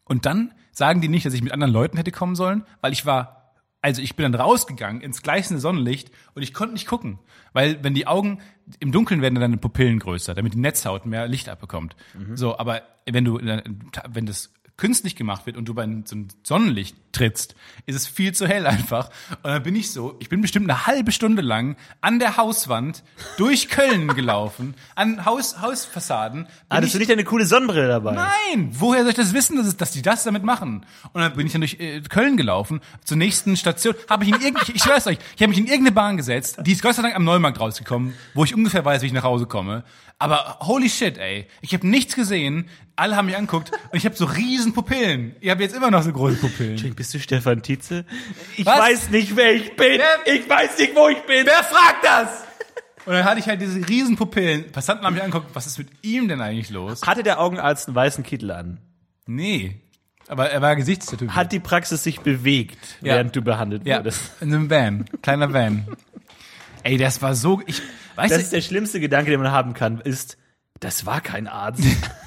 Und 0.03 0.25
dann 0.25 0.53
sagen 0.71 1.01
die 1.01 1.07
nicht, 1.07 1.25
dass 1.25 1.33
ich 1.33 1.43
mit 1.43 1.51
anderen 1.53 1.71
Leuten 1.73 1.97
hätte 1.97 2.11
kommen 2.11 2.35
sollen, 2.35 2.63
weil 2.81 2.93
ich 2.93 3.05
war, 3.05 3.44
also 3.85 4.01
ich 4.01 4.15
bin 4.15 4.31
dann 4.31 4.41
rausgegangen 4.41 4.99
ins 5.01 5.21
gleißende 5.21 5.61
Sonnenlicht 5.61 6.09
und 6.33 6.41
ich 6.41 6.55
konnte 6.55 6.73
nicht 6.73 6.87
gucken. 6.87 7.19
Weil 7.53 7.83
wenn 7.83 7.93
die 7.93 8.07
Augen 8.07 8.39
im 8.79 8.91
Dunkeln 8.91 9.21
werden 9.21 9.35
dann 9.35 9.41
deine 9.41 9.57
Pupillen 9.57 9.99
größer, 9.99 10.33
damit 10.33 10.55
die 10.55 10.59
Netzhaut 10.59 11.05
mehr 11.05 11.27
Licht 11.27 11.49
abbekommt. 11.49 11.95
So, 12.33 12.57
aber 12.57 12.81
wenn 13.05 13.23
du, 13.23 13.37
wenn 13.37 14.25
das 14.25 14.51
künstlich 14.77 15.15
gemacht 15.15 15.45
wird 15.45 15.55
und 15.57 15.65
du 15.65 15.73
bei 15.73 15.83
so 16.05 16.15
einem 16.15 16.27
Sonnenlicht 16.43 16.97
trittst, 17.13 17.55
ist 17.85 17.95
es 17.95 18.07
viel 18.07 18.33
zu 18.33 18.45
hell 18.45 18.67
einfach. 18.67 19.09
Und 19.43 19.45
dann 19.51 19.63
bin 19.63 19.73
ich 19.75 19.91
so, 19.91 20.15
ich 20.19 20.27
bin 20.27 20.41
bestimmt 20.41 20.69
eine 20.69 20.85
halbe 20.85 21.13
Stunde 21.13 21.41
lang 21.41 21.77
an 22.01 22.19
der 22.19 22.35
Hauswand 22.35 23.03
durch 23.37 23.69
Köln 23.69 24.07
gelaufen, 24.15 24.73
an 24.95 25.23
Haus, 25.25 25.61
Hausfassaden. 25.61 26.47
Ah, 26.67 26.81
das 26.81 26.89
ich- 26.89 26.95
ist 26.95 26.99
nicht 26.99 27.11
eine 27.11 27.23
coole 27.23 27.45
Sonnenbrille 27.45 27.87
dabei. 27.87 28.11
Nein, 28.15 28.69
woher 28.73 29.01
soll 29.03 29.11
ich 29.11 29.15
das 29.15 29.33
wissen, 29.33 29.55
dass, 29.55 29.65
es, 29.67 29.77
dass 29.77 29.91
die 29.91 30.01
das 30.01 30.25
damit 30.25 30.43
machen? 30.43 30.85
Und 31.13 31.21
dann 31.21 31.33
bin 31.35 31.45
ich 31.47 31.53
dann 31.53 31.61
durch 31.61 31.79
äh, 31.79 32.01
Köln 32.01 32.35
gelaufen, 32.35 32.81
zur 33.05 33.15
nächsten 33.15 33.55
Station, 33.55 33.95
habe 34.09 34.25
ich 34.25 34.31
in 34.31 34.41
irgendeine, 34.41 34.69
ich, 34.75 34.83
schwör's 34.83 35.07
euch, 35.07 35.19
ich 35.37 35.41
habe 35.41 35.49
mich 35.51 35.57
in 35.59 35.67
irgendeine 35.67 35.93
Bahn 35.93 36.17
gesetzt, 36.17 36.57
die 36.65 36.73
ist 36.73 36.81
Gott 36.81 36.95
sei 36.95 37.01
Dank 37.01 37.15
am 37.15 37.23
Neumarkt 37.23 37.61
rausgekommen, 37.61 38.13
wo 38.33 38.43
ich 38.43 38.53
ungefähr 38.53 38.83
weiß, 38.83 39.01
wie 39.03 39.07
ich 39.07 39.13
nach 39.13 39.23
Hause 39.23 39.45
komme. 39.45 39.85
Aber 40.17 40.59
holy 40.61 40.89
shit, 40.89 41.17
ey, 41.17 41.45
ich 41.61 41.73
habe 41.73 41.85
nichts 41.87 42.15
gesehen, 42.15 42.69
alle 42.95 43.17
haben 43.17 43.25
mich 43.25 43.35
anguckt 43.35 43.71
und 43.91 43.97
ich 43.97 44.05
habe 44.05 44.15
so 44.15 44.23
riesen 44.23 44.64
Pupillen. 44.73 45.35
Ihr 45.41 45.51
habt 45.51 45.61
jetzt 45.61 45.75
immer 45.75 45.91
noch 45.91 46.03
so 46.03 46.11
große 46.11 46.35
Pupillen. 46.37 46.93
Bist 46.95 47.13
du 47.13 47.19
Stefan 47.19 47.61
Tietze? 47.61 48.05
Ich 48.57 48.65
Was? 48.65 48.79
weiß 48.79 49.09
nicht, 49.09 49.35
wer 49.35 49.53
ich 49.53 49.75
bin. 49.75 49.99
Wer- 49.99 50.33
Ich 50.33 50.49
weiß 50.49 50.77
nicht, 50.79 50.95
wo 50.95 51.07
ich 51.09 51.21
bin. 51.23 51.45
Wer 51.45 51.63
fragt 51.63 52.03
das? 52.03 52.29
Und 53.05 53.13
dann 53.13 53.23
hatte 53.23 53.39
ich 53.39 53.47
halt 53.47 53.61
diese 53.61 53.87
riesen 53.87 54.15
Pupillen. 54.15 54.71
Passanten 54.71 55.05
haben 55.05 55.13
mich 55.13 55.21
angeguckt, 55.23 55.53
was 55.53 55.67
ist 55.67 55.77
mit 55.77 55.89
ihm 56.01 56.27
denn 56.27 56.41
eigentlich 56.41 56.71
los? 56.71 57.03
Hatte 57.03 57.21
der 57.23 57.39
Augenarzt 57.39 57.87
einen 57.87 57.95
weißen 57.95 58.23
Kittel 58.23 58.49
an? 58.51 58.79
Nee. 59.27 59.79
Aber 60.27 60.49
er 60.49 60.59
war 60.61 60.75
Gesichtstätowiert. 60.75 61.35
Hat 61.35 61.51
die 61.51 61.59
Praxis 61.59 62.03
sich 62.03 62.21
bewegt, 62.21 62.79
Ja. 63.01 63.13
während 63.13 63.35
du 63.35 63.43
behandelt 63.43 63.85
Ja, 63.85 63.97
wurdest? 63.97 64.21
in 64.41 64.51
einem 64.53 64.69
Van, 64.71 65.05
kleiner 65.21 65.53
Van. 65.53 65.85
Ey, 66.81 66.97
das 66.97 67.21
war 67.21 67.35
so, 67.35 67.61
ich, 67.67 67.81
weißt 68.15 68.31
Das 68.31 68.37
du, 68.39 68.43
ist 68.45 68.53
der 68.53 68.61
schlimmste 68.61 68.99
Gedanke, 68.99 69.29
den 69.29 69.39
man 69.41 69.51
haben 69.51 69.75
kann, 69.75 70.01
ist, 70.01 70.37
das 70.79 71.05
war 71.05 71.21
kein 71.21 71.47
Arzt. 71.47 71.83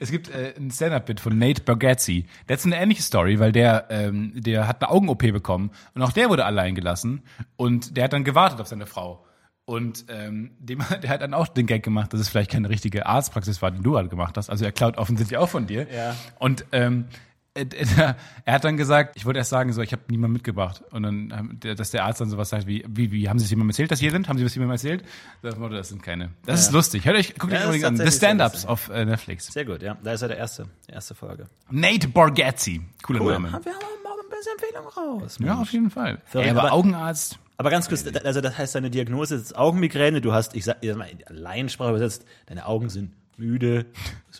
es 0.00 0.10
gibt 0.10 0.28
äh, 0.28 0.54
ein 0.56 0.70
Stand-Up-Bit 0.70 1.20
von 1.20 1.38
Nate 1.38 1.62
Bargatze. 1.62 2.24
Hat 2.48 2.60
so 2.60 2.68
eine 2.68 2.80
ähnliche 2.80 3.02
Story, 3.02 3.38
weil 3.38 3.52
der, 3.52 3.86
ähm, 3.90 4.32
der 4.34 4.68
hat 4.68 4.82
eine 4.82 4.90
Augen-OP 4.90 5.20
bekommen 5.32 5.70
und 5.94 6.02
auch 6.02 6.12
der 6.12 6.28
wurde 6.28 6.44
allein 6.44 6.74
gelassen 6.74 7.22
und 7.56 7.96
der 7.96 8.04
hat 8.04 8.12
dann 8.12 8.24
gewartet 8.24 8.60
auf 8.60 8.68
seine 8.68 8.86
Frau. 8.86 9.24
Und 9.64 10.06
ähm, 10.08 10.52
dem, 10.60 10.82
der 11.02 11.10
hat 11.10 11.22
dann 11.22 11.34
auch 11.34 11.48
den 11.48 11.66
Gag 11.66 11.82
gemacht, 11.82 12.12
dass 12.12 12.20
es 12.20 12.28
vielleicht 12.28 12.50
keine 12.50 12.68
richtige 12.68 13.06
Arztpraxis 13.06 13.60
war, 13.62 13.70
den 13.70 13.82
du 13.82 13.96
halt 13.96 14.10
gemacht 14.10 14.36
hast. 14.36 14.48
Also 14.48 14.64
er 14.64 14.72
klaut 14.72 14.96
offensichtlich 14.96 15.38
auch 15.38 15.48
von 15.48 15.66
dir. 15.66 15.86
Ja. 15.92 16.14
Und 16.38 16.64
ähm, 16.72 17.06
äh, 17.08 17.35
er 18.44 18.54
hat 18.54 18.64
dann 18.64 18.76
gesagt, 18.76 19.16
ich 19.16 19.24
wollte 19.26 19.38
erst 19.38 19.50
sagen, 19.50 19.72
so, 19.72 19.82
ich 19.82 19.92
habe 19.92 20.02
niemanden 20.08 20.34
mitgebracht. 20.34 20.82
Und 20.90 21.02
dann, 21.02 21.58
ähm, 21.64 21.76
dass 21.76 21.90
der 21.90 22.04
Arzt 22.04 22.20
dann 22.20 22.30
sowas 22.30 22.50
sagt 22.50 22.66
wie, 22.66 22.84
wie, 22.88 23.10
wie, 23.12 23.28
haben 23.28 23.38
Sie 23.38 23.44
es 23.44 23.50
jemandem 23.50 23.70
erzählt, 23.70 23.90
dass 23.90 23.98
hier 24.00 24.10
sind? 24.10 24.28
Haben 24.28 24.38
Sie 24.38 24.44
was 24.44 24.54
jemandem 24.54 24.72
erzählt? 24.72 25.04
Das, 25.42 25.56
Motto, 25.56 25.74
das 25.74 25.88
sind 25.88 26.02
keine. 26.02 26.30
Das 26.44 26.60
ist 26.60 26.72
lustig. 26.72 27.04
Hört 27.04 27.16
euch, 27.16 27.34
guckt 27.38 27.52
Ja, 27.52 27.60
euch 27.60 27.64
übrigens 27.66 27.84
an. 27.84 27.96
The 27.96 28.10
Stand-Ups 28.10 28.66
auf 28.66 28.88
äh, 28.90 29.04
Netflix. 29.04 29.46
Sehr 29.46 29.64
gut, 29.64 29.82
ja. 29.82 29.96
Da 30.02 30.12
ist 30.12 30.20
ja 30.20 30.28
der 30.28 30.36
erste, 30.38 30.66
erste 30.88 31.14
Folge. 31.14 31.46
Nate 31.70 32.08
Bargatze. 32.08 32.80
Cooler 33.02 33.20
Cool. 33.20 33.32
Name. 33.32 33.52
Haben 33.52 33.64
wir 33.64 33.72
aber 33.74 33.84
mal 34.04 34.12
ein 34.22 34.30
bisschen 34.30 34.52
Empfehlung 34.52 35.20
raus. 35.22 35.36
Ja, 35.40 35.54
auf 35.60 35.72
jeden 35.72 35.90
Fall. 35.90 36.20
Verrückt, 36.26 36.50
aber 36.50 36.60
aber- 36.62 36.72
Augenarzt. 36.72 37.38
Aber 37.58 37.70
ganz 37.70 37.88
kurz, 37.88 38.04
also 38.22 38.42
das 38.42 38.58
heißt, 38.58 38.74
deine 38.74 38.90
Diagnose 38.90 39.34
ist 39.36 39.56
Augenmigräne, 39.56 40.20
du 40.20 40.34
hast, 40.34 40.54
ich 40.54 40.66
sag, 40.66 40.84
mal, 40.94 41.08
in 41.08 41.20
Laiensprache 41.34 41.88
übersetzt, 41.88 42.26
deine 42.44 42.66
Augen 42.66 42.90
sind 42.90 43.12
müde, 43.36 43.86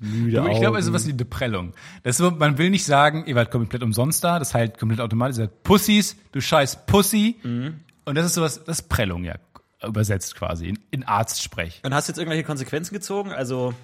müde 0.00 0.42
Du, 0.42 0.48
ich 0.48 0.60
glaube, 0.60 0.78
es 0.78 0.86
ist 0.86 0.92
was 0.92 1.06
wie 1.06 1.12
Deprellung. 1.12 1.72
Das 2.02 2.12
ist 2.12 2.18
so, 2.18 2.30
man 2.30 2.58
will 2.58 2.70
nicht 2.70 2.84
sagen, 2.84 3.24
ihr 3.26 3.34
wart 3.34 3.50
komplett 3.50 3.82
umsonst 3.82 4.22
da, 4.24 4.38
das 4.38 4.54
heilt 4.54 4.78
komplett 4.78 5.00
automatisch. 5.00 5.38
Ihr 5.38 5.44
sagt, 5.44 5.62
Pussys, 5.62 6.16
du 6.32 6.40
scheiß 6.40 6.86
Pussy. 6.86 7.36
Mhm. 7.42 7.80
Und 8.04 8.14
das 8.14 8.26
ist 8.26 8.34
sowas, 8.34 8.62
das 8.64 8.80
ist 8.80 8.88
Prellung, 8.88 9.24
ja, 9.24 9.36
übersetzt 9.82 10.36
quasi, 10.36 10.68
in, 10.68 10.78
in 10.90 11.04
Arztsprech. 11.04 11.80
Und 11.84 11.92
hast 11.94 12.08
du 12.08 12.12
jetzt 12.12 12.18
irgendwelche 12.18 12.44
Konsequenzen 12.44 12.94
gezogen? 12.94 13.32
Also 13.32 13.74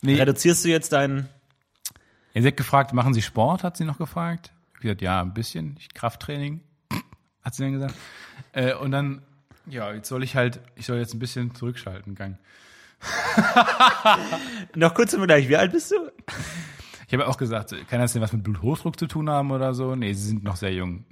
Nee, 0.00 0.14
reduzierst 0.14 0.64
du 0.64 0.68
jetzt 0.68 0.92
deinen 0.92 1.28
sie 2.34 2.46
hat 2.46 2.56
gefragt, 2.56 2.92
machen 2.92 3.14
Sie 3.14 3.22
Sport, 3.22 3.64
hat 3.64 3.76
sie 3.76 3.84
noch 3.84 3.98
gefragt. 3.98 4.52
Ich 4.70 4.74
hab 4.76 4.82
gesagt, 4.82 5.02
ja, 5.02 5.20
ein 5.20 5.34
bisschen, 5.34 5.76
ich 5.78 5.92
Krafttraining, 5.92 6.60
hat 7.42 7.54
sie 7.54 7.64
dann 7.64 7.72
gesagt. 7.72 7.94
Äh, 8.52 8.74
und 8.74 8.92
dann, 8.92 9.22
ja, 9.66 9.92
jetzt 9.92 10.08
soll 10.08 10.22
ich 10.22 10.36
halt, 10.36 10.60
ich 10.76 10.86
soll 10.86 10.98
jetzt 10.98 11.14
ein 11.14 11.18
bisschen 11.18 11.54
zurückschalten, 11.54 12.14
Gang. 12.14 12.38
Noch 14.74 14.94
kurz 14.94 15.10
zum 15.12 15.20
Vergleich, 15.20 15.48
wie 15.48 15.56
alt 15.56 15.72
bist 15.72 15.90
du? 15.90 15.96
Ich 17.06 17.14
habe 17.14 17.26
auch 17.26 17.36
gesagt, 17.36 17.74
kann 17.88 18.00
das 18.00 18.12
denn 18.12 18.22
was 18.22 18.32
mit 18.32 18.42
Bluthochdruck 18.42 18.98
zu 18.98 19.06
tun 19.06 19.30
haben 19.30 19.50
oder 19.50 19.74
so? 19.74 19.94
Nee, 19.94 20.12
sie 20.12 20.26
sind 20.28 20.44
noch 20.44 20.56
sehr 20.56 20.72
jung. 20.72 21.04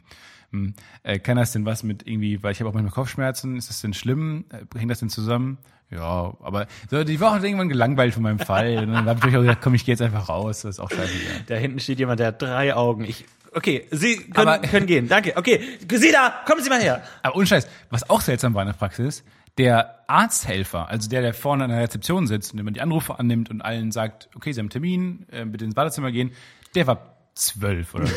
Hm. 0.53 0.75
Äh, 1.03 1.19
kann 1.19 1.37
das 1.37 1.53
denn 1.53 1.65
was 1.65 1.83
mit 1.83 2.07
irgendwie, 2.07 2.43
weil 2.43 2.53
ich 2.53 2.61
habe 2.61 2.69
auch 2.71 2.75
manchmal 2.75 2.93
Kopfschmerzen, 2.93 3.57
ist 3.57 3.71
das 3.71 3.81
denn 3.81 3.95
schlimm? 3.95 4.45
Äh, 4.51 4.79
hängt 4.79 4.91
das 4.91 5.01
denn 5.01 5.09
zusammen? 5.11 5.59
Ja, 5.91 6.35
aber 6.41 6.67
so, 6.91 7.05
die 7.05 7.21
war 7.21 7.33
auch 7.33 7.43
irgendwann 7.43 7.69
gelangweilt 7.69 8.13
von 8.13 8.23
meinem 8.25 8.41
Fall. 8.41 8.79
Und 8.79 8.93
dann 8.93 9.07
habe 9.07 9.29
ich 9.29 9.37
auch 9.37 9.41
gesagt, 9.41 9.63
komm, 9.63 9.75
ich 9.75 9.85
gehe 9.85 9.93
jetzt 9.93 10.03
einfach 10.03 10.29
raus, 10.29 10.63
das 10.63 10.77
ist 10.77 10.81
auch 10.81 10.91
scheißegal. 10.91 11.43
Da 11.47 11.55
hinten 11.55 11.79
steht 11.79 11.99
jemand, 12.01 12.19
der 12.21 12.29
hat 12.29 12.43
drei 12.43 12.75
Augen. 12.75 13.05
Ich, 13.05 13.25
okay, 13.55 13.87
Sie 13.93 14.17
können, 14.17 14.49
Aber- 14.49 14.67
können 14.67 14.87
gehen. 14.87 15.09
Danke. 15.09 15.35
Okay, 15.37 15.61
Sie 15.93 16.11
da, 16.11 16.35
kommen 16.45 16.61
Sie 16.63 16.69
mal 16.71 16.81
her. 16.81 17.03
Aber 17.23 17.37
ohne 17.37 17.47
Scheiß, 17.47 17.69
was 17.91 18.09
auch 18.11 18.21
seltsam 18.21 18.53
war 18.55 18.63
in 18.63 18.69
der 18.69 18.75
Praxis, 18.75 19.23
der 19.59 20.05
Arzthelfer, 20.09 20.89
also 20.89 21.09
der, 21.09 21.23
der 21.23 21.35
vorne 21.35 21.65
an 21.65 21.71
der 21.71 21.81
Rezeption 21.81 22.27
sitzt 22.27 22.53
und 22.53 22.59
immer 22.59 22.71
die 22.71 22.81
Anrufe 22.81 23.19
annimmt 23.19 23.51
und 23.51 23.63
allen 23.63 23.91
sagt, 23.91 24.29
okay, 24.35 24.53
Sie 24.53 24.61
haben 24.61 24.67
einen 24.67 24.71
Termin, 24.71 25.27
äh, 25.31 25.45
bitte 25.45 25.65
ins 25.65 25.75
Badezimmer 25.75 26.13
gehen, 26.13 26.33
der 26.75 26.87
war 26.87 27.17
zwölf 27.35 27.95
oder 27.95 28.07
so. 28.07 28.15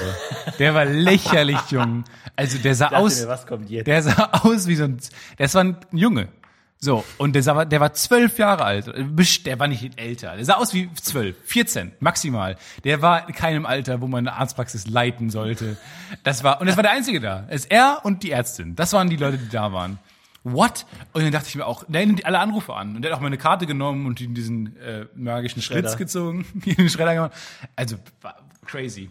Der 0.59 0.73
war 0.73 0.85
lächerlich 0.85 1.59
jung. 1.69 2.03
Also 2.35 2.57
der 2.57 2.75
sah 2.75 2.89
Dachte 2.89 2.97
aus, 2.97 3.25
mir, 3.67 3.83
der 3.83 4.01
sah 4.01 4.29
aus 4.43 4.67
wie 4.67 4.75
so 4.75 4.85
ein, 4.85 4.97
das 5.37 5.53
war 5.55 5.63
ein 5.63 5.77
Junge. 5.91 6.29
So, 6.81 7.03
und 7.17 7.33
der, 7.33 7.43
sah, 7.43 7.65
der 7.65 7.81
war 7.81 7.91
zwölf 7.91 8.37
Jahre 8.37 8.63
alt. 8.63 8.85
Der 9.45 9.59
war 9.59 9.67
nicht 9.67 9.99
älter. 9.99 10.37
Der 10.37 10.45
sah 10.45 10.53
aus 10.53 10.73
wie 10.73 10.89
zwölf, 10.93 11.35
14 11.43 11.91
maximal. 11.99 12.55
Der 12.85 13.01
war 13.01 13.27
in 13.27 13.35
keinem 13.35 13.65
Alter, 13.65 13.99
wo 13.99 14.07
man 14.07 14.25
eine 14.25 14.37
Arztpraxis 14.37 14.87
leiten 14.87 15.29
sollte. 15.29 15.75
Das 16.23 16.45
war, 16.45 16.61
und 16.61 16.67
das 16.67 16.77
war 16.77 16.83
der 16.83 16.93
Einzige 16.93 17.19
da. 17.19 17.45
Es 17.49 17.65
er 17.65 17.99
und 18.03 18.23
die 18.23 18.31
Ärztin. 18.31 18.77
Das 18.77 18.93
waren 18.93 19.09
die 19.09 19.17
Leute, 19.17 19.37
die 19.37 19.49
da 19.49 19.73
waren. 19.73 19.99
What? 20.43 20.85
Und 21.13 21.23
dann 21.23 21.31
dachte 21.31 21.49
ich 21.49 21.55
mir 21.55 21.65
auch, 21.65 21.83
der 21.87 22.05
nimmt 22.05 22.25
alle 22.25 22.39
Anrufe 22.39 22.73
an. 22.73 22.95
Und 22.95 23.01
der 23.01 23.11
hat 23.11 23.17
auch 23.17 23.21
meine 23.21 23.37
Karte 23.37 23.65
genommen 23.65 24.05
und 24.05 24.21
in 24.21 24.33
diesen 24.33 24.77
äh, 24.77 25.05
magischen. 25.15 25.61
Schlitz 25.61 25.97
gezogen, 25.97 26.45
in 26.65 26.75
den 26.75 26.89
Schredder 26.89 27.13
gemacht. 27.13 27.31
Also, 27.75 27.97
crazy. 28.65 29.09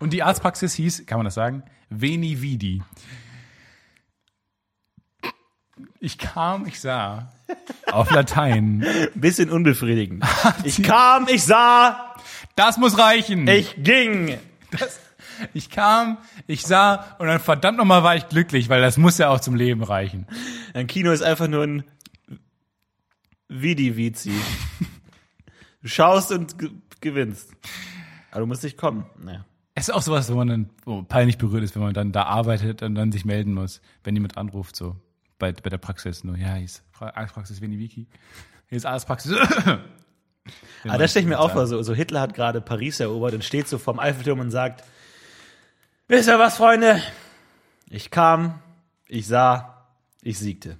Und 0.00 0.12
die 0.12 0.22
Arztpraxis 0.22 0.74
hieß, 0.74 1.06
kann 1.06 1.18
man 1.18 1.24
das 1.24 1.34
sagen? 1.34 1.62
Veni 1.90 2.40
Vidi. 2.42 2.82
Ich 6.00 6.18
kam, 6.18 6.66
ich 6.66 6.80
sah. 6.80 7.32
Auf 7.90 8.10
Latein. 8.10 8.84
Ein 8.84 9.08
bisschen 9.20 9.50
unbefriedigend. 9.50 10.24
Ich 10.64 10.82
kam, 10.82 11.28
ich 11.28 11.44
sah, 11.44 12.14
Das 12.56 12.76
muss 12.78 12.98
reichen. 12.98 13.46
ich 13.48 13.74
ging. 13.82 14.38
Das, 14.70 15.00
ich 15.52 15.70
kam, 15.70 16.18
ich 16.46 16.62
sah 16.62 17.16
und 17.18 17.26
dann 17.26 17.40
verdammt 17.40 17.78
nochmal 17.78 18.02
war 18.02 18.16
ich 18.16 18.28
glücklich, 18.28 18.68
weil 18.68 18.80
das 18.80 18.96
muss 18.96 19.18
ja 19.18 19.30
auch 19.30 19.40
zum 19.40 19.54
Leben 19.54 19.82
reichen. 19.82 20.26
Ein 20.74 20.86
Kino 20.86 21.10
ist 21.12 21.22
einfach 21.22 21.48
nur 21.48 21.62
ein 21.64 21.84
Vidi-Vizi. 23.48 24.32
Du 25.82 25.88
schaust 25.88 26.32
und 26.32 26.58
ge 26.58 26.70
gewinnst. 27.00 27.50
Aber 28.30 28.40
du 28.40 28.46
musst 28.46 28.62
nicht 28.64 28.78
kommen. 28.78 29.04
Naja. 29.22 29.44
Es 29.74 29.88
ist 29.88 29.94
auch 29.94 30.00
sowas, 30.02 30.30
wo 30.32 30.36
man 30.36 30.48
dann 30.48 30.70
wo 30.84 31.02
peinlich 31.02 31.36
berührt 31.36 31.62
ist, 31.62 31.74
wenn 31.74 31.82
man 31.82 31.92
dann 31.94 32.12
da 32.12 32.22
arbeitet 32.22 32.82
und 32.82 32.94
dann 32.94 33.12
sich 33.12 33.24
melden 33.26 33.52
muss, 33.52 33.82
wenn 34.04 34.14
jemand 34.14 34.38
anruft, 34.38 34.74
so 34.76 34.96
bei, 35.38 35.52
bei 35.52 35.68
der 35.68 35.78
Praxis. 35.78 36.24
Nur, 36.24 36.36
ja, 36.38 36.54
hier 36.54 36.64
ist 36.64 36.82
Pra- 36.96 37.12
Arztpraxis 37.14 37.60
Veni 37.60 37.78
Wiki. 37.78 38.06
Hier 38.68 38.76
ist 38.78 38.86
Arztpraxis. 38.86 39.32
Aber 39.36 39.80
Ah, 40.86 40.98
da 40.98 41.08
stelle 41.08 41.24
ich 41.24 41.28
mir 41.28 41.40
auch 41.40 41.50
vor, 41.50 41.66
so, 41.66 41.82
so 41.82 41.94
Hitler 41.94 42.20
hat 42.20 42.34
gerade 42.34 42.60
Paris 42.60 43.00
erobert 43.00 43.34
und 43.34 43.44
steht 43.44 43.66
so 43.68 43.78
vorm 43.78 43.98
Eiffelturm 43.98 44.40
und 44.40 44.50
sagt, 44.50 44.84
wisst 46.08 46.28
ihr 46.28 46.38
was, 46.38 46.56
Freunde? 46.56 47.02
Ich 47.90 48.10
kam, 48.10 48.60
ich 49.08 49.26
sah, 49.26 49.86
ich 50.22 50.38
siegte. 50.38 50.78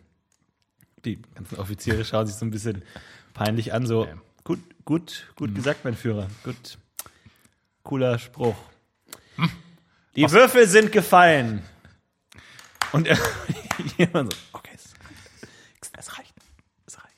Die 1.05 1.21
ganzen 1.35 1.59
Offiziere 1.59 2.05
schauen 2.05 2.27
sich 2.27 2.37
so 2.37 2.45
ein 2.47 2.51
bisschen 2.51 2.83
peinlich 3.35 3.73
an, 3.75 3.87
so, 3.87 4.09
gut, 4.43 4.61
gut, 4.85 5.27
gut 5.37 5.55
gesagt, 5.55 5.85
mein 5.85 5.95
Führer, 5.97 6.29
gut, 6.45 6.79
cooler 7.83 8.19
Spruch. 8.19 8.57
Die 10.17 10.31
Würfel 10.31 10.67
sind 10.69 10.93
gefallen. 10.93 11.63
Und 12.93 13.07
er, 13.09 13.19
jemand 13.99 14.33
so, 14.33 14.39
okay, 14.53 14.71
es, 14.75 14.95
es 15.99 16.17
reicht, 16.19 16.33
es 16.87 16.97
reicht. 16.97 17.17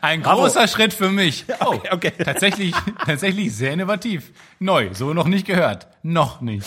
Ein 0.00 0.22
Bravo. 0.22 0.42
großer 0.42 0.68
Schritt 0.68 0.94
für 0.94 1.10
mich. 1.10 1.44
Oh, 1.60 1.74
Okay, 1.74 1.88
okay. 1.90 2.12
tatsächlich, 2.24 2.72
tatsächlich 3.04 3.54
sehr 3.54 3.72
innovativ. 3.72 4.32
Neu, 4.60 4.94
so 4.94 5.12
noch 5.12 5.26
nicht 5.26 5.46
gehört. 5.46 5.88
Noch 6.04 6.40
nicht. 6.40 6.66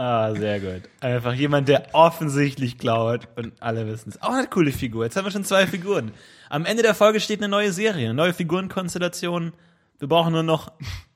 Ah, 0.00 0.34
sehr 0.34 0.60
gut. 0.60 0.88
Einfach 1.00 1.34
jemand, 1.34 1.68
der 1.68 1.88
offensichtlich 1.92 2.78
klaut 2.78 3.28
und 3.36 3.52
alle 3.60 3.86
wissen 3.86 4.08
es. 4.08 4.22
Auch 4.22 4.32
eine 4.32 4.46
coole 4.46 4.72
Figur. 4.72 5.04
Jetzt 5.04 5.14
haben 5.14 5.26
wir 5.26 5.30
schon 5.30 5.44
zwei 5.44 5.66
Figuren. 5.66 6.12
Am 6.48 6.64
Ende 6.64 6.82
der 6.82 6.94
Folge 6.94 7.20
steht 7.20 7.40
eine 7.40 7.50
neue 7.50 7.70
Serie, 7.70 8.06
eine 8.06 8.14
neue 8.14 8.32
Figurenkonstellation. 8.32 9.52
Wir 9.98 10.08
brauchen 10.08 10.32
nur 10.32 10.42
noch 10.42 10.72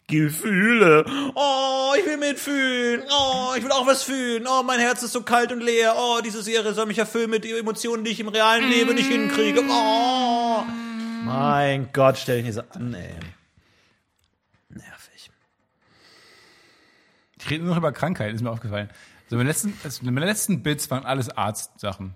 Gefühle. 0.06 1.06
Oh, 1.34 1.94
ich 1.98 2.04
will 2.04 2.18
mitfühlen. 2.18 3.04
Oh, 3.10 3.54
ich 3.56 3.64
will 3.64 3.72
auch 3.72 3.86
was 3.86 4.02
fühlen. 4.02 4.44
Oh, 4.46 4.62
mein 4.62 4.80
Herz 4.80 5.02
ist 5.02 5.12
so 5.12 5.22
kalt 5.22 5.50
und 5.50 5.62
leer. 5.62 5.94
Oh, 5.96 6.20
diese 6.22 6.42
Serie 6.42 6.74
soll 6.74 6.84
mich 6.84 6.98
erfüllen 6.98 7.30
mit 7.30 7.46
Emotionen, 7.46 8.04
die 8.04 8.10
ich 8.10 8.20
im 8.20 8.28
realen 8.28 8.68
Leben 8.68 8.94
nicht 8.94 9.08
hinkriege. 9.08 9.62
Oh. 9.66 10.62
Mein 11.24 11.88
Gott, 11.94 12.18
stell 12.18 12.36
dich 12.36 12.44
nicht 12.44 12.56
so 12.56 12.62
an, 12.78 12.92
ey. 12.92 13.14
Nervig. 14.68 15.30
Ich 17.44 17.50
rede 17.50 17.62
nur 17.62 17.74
noch 17.74 17.78
über 17.78 17.92
Krankheiten, 17.92 18.34
ist 18.34 18.42
mir 18.42 18.50
aufgefallen. 18.50 18.88
So, 19.28 19.36
meine 19.36 19.48
letzten, 19.48 19.74
also 19.84 20.04
meine 20.04 20.24
letzten 20.24 20.62
Bits 20.62 20.90
waren 20.90 21.04
alles 21.04 21.28
Arztsachen. 21.28 22.14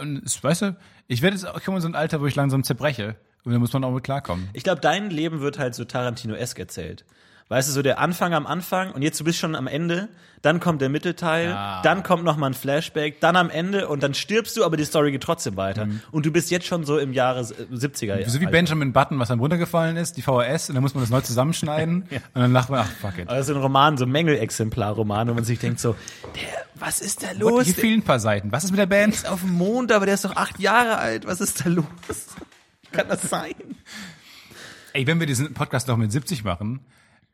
Und, 0.00 0.42
weißt 0.42 0.62
du, 0.62 0.76
ich 1.06 1.22
werde 1.22 1.36
jetzt, 1.36 1.46
ich 1.56 1.64
komme 1.64 1.76
in 1.76 1.82
so 1.82 1.88
ein 1.88 1.94
Alter, 1.94 2.20
wo 2.20 2.26
ich 2.26 2.34
langsam 2.34 2.64
zerbreche. 2.64 3.16
Und 3.44 3.52
da 3.52 3.58
muss 3.58 3.72
man 3.72 3.84
auch 3.84 3.92
mit 3.92 4.02
klarkommen. 4.02 4.48
Ich 4.52 4.64
glaube, 4.64 4.80
dein 4.80 5.10
Leben 5.10 5.40
wird 5.40 5.58
halt 5.58 5.74
so 5.74 5.84
Tarantino-esk 5.84 6.58
erzählt. 6.58 7.04
Weißt 7.48 7.68
du, 7.68 7.72
so 7.72 7.82
der 7.82 7.98
Anfang 7.98 8.32
am 8.32 8.46
Anfang 8.46 8.92
und 8.92 9.02
jetzt 9.02 9.20
du 9.20 9.24
bist 9.24 9.38
schon 9.38 9.54
am 9.54 9.66
Ende, 9.66 10.08
dann 10.40 10.60
kommt 10.60 10.80
der 10.80 10.88
Mittelteil, 10.88 11.50
Ja. 11.50 11.82
dann 11.82 12.02
kommt 12.02 12.24
noch 12.24 12.36
mal 12.38 12.46
ein 12.48 12.54
Flashback, 12.54 13.20
dann 13.20 13.36
am 13.36 13.50
Ende 13.50 13.86
und 13.88 14.02
dann 14.02 14.14
stirbst 14.14 14.56
du, 14.56 14.64
aber 14.64 14.76
die 14.78 14.84
Story 14.84 15.12
geht 15.12 15.22
trotzdem 15.22 15.56
weiter. 15.56 15.86
Und 16.10 16.24
du 16.26 16.32
bist 16.32 16.50
jetzt 16.50 16.66
schon 16.66 16.84
so 16.84 16.98
im 16.98 17.12
Jahre 17.12 17.40
äh, 17.40 17.74
70er. 17.74 18.16
Mhm. 18.24 18.28
So 18.30 18.40
wie. 18.40 18.46
Benjamin 18.46 18.92
Button, 18.94 19.18
was 19.18 19.28
dann 19.28 19.40
runtergefallen 19.40 19.96
ist, 19.98 20.16
die 20.16 20.22
VHS, 20.22 20.70
und 20.70 20.74
dann 20.74 20.82
muss 20.82 20.94
man 20.94 21.02
das 21.02 21.10
neu 21.10 21.20
zusammenschneiden. 21.20 22.02
Und 22.34 22.40
dann 22.40 22.52
lacht 22.52 22.70
man, 22.70 22.80
ach, 22.80 22.90
fuck 23.00 23.18
it. 23.18 23.28
Also 23.28 23.54
ein 23.54 23.60
Roman, 23.60 23.96
so 23.98 24.06
Mängelexemplar-Roman, 24.06 25.28
wo 25.28 25.34
man 25.34 25.44
sich 25.44 25.58
denkt 25.58 25.80
so, 25.80 25.96
der, 26.34 26.64
was 26.76 27.00
ist 27.00 27.22
da 27.22 27.28
What, 27.28 27.38
los? 27.38 27.64
hier 27.66 27.74
Der 27.74 27.80
fehlen 27.82 28.00
ein 28.00 28.04
paar 28.04 28.20
Seiten. 28.20 28.52
Was 28.52 28.64
ist 28.64 28.70
mit 28.70 28.80
der 28.80 28.86
Band? 28.86 29.14
ist 29.14 29.28
auf 29.28 29.40
dem 29.40 29.52
Mond, 29.52 29.92
aber 29.92 30.06
der 30.06 30.14
ist 30.14 30.24
doch 30.24 30.36
acht 30.36 30.58
Jahre 30.60 30.96
alt. 30.98 31.26
Was 31.26 31.40
ist 31.40 31.64
da 31.64 31.68
los? 31.68 31.84
Kann 32.92 33.08
das 33.08 33.22
sein? 33.28 33.54
Ey, 34.92 35.06
wenn 35.06 35.18
wir 35.20 35.26
diesen 35.26 35.52
Podcast 35.54 35.88
noch 35.88 35.96
mit 35.96 36.12
70 36.12 36.44
machen, 36.44 36.80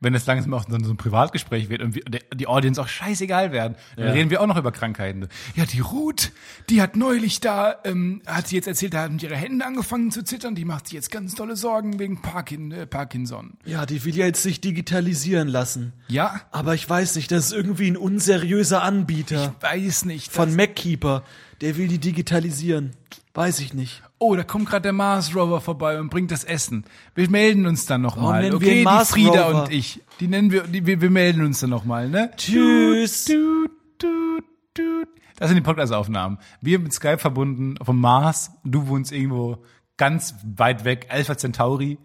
wenn 0.01 0.13
das 0.13 0.25
langsam 0.25 0.53
auch 0.53 0.65
so 0.67 0.75
ein 0.75 0.97
Privatgespräch 0.97 1.69
wird 1.69 1.81
und 1.81 1.97
die 2.35 2.47
Audience 2.47 2.81
auch 2.81 2.87
scheißegal 2.87 3.51
werden, 3.51 3.75
dann 3.95 4.07
Ja. 4.07 4.11
reden 4.13 4.29
wir 4.31 4.41
auch 4.41 4.47
noch 4.47 4.57
über 4.57 4.71
Krankheiten. 4.71 5.27
Ja, 5.55 5.65
die 5.65 5.79
Ruth, 5.79 6.31
die 6.69 6.81
hat 6.81 6.95
neulich 6.95 7.39
da, 7.39 7.75
ähm, 7.85 8.21
hat 8.25 8.47
sie 8.47 8.55
jetzt 8.55 8.67
erzählt, 8.67 8.93
da 8.95 9.03
haben 9.03 9.19
ihre 9.19 9.35
Hände 9.35 9.65
angefangen 9.65 10.11
zu 10.11 10.23
zittern, 10.23 10.55
die 10.55 10.65
macht 10.65 10.87
sich 10.87 10.95
jetzt 10.95 11.11
ganz 11.11 11.35
tolle 11.35 11.55
Sorgen 11.55 11.99
wegen 11.99 12.21
Parkin, 12.21 12.71
äh, 12.71 12.87
Parkinson. 12.87 13.53
Ja, 13.63 13.85
die 13.85 14.03
will 14.03 14.15
jetzt 14.15 14.41
sich 14.43 14.59
digitalisieren 14.59 15.47
lassen. 15.47 15.93
Ja, 16.07 16.41
Aber 16.51 16.73
ich 16.73 16.89
weiß 16.89 17.15
nicht, 17.15 17.31
das 17.31 17.45
ist 17.45 17.53
irgendwie 17.53 17.89
ein 17.89 17.97
unseriöser 17.97 18.81
Anbieter 18.83 19.55
weiß 19.61 20.05
nicht. 20.05 20.31
von 20.31 20.55
MacKeeper. 20.55 21.23
Der 21.61 21.77
will 21.77 21.87
die 21.87 21.99
digitalisieren. 21.99 22.91
Weiß 23.33 23.59
ich 23.59 23.73
nicht. 23.73 24.01
oh, 24.19 24.35
da 24.35 24.43
kommt 24.43 24.67
gerade 24.67 24.81
der 24.83 24.93
Mars 24.93 25.33
Rover 25.35 25.61
vorbei 25.61 25.99
und 25.99 26.09
bringt 26.09 26.31
das 26.31 26.43
Essen. 26.43 26.83
Wir 27.15 27.29
melden 27.29 27.65
uns 27.65 27.85
dann 27.85 28.01
nochmal. 28.01 28.43
wir 28.43 28.55
Okay, 28.55 28.79
die 28.79 28.83
Mars 28.83 29.11
Frieda 29.11 29.47
Rover? 29.47 29.63
und 29.63 29.71
ich. 29.71 30.01
Die 30.19 30.27
nennen 30.27 30.51
wir, 30.51 30.63
die, 30.63 30.85
wir, 30.85 30.99
wir 31.01 31.09
melden 31.09 31.45
uns 31.45 31.59
dann 31.59 31.69
nochmal, 31.69 32.09
ne? 32.09 32.31
Tschüss. 32.35 33.25
Tut, 33.25 33.71
tut, 33.99 34.43
tut. 34.73 35.07
Das 35.37 35.47
sind 35.49 35.55
die 35.55 35.61
Podcast-Aufnahmen. 35.61 36.39
Wir 36.61 36.77
mit 36.79 36.93
Skype 36.93 37.19
verbunden 37.19 37.75
vom 37.83 37.99
Mars. 37.99 38.51
Du 38.63 38.87
wohnst 38.87 39.11
irgendwo 39.11 39.63
ganz 39.97 40.35
weit 40.43 40.83
weg, 40.83 41.07
Alpha 41.09 41.37
Centauri, 41.37 41.97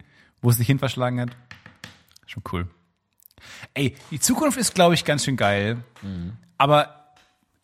wo 0.42 0.50
es 0.50 0.58
dich 0.58 0.66
hin 0.66 0.78
verschlagen 0.78 1.20
hat. 1.20 1.30
Schon 2.26 2.42
cool. 2.52 2.68
Ey, 3.74 3.94
die 4.10 4.20
Zukunft 4.20 4.58
ist, 4.58 4.74
glaube 4.74 4.94
ich, 4.94 5.04
ganz 5.04 5.24
schön 5.24 5.36
geil. 5.36 5.82
Aber 6.56 7.05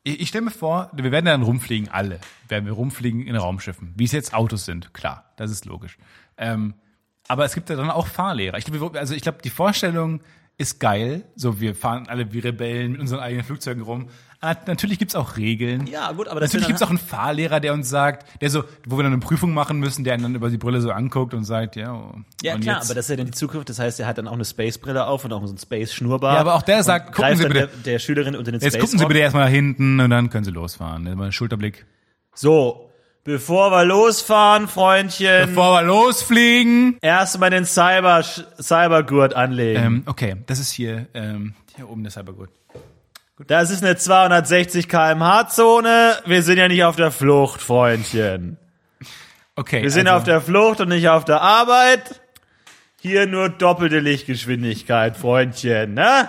ich, 0.05 0.21
ich 0.21 0.29
stelle 0.29 0.45
mir 0.45 0.51
vor, 0.51 0.91
wir 0.93 1.11
werden 1.11 1.27
dann 1.27 1.43
rumfliegen, 1.43 1.89
alle. 1.89 2.21
Werden 2.49 2.67
wir 2.67 2.73
rumfliegen 2.73 3.27
in 3.27 3.37
Raumschiffen. 3.37 3.93
Wie 3.97 4.05
es 4.05 4.13
jetzt 4.13 4.35
Autos 4.35 4.65
sind, 4.65 4.95
klar, 4.95 5.33
das 5.37 5.51
ist 5.51 5.65
logisch. 5.65 5.99
Ähm, 6.37 6.75
aber 7.29 7.45
es 7.45 7.55
gibt 7.55 7.71
ja 7.71 7.77
dann 7.77 7.91
auch 7.91 8.07
Fahrlehrer. 8.07 8.59
Ich 8.59 8.65
glaube, 8.65 8.99
also 8.99 9.15
ich 9.15 9.23
glaube, 9.23 9.39
die 9.43 9.51
Vorstellung 9.51 10.23
ist 10.59 10.81
geil. 10.81 11.25
So, 11.35 11.61
wir 11.61 11.75
fahren 11.75 12.09
alle 12.09 12.33
wie 12.33 12.41
Rebellen 12.41 12.93
mit 12.93 13.01
unseren 13.01 13.21
eigenen 13.21 13.45
Flugzeugen 13.45 13.83
rum. 13.83 14.09
Aber 14.45 14.59
natürlich 14.67 14.99
gibt's 14.99 15.15
auch 15.15 15.37
Regeln. 15.37 15.87
Ja, 15.87 16.11
gut, 16.11 16.27
aber 16.27 16.41
das 16.41 16.51
Natürlich 16.51 16.67
gibt's 16.67 16.83
auch 16.83 16.89
einen 16.91 16.99
Fahrlehrer, 16.99 17.61
der 17.61 17.73
uns 17.75 17.89
sagt, 17.89 18.27
der 18.41 18.51
so, 18.51 18.65
wo 18.87 18.97
wir 18.97 19.05
dann 19.05 19.13
eine 19.13 19.21
Prüfung 19.21 19.55
machen 19.55 19.79
müssen, 19.79 20.03
der 20.03 20.15
einen 20.15 20.25
dann 20.25 20.35
über 20.35 20.51
die 20.51 20.59
Brille 20.59 20.81
so 20.81 20.91
anguckt 20.91 21.33
und 21.33 21.45
sagt, 21.45 21.77
ja. 21.77 21.95
oh, 21.95 22.13
Ja, 22.43 22.59
klar, 22.59 22.79
jetzt- 22.79 22.87
aber 22.87 22.95
das 22.97 23.05
ist 23.07 23.11
ja 23.11 23.17
dann 23.17 23.27
die 23.27 23.33
Zukunft. 23.33 23.69
Das 23.69 23.79
heißt, 23.79 24.01
er 24.01 24.09
hat 24.09 24.19
dann 24.19 24.27
auch 24.27 24.33
eine 24.33 24.45
Space-Brille 24.45 25.07
auf 25.07 25.25
und 25.25 25.33
auch 25.33 25.47
so 25.47 25.55
ein 25.55 25.59
Space-Schnurrbart. 25.59 26.35
Ja, 26.35 26.41
aber 26.41 26.57
auch 26.57 26.63
der 26.63 26.83
sagt, 26.83 27.15
gucken 27.15 27.37
Sie 27.37 27.45
bitte- 27.45 27.69
Der, 27.85 27.93
der 27.93 27.99
Schülerin 28.01 28.35
unter 28.35 28.51
den 28.51 28.61
Jetzt 28.61 28.81
gucken 28.81 28.99
Sie 28.99 29.07
bitte 29.07 29.21
erstmal 29.21 29.45
nach 29.45 29.51
hinten 29.53 30.01
und 30.01 30.11
dann 30.11 30.29
können 30.29 30.45
Sie 30.45 30.51
losfahren. 30.51 31.07
Einen 31.07 31.31
Schulterblick. 31.31 31.87
So, 32.35 32.91
bevor 33.23 33.71
wir 33.71 33.85
losfahren, 33.85 34.67
Freundchen, 34.67 35.51
Bevor 35.51 35.75
wir 35.81 35.83
losfliegen. 35.87 36.99
erstmal 37.01 37.51
den 37.51 37.65
Cyber 37.65 38.25
Cybergurt 38.61 39.35
anlegen. 39.35 39.83
Ähm, 39.85 40.03
okay, 40.07 40.37
das 40.47 40.59
ist 40.59 40.73
hier, 40.73 41.07
ähm, 41.15 41.55
hier 41.77 41.89
oben 41.89 42.03
der 42.03 42.11
Cybergurt. 42.11 42.51
Das 43.39 43.71
ist 43.71 43.83
eine 43.83 43.97
260 43.97 44.89
km/h 44.89 45.49
Zone. 45.49 46.17
Wir 46.27 46.43
sind 46.43 46.59
ja 46.59 46.69
nicht 46.69 46.85
auf 46.85 46.97
der 46.97 47.11
Flucht, 47.11 47.61
Freundchen. 47.61 48.59
Okay. 49.57 49.83
Wir 49.83 49.91
sind 49.91 50.07
also, 50.07 50.19
auf 50.19 50.25
der 50.25 50.41
Flucht 50.41 50.81
und 50.81 50.89
nicht 50.89 51.09
auf 51.09 51.25
der 51.25 51.41
Arbeit. 51.41 52.21
Hier 53.01 53.27
nur 53.27 53.49
doppelte 53.49 53.99
Lichtgeschwindigkeit, 53.99 55.17
Freundchen, 55.17 55.95
ne? 55.95 56.29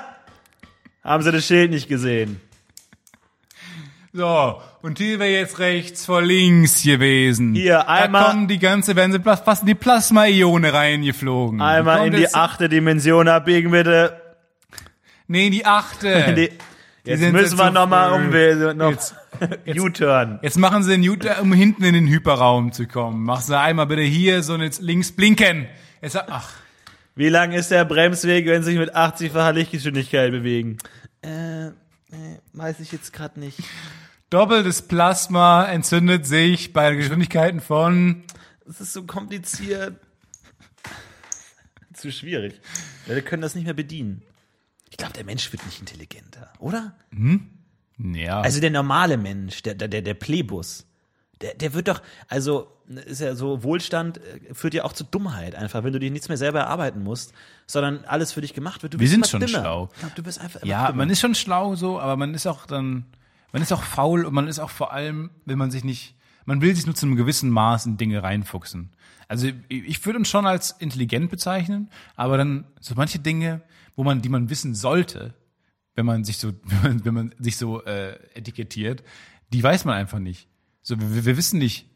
Haben 1.03 1.21
Sie 1.23 1.31
das 1.31 1.45
Schild 1.45 1.69
nicht 1.71 1.87
gesehen? 1.87 2.41
So, 4.11 4.61
und 4.81 4.97
hier 4.99 5.19
wäre 5.19 5.31
jetzt 5.31 5.59
rechts 5.59 6.05
vor 6.05 6.21
links 6.21 6.83
gewesen. 6.83 7.53
Hier, 7.55 7.89
einmal- 7.89 8.23
Da 8.23 8.29
kommen 8.31 8.47
die 8.47 8.59
ganze, 8.59 8.95
werden 8.95 9.11
sie 9.11 9.19
fast 9.19 9.61
in 9.63 9.67
die 9.67 9.75
Plasma-Ione 9.75 10.71
reingeflogen. 10.73 11.61
Einmal 11.61 12.07
in 12.07 12.13
die 12.13 12.33
achte 12.33 12.69
Dimension 12.69 13.27
abbiegen, 13.27 13.71
bitte. 13.71 14.21
Nee, 15.27 15.47
in 15.47 15.51
die 15.51 15.65
achte. 15.65 16.07
In 16.09 16.35
die, 16.35 16.49
jetzt 17.05 17.19
müssen 17.21 17.35
jetzt 17.35 17.57
wir 17.57 17.65
so 17.67 17.69
nochmal 17.71 18.11
umwählen. 18.13 18.77
Noch 18.77 18.91
Jetzt- 18.91 19.15
U-Turn. 19.79 20.39
Jetzt 20.41 20.57
machen 20.57 20.83
sie 20.83 20.93
einen 20.93 21.03
Jut- 21.03 21.39
um 21.41 21.51
hinten 21.53 21.83
in 21.83 21.93
den 21.93 22.07
Hyperraum 22.07 22.71
zu 22.71 22.87
kommen. 22.87 23.23
Mach 23.23 23.41
sie 23.41 23.57
einmal 23.59 23.87
bitte 23.87 24.01
hier 24.03 24.43
so 24.43 24.53
und 24.53 24.61
jetzt 24.61 24.81
links 24.81 25.11
blinken. 25.11 25.67
Jetzt, 26.01 26.17
ach, 26.17 26.51
Wie 27.15 27.29
lang 27.29 27.51
ist 27.51 27.71
der 27.71 27.85
Bremsweg, 27.85 28.45
wenn 28.45 28.63
Sie 28.63 28.71
sich 28.71 28.79
mit 28.79 28.95
80-facher 28.95 29.53
Lichtgeschwindigkeit 29.53 30.31
bewegen? 30.31 30.77
Äh, 31.23 31.67
äh, 31.67 31.71
weiß 32.53 32.79
ich 32.79 32.91
jetzt 32.91 33.11
gerade 33.13 33.39
nicht. 33.39 33.59
doppeltes 34.29 34.81
Plasma 34.83 35.65
entzündet 35.65 36.25
sich 36.25 36.73
bei 36.73 36.93
Geschwindigkeiten 36.95 37.59
von 37.61 38.23
Das 38.65 38.81
ist 38.81 38.93
so 38.93 39.03
kompliziert. 39.03 39.95
Zu 41.93 42.11
schwierig. 42.11 42.59
Wir 43.05 43.21
können 43.21 43.41
das 43.43 43.55
nicht 43.55 43.65
mehr 43.65 43.73
bedienen. 43.75 44.23
Ich 44.93 44.97
glaube, 44.97 45.13
der 45.13 45.25
Mensch 45.25 45.51
wird 45.51 45.65
nicht 45.65 45.79
intelligenter, 45.79 46.53
oder? 46.59 46.93
ja. 47.97 48.41
Also 48.41 48.61
der 48.61 48.69
normale 48.69 49.17
Mensch, 49.17 49.63
der, 49.63 49.73
der, 49.73 49.87
der, 49.87 50.13
Plebus, 50.13 50.85
der, 51.41 51.55
der 51.55 51.73
wird 51.73 51.87
doch, 51.87 51.99
also 52.27 52.67
ist 53.07 53.19
ja 53.19 53.33
so, 53.33 53.63
Wohlstand 53.63 54.19
äh, 54.19 54.53
führt 54.53 54.75
ja 54.75 54.83
auch 54.83 54.93
zu 54.93 55.03
Dummheit 55.03 55.55
einfach, 55.55 55.83
wenn 55.83 55.93
du 55.93 55.99
dir 55.99 56.11
nichts 56.11 56.27
mehr 56.27 56.37
selber 56.37 56.59
erarbeiten 56.59 57.01
musst, 57.03 57.33
sondern 57.65 58.05
alles 58.05 58.33
für 58.33 58.41
dich 58.41 58.53
gemacht 58.53 58.83
wird. 58.83 58.93
Du 58.93 58.99
Wir 58.99 59.09
sind 59.09 59.25
schon 59.25 59.39
dümmer. 59.39 59.61
schlau. 59.61 59.89
Ich 59.95 59.99
glaub, 59.99 60.13
du 60.13 60.25
wirst 60.25 60.39
einfach 60.39 60.63
Ja, 60.63 60.85
dümmer. 60.85 60.97
man 60.99 61.09
ist 61.09 61.21
schon 61.21 61.33
schlau 61.33 61.75
so, 61.75 61.99
aber 61.99 62.15
man 62.15 62.35
ist 62.35 62.45
auch 62.45 62.67
dann, 62.67 63.05
man 63.51 63.63
ist 63.63 63.71
auch 63.73 63.81
faul 63.81 64.25
und 64.25 64.33
man 64.35 64.47
ist 64.47 64.59
auch 64.59 64.69
vor 64.69 64.93
allem, 64.93 65.31
wenn 65.45 65.57
man 65.57 65.71
sich 65.71 65.83
nicht, 65.83 66.13
man 66.45 66.61
will 66.61 66.75
sich 66.75 66.85
nur 66.85 66.93
zu 66.93 67.07
einem 67.07 67.15
gewissen 67.15 67.49
Maß 67.49 67.87
in 67.87 67.97
Dinge 67.97 68.21
reinfuchsen. 68.21 68.91
Also 69.27 69.47
ich 69.47 69.55
ich 69.69 70.05
würde 70.05 70.19
uns 70.19 70.29
schon 70.29 70.45
als 70.45 70.69
intelligent 70.69 71.31
bezeichnen, 71.31 71.89
aber 72.15 72.37
dann 72.37 72.65
so 72.79 72.93
manche 72.95 73.17
Dinge, 73.17 73.61
wo 73.95 74.03
man, 74.03 74.21
die 74.21 74.29
man 74.29 74.49
wissen 74.49 74.75
sollte, 74.75 75.33
wenn 75.95 76.05
man 76.05 76.23
sich 76.23 76.37
so, 76.37 76.53
wenn 76.63 76.81
man, 76.83 77.05
wenn 77.05 77.13
man 77.13 77.35
sich 77.39 77.57
so 77.57 77.83
äh, 77.83 78.13
etikettiert, 78.33 79.03
die 79.51 79.61
weiß 79.63 79.85
man 79.85 79.95
einfach 79.95 80.19
nicht. 80.19 80.47
So, 80.81 80.99
wir, 80.99 81.25
wir 81.25 81.37
wissen 81.37 81.59
nicht, 81.59 81.89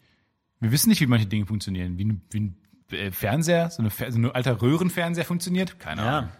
wir 0.60 0.72
wissen 0.72 0.90
nicht, 0.90 1.02
wie 1.02 1.08
manche 1.08 1.26
Dinge 1.28 1.46
funktionieren, 1.46 1.98
wie 1.98 2.06
ein, 2.06 2.22
wie 2.30 2.40
ein 2.40 2.58
äh, 2.92 3.12
Fernseher, 3.12 3.70
so, 3.70 3.82
eine, 3.82 3.90
so 3.90 4.18
ein 4.20 4.32
alter 4.32 4.62
Röhrenfernseher 4.62 5.26
funktioniert, 5.26 5.80
keine 5.80 6.02
Ahnung 6.04 6.30
ja. 6.30 6.38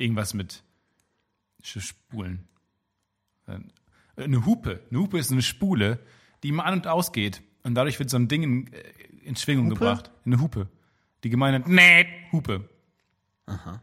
irgendwas 0.00 0.34
mit 0.34 0.62
Spulen. 1.62 2.46
Dann- 3.46 3.72
Eine 4.16 4.44
Hupe. 4.46 4.80
Eine 4.90 5.00
Hupe 5.00 5.18
ist 5.18 5.32
eine 5.32 5.42
Spule, 5.42 5.98
die 6.42 6.48
immer 6.48 6.64
an 6.66 6.74
und 6.74 6.86
ausgeht. 6.86 7.42
Und 7.62 7.74
dadurch 7.74 7.98
wird 7.98 8.10
so 8.10 8.16
ein 8.18 8.28
Ding 8.28 8.42
in, 8.42 8.72
äh, 8.72 8.82
in 9.24 9.34
Schwingung 9.36 9.66
Hupe? 9.66 9.74
gebracht. 9.76 10.10
Eine 10.24 10.40
Hupe. 10.40 10.68
Die 11.24 11.30
Gemeinde, 11.30 11.68
nee, 11.70 12.06
Hupe. 12.32 12.68
Aha. 13.46 13.82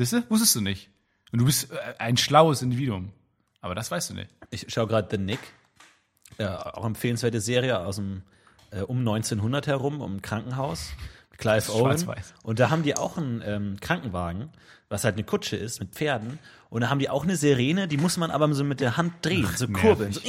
Siehst 0.00 0.14
du? 0.14 0.30
Wusstest 0.30 0.56
du 0.56 0.62
nicht. 0.62 0.88
Und 1.30 1.40
du 1.40 1.44
bist 1.44 1.70
äh, 1.70 1.76
ein 1.98 2.16
schlaues 2.16 2.62
Individuum. 2.62 3.12
Aber 3.60 3.74
das 3.74 3.90
weißt 3.90 4.08
du 4.08 4.14
nicht. 4.14 4.30
Ich 4.48 4.64
schaue 4.72 4.86
gerade 4.86 5.08
The 5.10 5.18
Nick, 5.18 5.40
äh, 6.38 6.46
auch 6.46 6.86
empfehlenswerte 6.86 7.42
Serie 7.42 7.78
aus 7.80 7.96
dem 7.96 8.22
äh, 8.70 8.80
um 8.80 9.00
1900 9.00 9.66
herum, 9.66 10.00
um 10.00 10.16
ein 10.16 10.22
Krankenhaus. 10.22 10.92
Clive 11.36 11.68
Owen. 11.72 11.98
schwarz-weiß. 11.98 12.32
Und 12.42 12.60
da 12.60 12.70
haben 12.70 12.82
die 12.82 12.96
auch 12.96 13.18
einen 13.18 13.42
ähm, 13.44 13.76
Krankenwagen, 13.78 14.48
was 14.88 15.04
halt 15.04 15.16
eine 15.16 15.24
Kutsche 15.24 15.56
ist 15.56 15.80
mit 15.80 15.90
Pferden. 15.90 16.38
Und 16.70 16.80
da 16.80 16.88
haben 16.88 16.98
die 16.98 17.10
auch 17.10 17.24
eine 17.24 17.36
Sirene, 17.36 17.86
die 17.86 17.98
muss 17.98 18.16
man 18.16 18.30
aber 18.30 18.50
so 18.54 18.64
mit 18.64 18.80
der 18.80 18.96
Hand 18.96 19.12
drehen, 19.20 19.46
so 19.54 19.66
nervig. 19.66 19.82
kurbeln. 19.82 20.12
So, 20.12 20.20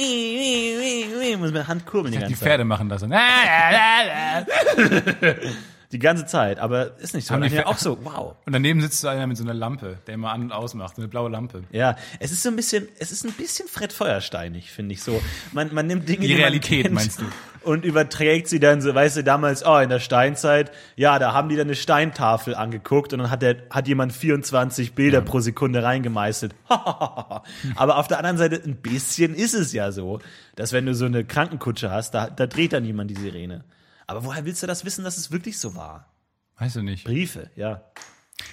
muss 1.38 1.46
mit 1.48 1.56
der 1.56 1.68
Hand 1.68 1.86
kurbeln 1.86 2.12
die 2.12 2.22
Die 2.26 2.36
Pferde 2.36 2.66
machen 2.66 2.90
das. 2.90 3.00
Zeit. 3.00 4.46
Die 5.92 5.98
ganze 5.98 6.24
Zeit, 6.24 6.58
aber 6.58 6.98
ist 6.98 7.14
nicht 7.14 7.26
so. 7.26 7.34
Haben 7.34 7.42
Und 7.42 7.52
die 7.52 7.64
auch 7.64 7.76
so, 7.76 7.98
wow. 8.02 8.34
Und 8.46 8.52
daneben 8.52 8.80
sitzt 8.80 9.00
so 9.00 9.08
einer 9.08 9.26
mit 9.26 9.36
so 9.36 9.44
einer 9.44 9.54
Lampe, 9.54 9.98
der 10.06 10.14
immer 10.14 10.32
an 10.32 10.42
und 10.42 10.52
ausmacht, 10.52 10.96
so 10.96 11.02
eine 11.02 11.08
blaue 11.08 11.28
Lampe. 11.30 11.64
Ja, 11.70 11.96
es 12.18 12.32
ist 12.32 12.42
so 12.42 12.48
ein 12.48 12.56
bisschen, 12.56 12.88
es 12.98 13.12
ist 13.12 13.24
ein 13.24 13.32
bisschen 13.32 13.68
Fred 13.68 13.92
Feuersteinig, 13.92 14.70
finde 14.70 14.94
ich 14.94 15.02
so. 15.02 15.20
Man, 15.52 15.72
man 15.74 15.86
nimmt 15.86 16.08
Dinge, 16.08 16.22
Die 16.22 16.28
die, 16.28 16.34
Realität, 16.34 16.84
kennt, 16.84 16.94
meinst 16.94 17.20
du? 17.20 17.24
und 17.64 17.84
überträgt 17.84 18.48
sie 18.48 18.60
dann 18.60 18.80
so, 18.80 18.94
weißt 18.94 19.18
du, 19.18 19.24
damals, 19.24 19.64
oh, 19.64 19.78
in 19.78 19.88
der 19.88 20.00
Steinzeit, 20.00 20.72
ja, 20.96 21.18
da 21.18 21.32
haben 21.32 21.48
die 21.48 21.56
dann 21.56 21.66
eine 21.66 21.74
Steintafel 21.74 22.54
angeguckt 22.54 23.12
und 23.12 23.20
dann 23.20 23.30
hat 23.30 23.42
der, 23.42 23.56
hat 23.70 23.88
jemand 23.88 24.12
24 24.12 24.94
Bilder 24.94 25.20
pro 25.20 25.40
Sekunde 25.40 25.82
reingemeißelt. 25.82 26.54
Aber 26.68 27.98
auf 27.98 28.08
der 28.08 28.18
anderen 28.18 28.38
Seite, 28.38 28.62
ein 28.64 28.76
bisschen 28.76 29.34
ist 29.34 29.54
es 29.54 29.72
ja 29.72 29.92
so, 29.92 30.20
dass 30.56 30.72
wenn 30.72 30.86
du 30.86 30.94
so 30.94 31.04
eine 31.04 31.24
Krankenkutsche 31.24 31.90
hast, 31.90 32.12
da, 32.12 32.28
da 32.28 32.46
dreht 32.46 32.72
dann 32.72 32.84
jemand 32.84 33.10
die 33.10 33.16
Sirene. 33.16 33.64
Aber 34.12 34.24
woher 34.24 34.44
willst 34.44 34.62
du 34.62 34.66
das 34.66 34.84
wissen, 34.84 35.04
dass 35.04 35.16
es 35.16 35.30
wirklich 35.30 35.58
so 35.58 35.74
war? 35.74 36.12
Weißt 36.58 36.76
du 36.76 36.82
nicht. 36.82 37.04
Briefe, 37.04 37.50
ja. 37.56 37.82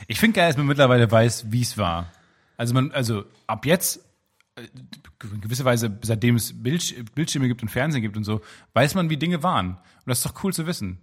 Ich 0.08 0.20
finde 0.20 0.36
geil, 0.36 0.50
dass 0.50 0.58
man 0.58 0.68
mittlerweile 0.68 1.10
weiß, 1.10 1.52
wie 1.52 1.62
es 1.62 1.78
war. 1.78 2.12
Also 2.58 2.74
man, 2.74 2.92
also 2.92 3.26
ab 3.48 3.66
jetzt, 3.66 4.04
äh, 4.56 4.68
in 5.24 5.42
gewisser 5.42 5.66
Weise, 5.66 5.98
seitdem 6.02 6.36
es 6.36 6.64
Bildsch 6.64 6.94
Bildschirme 7.16 7.48
gibt 7.48 7.62
und 7.62 7.70
Fernsehen 7.70 8.02
gibt 8.02 8.18
und 8.18 8.24
so, 8.24 8.42
weiß 8.74 8.96
man, 8.96 9.10
wie 9.10 9.18
Dinge 9.18 9.44
waren. 9.44 9.72
Und 9.72 10.08
das 10.08 10.20
ist 10.20 10.26
doch 10.26 10.44
cool 10.44 10.54
zu 10.54 10.66
wissen. 10.66 11.00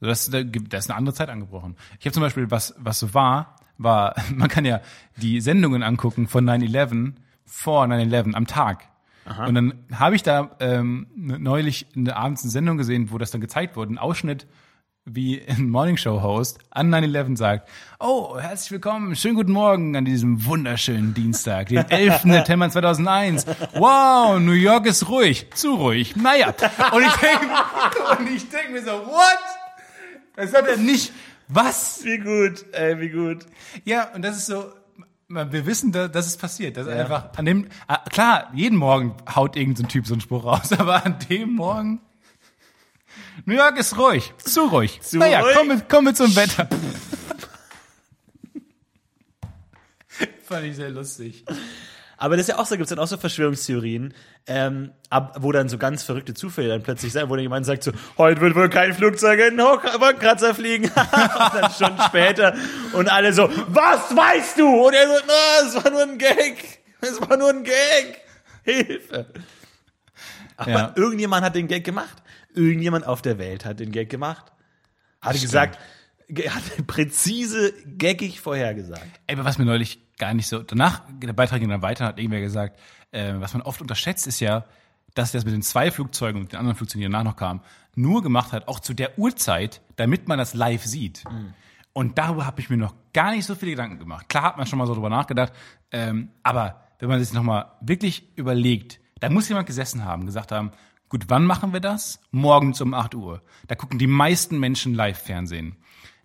Das, 0.00 0.30
da 0.30 0.38
ist 0.38 0.90
eine 0.90 0.96
andere 0.96 1.14
Zeit 1.14 1.28
angebrochen. 1.28 1.76
Ich 1.98 2.06
habe 2.06 2.12
zum 2.12 2.22
Beispiel, 2.22 2.50
was, 2.50 2.74
was 2.78 2.98
so 2.98 3.12
war, 3.12 3.56
war, 3.76 4.14
man 4.34 4.48
kann 4.48 4.64
ja 4.64 4.80
die 5.16 5.40
Sendungen 5.40 5.82
angucken 5.82 6.26
von 6.26 6.48
9-11 6.48 7.14
vor 7.44 7.84
9-11 7.84 8.34
am 8.34 8.46
Tag. 8.46 8.89
Und 9.46 9.54
dann 9.54 9.74
habe 9.94 10.16
ich 10.16 10.22
da 10.22 10.56
ähm, 10.60 11.06
neulich 11.14 11.86
eine, 11.94 12.16
abends 12.16 12.42
eine 12.42 12.50
Sendung 12.50 12.78
gesehen, 12.78 13.10
wo 13.10 13.18
das 13.18 13.30
dann 13.30 13.40
gezeigt 13.40 13.76
wurde, 13.76 13.92
ein 13.92 13.98
Ausschnitt 13.98 14.46
wie 15.06 15.42
ein 15.48 15.70
Morningshow-Host 15.70 16.58
an 16.70 16.94
9-11 16.94 17.36
sagt, 17.36 17.68
oh, 17.98 18.38
herzlich 18.38 18.70
willkommen, 18.70 19.16
schönen 19.16 19.34
guten 19.34 19.52
Morgen 19.52 19.96
an 19.96 20.04
diesem 20.04 20.44
wunderschönen 20.44 21.14
Dienstag, 21.14 21.68
den 21.68 21.78
11. 21.90 22.22
September 22.22 22.70
2001. 22.70 23.46
Wow, 23.74 24.38
New 24.38 24.52
York 24.52 24.86
ist 24.86 25.08
ruhig, 25.08 25.46
zu 25.54 25.74
ruhig, 25.74 26.16
naja. 26.16 26.54
Und 26.92 27.02
ich 27.02 27.14
denke 27.14 27.46
denk 28.52 28.72
mir 28.72 28.82
so, 28.82 28.92
what? 29.06 29.38
Das 30.36 30.54
hat 30.54 30.66
er 30.66 30.76
nicht, 30.76 31.12
was? 31.48 32.04
Wie 32.04 32.18
gut, 32.18 32.66
ey, 32.72 33.00
wie 33.00 33.08
gut. 33.08 33.46
Ja, 33.84 34.10
und 34.14 34.22
das 34.22 34.36
ist 34.36 34.46
so, 34.46 34.64
wir 35.30 35.64
wissen, 35.66 35.92
dass, 35.92 36.10
dass 36.10 36.26
es 36.26 36.36
passiert. 36.36 36.76
Das 36.76 36.88
ist 36.88 36.92
einfach 36.92 37.30
an 37.36 37.44
dem, 37.44 37.68
ah, 37.86 37.98
klar, 38.10 38.50
jeden 38.52 38.76
Morgen 38.76 39.14
haut 39.34 39.56
irgendein 39.56 39.88
Typ 39.88 40.06
so 40.06 40.14
einen 40.14 40.20
Spruch 40.20 40.44
raus, 40.44 40.72
aber 40.78 41.06
an 41.06 41.18
dem 41.30 41.54
Morgen, 41.54 42.00
New 43.44 43.54
York 43.54 43.78
ist 43.78 43.96
ruhig, 43.96 44.34
zu 44.38 44.62
ruhig. 44.62 45.00
Zu 45.02 45.18
naja, 45.18 45.40
ruhig. 45.40 45.54
komm 45.56 45.68
mit, 45.68 45.88
komm 45.88 46.04
mit 46.04 46.16
zum 46.16 46.34
Wetter. 46.34 46.68
Fand 50.42 50.66
ich 50.66 50.76
sehr 50.76 50.90
lustig. 50.90 51.44
Aber 52.22 52.36
das 52.36 52.44
ist 52.44 52.48
ja 52.50 52.58
auch 52.58 52.66
so, 52.66 52.76
gibt's 52.76 52.90
dann 52.90 52.98
auch 52.98 53.06
so 53.06 53.16
Verschwörungstheorien, 53.16 54.12
ähm, 54.46 54.92
ab, 55.08 55.36
wo 55.40 55.52
dann 55.52 55.70
so 55.70 55.78
ganz 55.78 56.02
verrückte 56.02 56.34
Zufälle 56.34 56.68
dann 56.68 56.82
plötzlich 56.82 57.12
sein, 57.12 57.30
wo 57.30 57.34
dann 57.34 57.42
jemand 57.42 57.64
sagt 57.64 57.82
so, 57.82 57.92
heute 58.18 58.42
wird 58.42 58.54
wohl 58.54 58.68
kein 58.68 58.92
Flugzeug 58.92 59.40
in 59.40 59.56
den 59.56 59.64
Wolkenkratzer 59.66 60.54
fliegen. 60.54 60.84
und 60.94 60.94
dann 61.54 61.70
Stunden 61.72 62.00
später 62.02 62.54
und 62.92 63.10
alle 63.10 63.32
so, 63.32 63.48
was 63.68 64.14
weißt 64.14 64.58
du? 64.58 64.68
Und 64.86 64.92
er 64.92 65.06
so, 65.08 65.14
na, 65.26 65.66
es 65.66 65.74
war 65.82 65.90
nur 65.90 66.02
ein 66.02 66.18
Gag. 66.18 66.80
Es 67.00 67.18
war 67.22 67.36
nur 67.38 67.48
ein 67.48 67.64
Gag. 67.64 68.20
Hilfe. 68.64 69.26
Aber 70.58 70.70
Ja. 70.70 70.92
irgendjemand 70.96 71.42
hat 71.44 71.54
den 71.54 71.68
Gag 71.68 71.84
gemacht. 71.84 72.22
Irgendjemand 72.54 73.06
auf 73.06 73.22
der 73.22 73.38
Welt 73.38 73.64
hat 73.64 73.80
den 73.80 73.92
Gag 73.92 74.10
gemacht. 74.10 74.52
Hat 75.22 75.30
Stimmt. 75.36 75.42
gesagt, 75.42 75.78
ge- 76.28 76.50
hat 76.50 76.62
präzise 76.86 77.72
gaggig 77.96 78.40
vorhergesagt. 78.42 79.20
Ey, 79.26 79.36
aber 79.36 79.46
was 79.46 79.56
mir 79.56 79.64
neulich 79.64 80.00
gar 80.20 80.34
nicht 80.34 80.46
so, 80.46 80.62
danach, 80.62 81.02
der 81.08 81.32
Beitrag 81.32 81.58
ging 81.58 81.68
dann 81.68 81.82
weiter, 81.82 82.04
hat 82.04 82.18
irgendwer 82.18 82.40
gesagt, 82.40 82.78
äh, 83.10 83.34
was 83.38 83.52
man 83.52 83.62
oft 83.62 83.80
unterschätzt, 83.80 84.28
ist 84.28 84.38
ja, 84.38 84.64
dass 85.14 85.32
das 85.32 85.44
mit 85.44 85.52
den 85.52 85.62
zwei 85.62 85.90
Flugzeugen 85.90 86.40
und 86.40 86.52
den 86.52 86.60
anderen 86.60 86.76
Flugzeugen, 86.76 87.00
die 87.00 87.12
danach 87.12 87.24
noch 87.24 87.36
kamen, 87.36 87.60
nur 87.96 88.22
gemacht 88.22 88.52
hat, 88.52 88.68
auch 88.68 88.78
zu 88.78 88.94
der 88.94 89.18
Uhrzeit, 89.18 89.80
damit 89.96 90.28
man 90.28 90.38
das 90.38 90.54
live 90.54 90.84
sieht. 90.84 91.24
Und 91.92 92.18
darüber 92.18 92.46
habe 92.46 92.60
ich 92.60 92.70
mir 92.70 92.76
noch 92.76 92.94
gar 93.12 93.32
nicht 93.32 93.44
so 93.44 93.56
viele 93.56 93.72
Gedanken 93.72 93.98
gemacht. 93.98 94.28
Klar 94.28 94.44
hat 94.44 94.56
man 94.56 94.66
schon 94.66 94.78
mal 94.78 94.86
so 94.86 94.94
drüber 94.94 95.10
nachgedacht, 95.10 95.52
ähm, 95.90 96.30
aber 96.44 96.84
wenn 97.00 97.08
man 97.08 97.22
sich 97.22 97.32
nochmal 97.32 97.72
wirklich 97.80 98.28
überlegt, 98.36 99.00
da 99.18 99.28
muss 99.28 99.48
jemand 99.48 99.66
gesessen 99.66 100.04
haben, 100.04 100.26
gesagt 100.26 100.52
haben, 100.52 100.70
gut, 101.08 101.24
wann 101.28 101.44
machen 101.44 101.72
wir 101.72 101.80
das? 101.80 102.20
Morgens 102.30 102.80
um 102.80 102.94
8 102.94 103.14
Uhr. 103.14 103.42
Da 103.66 103.74
gucken 103.74 103.98
die 103.98 104.06
meisten 104.06 104.60
Menschen 104.60 104.94
Live-Fernsehen. 104.94 105.76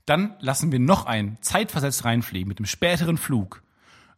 Dann 0.06 0.36
lassen 0.39 0.72
wir 0.72 0.80
noch 0.80 1.08
einen 1.08 1.41
zeitversetzt 1.41 2.06
reinfliegen 2.06 2.48
mit 2.48 2.60
einem 2.60 2.68
späteren 2.68 3.18
Flug, 3.18 3.64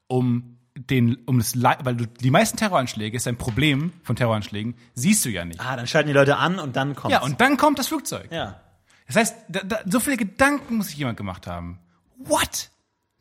um 0.07 0.57
den, 0.75 1.17
um 1.25 1.39
das, 1.39 1.53
weil 1.61 1.95
du, 1.95 2.05
die 2.05 2.31
meisten 2.31 2.57
Terroranschläge 2.57 3.17
ist 3.17 3.27
ein 3.27 3.37
Problem 3.37 3.93
von 4.03 4.15
Terroranschlägen, 4.15 4.75
siehst 4.93 5.25
du 5.25 5.29
ja 5.29 5.43
nicht. 5.43 5.59
Ah, 5.59 5.75
dann 5.75 5.87
schalten 5.87 6.07
die 6.07 6.13
Leute 6.13 6.37
an 6.37 6.59
und 6.59 6.75
dann 6.75 6.95
kommt's. 6.95 7.13
Ja, 7.13 7.23
und 7.23 7.41
dann 7.41 7.57
kommt 7.57 7.79
das 7.79 7.87
Flugzeug. 7.87 8.31
ja. 8.31 8.61
Das 9.07 9.15
heißt, 9.15 9.35
da, 9.47 9.61
da, 9.61 9.79
so 9.85 10.01
viele 10.01 10.17
Gedanken 10.17 10.75
muss 10.75 10.87
sich 10.87 10.97
jemand 10.97 11.15
gemacht 11.17 11.47
haben. 11.47 11.79
What? 12.17 12.69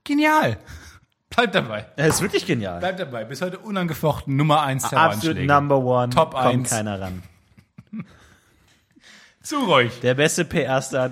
Genial. 0.03 0.59
Bleib 1.31 1.53
dabei. 1.53 1.87
Das 1.97 2.17
ist 2.17 2.23
wirklich 2.23 2.45
genial. 2.45 2.81
Bleib 2.81 2.97
dabei. 2.97 3.25
Bis 3.25 3.41
heute 3.41 3.59
unangefochten 3.59 4.35
Nummer 4.35 4.63
eins 4.63 4.83
Absolut 4.83 5.21
Terroranschläge. 5.21 5.47
Number 5.47 5.79
One. 5.79 6.11
Top 6.13 6.33
Kommt 6.33 6.45
eins. 6.45 6.71
keiner 6.71 7.01
ran. 7.01 7.23
Zu 9.43 9.59
ruhig. 9.59 10.01
Der 10.01 10.15
beste 10.15 10.45
PR-Star. 10.45 11.11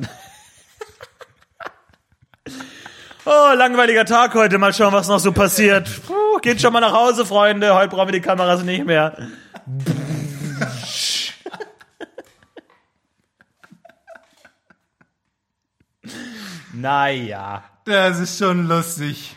Oh, 3.25 3.53
langweiliger 3.55 4.05
Tag 4.05 4.35
heute. 4.35 4.59
Mal 4.59 4.72
schauen, 4.72 4.93
was 4.93 5.09
noch 5.09 5.18
so 5.18 5.33
passiert. 5.33 5.89
Puh, 6.07 6.39
geht 6.43 6.61
schon 6.61 6.72
mal 6.72 6.81
nach 6.81 6.93
Hause, 6.93 7.25
Freunde. 7.25 7.75
Heute 7.75 7.89
brauchen 7.89 8.09
wir 8.09 8.12
die 8.12 8.20
Kameras 8.20 8.62
nicht 8.62 8.85
mehr. 8.85 9.16
naja. 16.72 17.64
Das 17.85 18.18
ist 18.18 18.39
schon 18.39 18.66
lustig. 18.66 19.37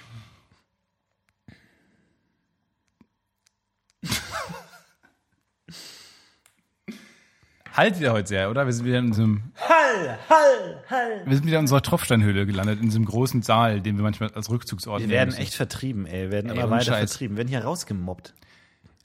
Halt 7.78 8.00
wieder 8.00 8.12
heute 8.14 8.28
sehr, 8.28 8.50
oder? 8.50 8.66
Wir 8.66 8.74
sind 8.74 8.86
wieder 8.86 8.98
in 9.00 9.12
diesem, 9.12 9.44
Hall, 9.56 10.18
Hall, 10.30 10.84
Hall. 10.90 11.22
wir 11.26 11.36
sind 11.36 11.46
wieder 11.46 11.58
in 11.58 11.62
unserer 11.66 11.84
Tropfsteinhöhle 11.84 12.48
gelandet, 12.48 12.80
in 12.80 12.88
diesem 12.88 13.06
großen 13.06 13.44
Saal, 13.44 13.82
den 13.82 13.98
wir 13.98 14.04
manchmal 14.04 14.32
als 14.32 14.50
Rückzugsort 14.50 15.00
Wir 15.00 15.08
nehmen 15.08 15.16
werden 15.18 15.30
müssen. 15.30 15.42
echt 15.42 15.54
vertrieben, 15.54 16.08
ey. 16.08 16.24
Wir 16.24 16.32
werden 16.32 16.50
Ey, 16.50 16.56
immer 16.56 16.64
ohne 16.66 16.72
weiter 16.78 16.86
Scheiß. 16.86 17.12
vertrieben. 17.12 17.36
Wir 17.36 17.42
werden 17.44 17.50
hier 17.50 17.64
rausgemobbt. 17.64 18.34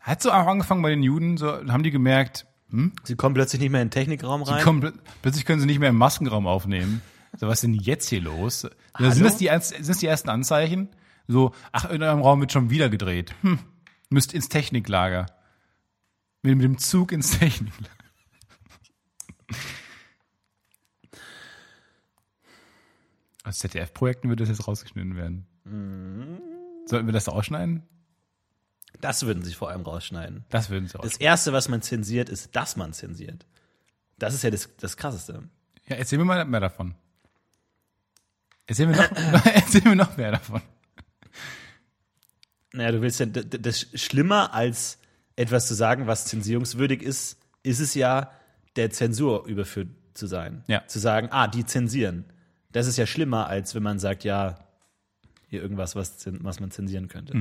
Hat 0.01 0.23
so 0.23 0.31
auch 0.33 0.47
angefangen 0.47 0.81
bei 0.83 0.89
den 0.91 1.03
Juden, 1.03 1.37
so 1.37 1.49
haben 1.69 1.83
die 1.83 1.91
gemerkt, 1.91 2.47
Sie 3.05 3.17
kommen 3.17 3.35
plötzlich 3.35 3.61
nicht 3.61 3.71
mehr 3.71 3.83
in 3.83 3.89
den 3.89 3.93
Technikraum 3.93 4.43
rein. 4.43 4.65
kommen, 4.65 4.83
pl- 4.83 4.95
plötzlich 5.21 5.45
können 5.45 5.61
sie 5.61 5.67
nicht 5.67 5.79
mehr 5.79 5.91
im 5.91 5.97
Maskenraum 5.97 6.47
aufnehmen. 6.47 7.03
So, 7.37 7.47
was 7.47 7.59
ist 7.59 7.65
denn 7.65 7.75
jetzt 7.75 8.09
hier 8.09 8.23
los? 8.23 8.63
Ja, 8.63 8.71
Hallo? 8.95 9.11
sind, 9.11 9.25
das 9.25 9.37
die, 9.37 9.45
erst- 9.45 9.75
sind 9.75 9.87
das 9.91 9.99
die 9.99 10.07
ersten 10.07 10.31
Anzeichen? 10.31 10.89
So, 11.29 11.53
ach, 11.73 11.91
in 11.91 12.03
eurem 12.03 12.23
Raum 12.23 12.41
wird 12.41 12.51
schon 12.51 12.71
wieder 12.71 12.89
gedreht. 12.89 13.35
Hm, 13.43 13.59
müsst 14.09 14.33
ins 14.33 14.49
Techniklager. 14.49 15.27
Mit, 16.41 16.57
mit 16.57 16.65
dem 16.65 16.79
Zug 16.79 17.13
ins 17.13 17.39
Techniklager. 17.39 17.91
Aus 23.45 23.59
ZDF-Projekten 23.59 24.29
würde 24.29 24.45
das 24.45 24.57
jetzt 24.57 24.67
rausgeschnitten 24.67 25.17
werden. 25.17 25.47
Sollten 26.87 27.07
wir 27.07 27.13
das 27.13 27.29
ausschneiden? 27.29 27.83
Das 29.01 29.25
würden 29.27 29.43
sie 29.43 29.55
vor 29.55 29.71
allem 29.71 29.83
rausschneiden. 29.83 30.45
Das 30.51 30.71
würden 30.71 30.87
sie 30.87 30.93
Das 30.93 31.03
rausschneiden. 31.05 31.25
erste, 31.27 31.53
was 31.53 31.69
man 31.69 31.83
zensiert, 31.83 32.29
ist, 32.29 32.55
dass 32.55 32.77
man 32.77 32.93
zensiert. 32.93 33.47
Das 34.19 34.35
ist 34.35 34.43
ja 34.43 34.51
das, 34.51 34.69
das 34.77 34.97
Krasseste. 34.97 35.43
Ja, 35.89 35.97
erzähl 35.97 36.19
mir 36.19 36.25
mal 36.25 36.45
mehr 36.45 36.61
davon. 36.61 36.95
Erzähl 38.67 38.87
mir 38.87 38.97
noch, 38.97 39.11
erzähl 39.47 39.83
mir 39.83 39.97
noch 39.97 40.17
mehr 40.17 40.31
davon. 40.33 40.63
Naja, 42.73 42.93
du 42.93 43.03
willst 43.03 43.19
ja, 43.21 43.27
das 43.27 43.87
schlimmer 43.95 44.55
als 44.55 44.99
etwas 45.35 45.67
zu 45.67 45.75
sagen, 45.75 46.07
was 46.07 46.27
zensierungswürdig 46.27 47.03
ist, 47.03 47.39
ist 47.63 47.81
es 47.81 47.95
ja, 47.95 48.31
der 48.77 48.91
Zensur 48.91 49.47
überführt 49.47 49.89
zu 50.15 50.27
sein. 50.27 50.65
Ja. 50.67 50.87
Zu 50.87 50.99
sagen, 50.99 51.29
ah, 51.31 51.49
die 51.49 51.65
zensieren. 51.65 52.25
Das 52.71 52.87
ist 52.87 52.97
ja 52.97 53.07
schlimmer, 53.07 53.49
als 53.49 53.75
wenn 53.75 53.83
man 53.83 53.99
sagt, 53.99 54.25
ja, 54.25 54.59
hier 55.49 55.61
irgendwas, 55.63 55.95
was, 55.95 56.27
was 56.27 56.61
man 56.61 56.71
zensieren 56.71 57.09
könnte. 57.09 57.35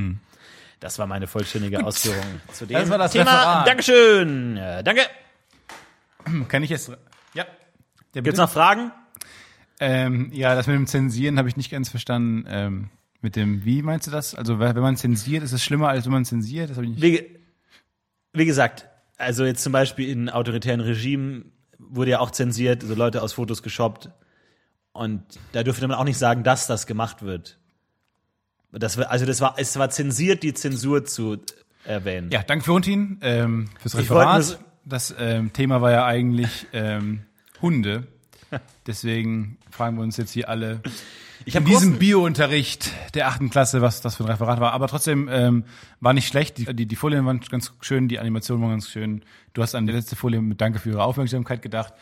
Das 0.82 1.00
war 1.00 1.08
meine 1.08 1.28
vollständige 1.28 1.86
Ausführung 1.86 2.26
zu 2.52 2.66
dem 2.66 2.74
Das 2.74 2.90
war 2.90 2.98
das 2.98 3.12
Thema. 3.12 3.32
Referat. 3.32 3.68
Dankeschön. 3.68 4.58
Ja, 4.58 4.84
danke. 4.84 5.02
Kann 6.50 6.64
ich 6.64 6.70
jetzt. 6.70 6.90
Ja. 7.34 7.46
ja 8.16 8.22
Gibt's 8.22 8.40
noch 8.40 8.50
Fragen? 8.50 8.92
Ähm, 9.80 10.30
ja, 10.34 10.56
das 10.56 10.68
mit 10.68 10.76
dem 10.76 10.88
Zensieren 10.88 11.38
habe 11.38 11.48
ich 11.48 11.56
nicht 11.56 11.72
ganz 11.72 11.90
verstanden. 11.90 12.46
Ähm, 12.48 12.90
mit 13.22 13.36
dem, 13.36 13.64
wie 13.64 13.82
meinst 13.82 14.08
du 14.08 14.12
das? 14.12 14.36
Also, 14.36 14.60
wenn 14.60 14.76
man 14.76 14.98
zensiert, 14.98 15.44
ist 15.44 15.54
es 15.54 15.64
schlimmer, 15.64 15.90
als 15.90 16.06
wenn 16.06 16.12
man 16.12 16.26
zensiert? 16.26 16.70
Das 16.70 16.78
habe 16.78 16.86
ich 16.86 16.94
nicht. 16.94 17.02
Wie, 17.02 17.40
wie 18.34 18.46
gesagt, 18.46 18.88
also 19.22 19.46
jetzt 19.46 19.64
zum 19.64 19.72
Beispiel 19.72 20.10
in 20.10 20.30
autoritären 20.30 20.82
Regimen 20.82 21.52
wurde 21.78 22.12
ja 22.12 22.20
auch 22.20 22.32
zensiert, 22.32 22.84
so 22.84 22.94
Leute 22.94 23.22
aus 23.22 23.34
Fotos 23.34 23.64
geshoppt. 23.64 24.10
Und 24.94 25.24
da 25.54 25.64
dürfte 25.64 25.88
man 25.88 25.98
auch 25.98 26.04
nicht 26.04 26.18
sagen, 26.18 26.44
dass 26.44 26.68
das 26.68 26.86
gemacht 26.86 27.24
wird. 27.24 27.58
Das, 28.72 28.98
also 28.98 29.26
das 29.26 29.42
war, 29.42 29.56
es 29.58 29.78
war 29.78 29.90
zensiert, 29.90 30.44
die 30.44 30.54
Zensur 30.54 31.06
zu 31.06 31.38
erwähnen. 31.86 32.30
Ja, 32.32 32.44
danke 32.44 32.64
Florentin 32.64 33.18
ähm, 33.22 33.70
fürs 33.80 33.98
Referat. 33.98 34.50
nur 34.50 34.60
Das 34.86 35.14
ähm, 35.18 35.54
Thema 35.54 35.82
war 35.82 35.92
ja 35.92 36.06
eigentlich 36.06 36.68
ähm, 36.74 37.22
Hunde. 37.62 38.08
Deswegen 38.88 39.58
fragen 39.70 39.98
wir 39.98 40.04
uns 40.04 40.18
jetzt 40.18 40.32
hier 40.32 40.50
alle 40.50 40.82
ich 41.46 41.56
in 41.56 41.66
diesem 41.66 42.00
Biounterricht 42.00 42.92
der 43.14 43.28
achten 43.28 43.50
Klasse, 43.50 43.82
was 43.82 44.02
das 44.02 44.16
für 44.16 44.24
ein 44.24 44.30
Referat 44.30 44.60
war. 44.60 44.74
Aber 44.74 44.88
trotzdem 44.88 45.30
ähm, 45.32 45.66
war 46.00 46.14
nicht 46.14 46.28
schlecht. 46.28 46.58
Die, 46.58 46.74
die, 46.74 46.86
die 46.86 46.96
Folien 46.96 47.26
waren 47.26 47.40
ganz 47.40 47.74
schön, 47.82 48.08
die 48.08 48.20
Animation 48.20 48.62
war 48.62 48.70
ganz 48.70 48.90
schön. 48.90 49.24
Du 49.54 49.62
hast 49.62 49.76
an 49.76 49.88
die 49.88 49.94
letzte 49.94 50.16
Folie 50.16 50.42
mit 50.42 50.62
Danke 50.62 50.80
für 50.80 50.90
Ihre 50.90 51.04
Aufmerksamkeit 51.04 51.62
gedacht. 51.62 51.94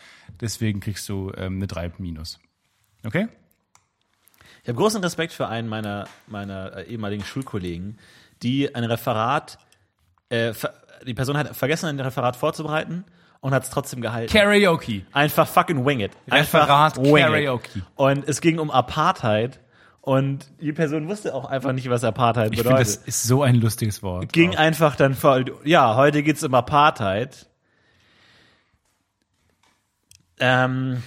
Deswegen 0.42 0.80
kriegst 0.80 1.08
du 1.10 1.32
ähm, 1.38 1.56
eine 1.56 1.68
3 1.68 1.94
minus. 1.98 2.40
Okay? 3.06 3.28
ich 4.62 4.68
habe 4.68 4.78
großen 4.78 5.02
Respekt 5.02 5.34
für 5.34 5.48
einen 5.48 5.68
meiner, 5.68 6.08
meiner 6.28 6.78
äh, 6.78 6.84
ehemaligen 6.92 7.24
Schulkollegen, 7.24 7.98
die 8.44 8.76
ein 8.76 8.84
Referat, 8.84 9.58
äh, 10.30 10.54
die 11.06 11.14
Person 11.14 11.38
hat 11.38 11.56
vergessen, 11.56 11.88
ein 11.88 12.00
Referat 12.00 12.36
vorzubereiten 12.36 13.06
und 13.42 13.54
hat 13.54 13.64
es 13.64 13.70
trotzdem 13.70 14.02
gehalten. 14.02 14.32
Karaoke. 14.32 15.06
Einfach 15.14 15.48
fucking 15.48 15.86
wing 15.86 16.00
it. 16.02 16.12
Einfach 16.30 16.62
Referat 16.62 16.98
wing 16.98 17.16
it. 17.18 17.22
Karaoke. 17.24 17.82
Und 17.96 18.28
es 18.28 18.42
ging 18.42 18.60
um 18.60 18.70
Apartheid 18.72 19.60
und 20.02 20.48
die 20.62 20.74
Person 20.74 21.08
wusste 21.08 21.34
auch 21.34 21.46
einfach 21.46 21.72
nicht, 21.72 21.90
was 21.90 22.04
Apartheid 22.04 22.52
Ich 22.54 22.60
finde, 22.62 22.76
das 22.78 22.88
bedeutet. 22.98 23.08
ist 23.08 23.24
so 23.24 23.44
ein 23.44 23.56
lustiges 23.56 24.02
Wort. 24.04 24.34
ging 24.34 24.56
Auch. 24.56 24.60
einfach 24.60 24.96
dann 24.96 25.14
voll, 25.16 25.46
ja, 25.64 25.96
heute 25.96 26.24
geht's 26.24 26.44
um 26.44 26.54
Apartheid. 26.54 27.48
Ähm, 30.42 31.04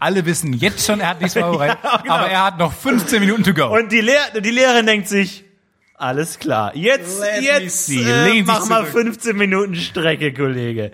Alle 0.00 0.24
wissen 0.24 0.52
jetzt 0.54 0.86
schon, 0.86 1.00
er 1.00 1.10
hat 1.10 1.20
nichts 1.20 1.34
vorbereitet, 1.38 1.78
Ja, 1.84 1.96
genau. 1.98 2.14
aber 2.14 2.28
er 2.28 2.44
hat 2.44 2.58
noch 2.58 2.72
15 2.72 3.20
Minuten 3.20 3.44
to 3.44 3.52
go. 3.54 3.66
und 3.74 3.92
die, 3.92 4.00
Lehr 4.00 4.20
die 4.40 4.50
Lehrerin 4.50 4.86
denkt 4.86 5.08
sich, 5.08 5.43
alles 5.94 6.38
klar, 6.38 6.76
jetzt, 6.76 7.20
Let 7.20 7.42
jetzt 7.42 7.88
äh, 7.90 8.42
mach 8.42 8.68
mal 8.68 8.80
zurück. 8.80 9.04
15 9.04 9.36
Minuten 9.36 9.76
Strecke, 9.76 10.32
Kollege. 10.32 10.90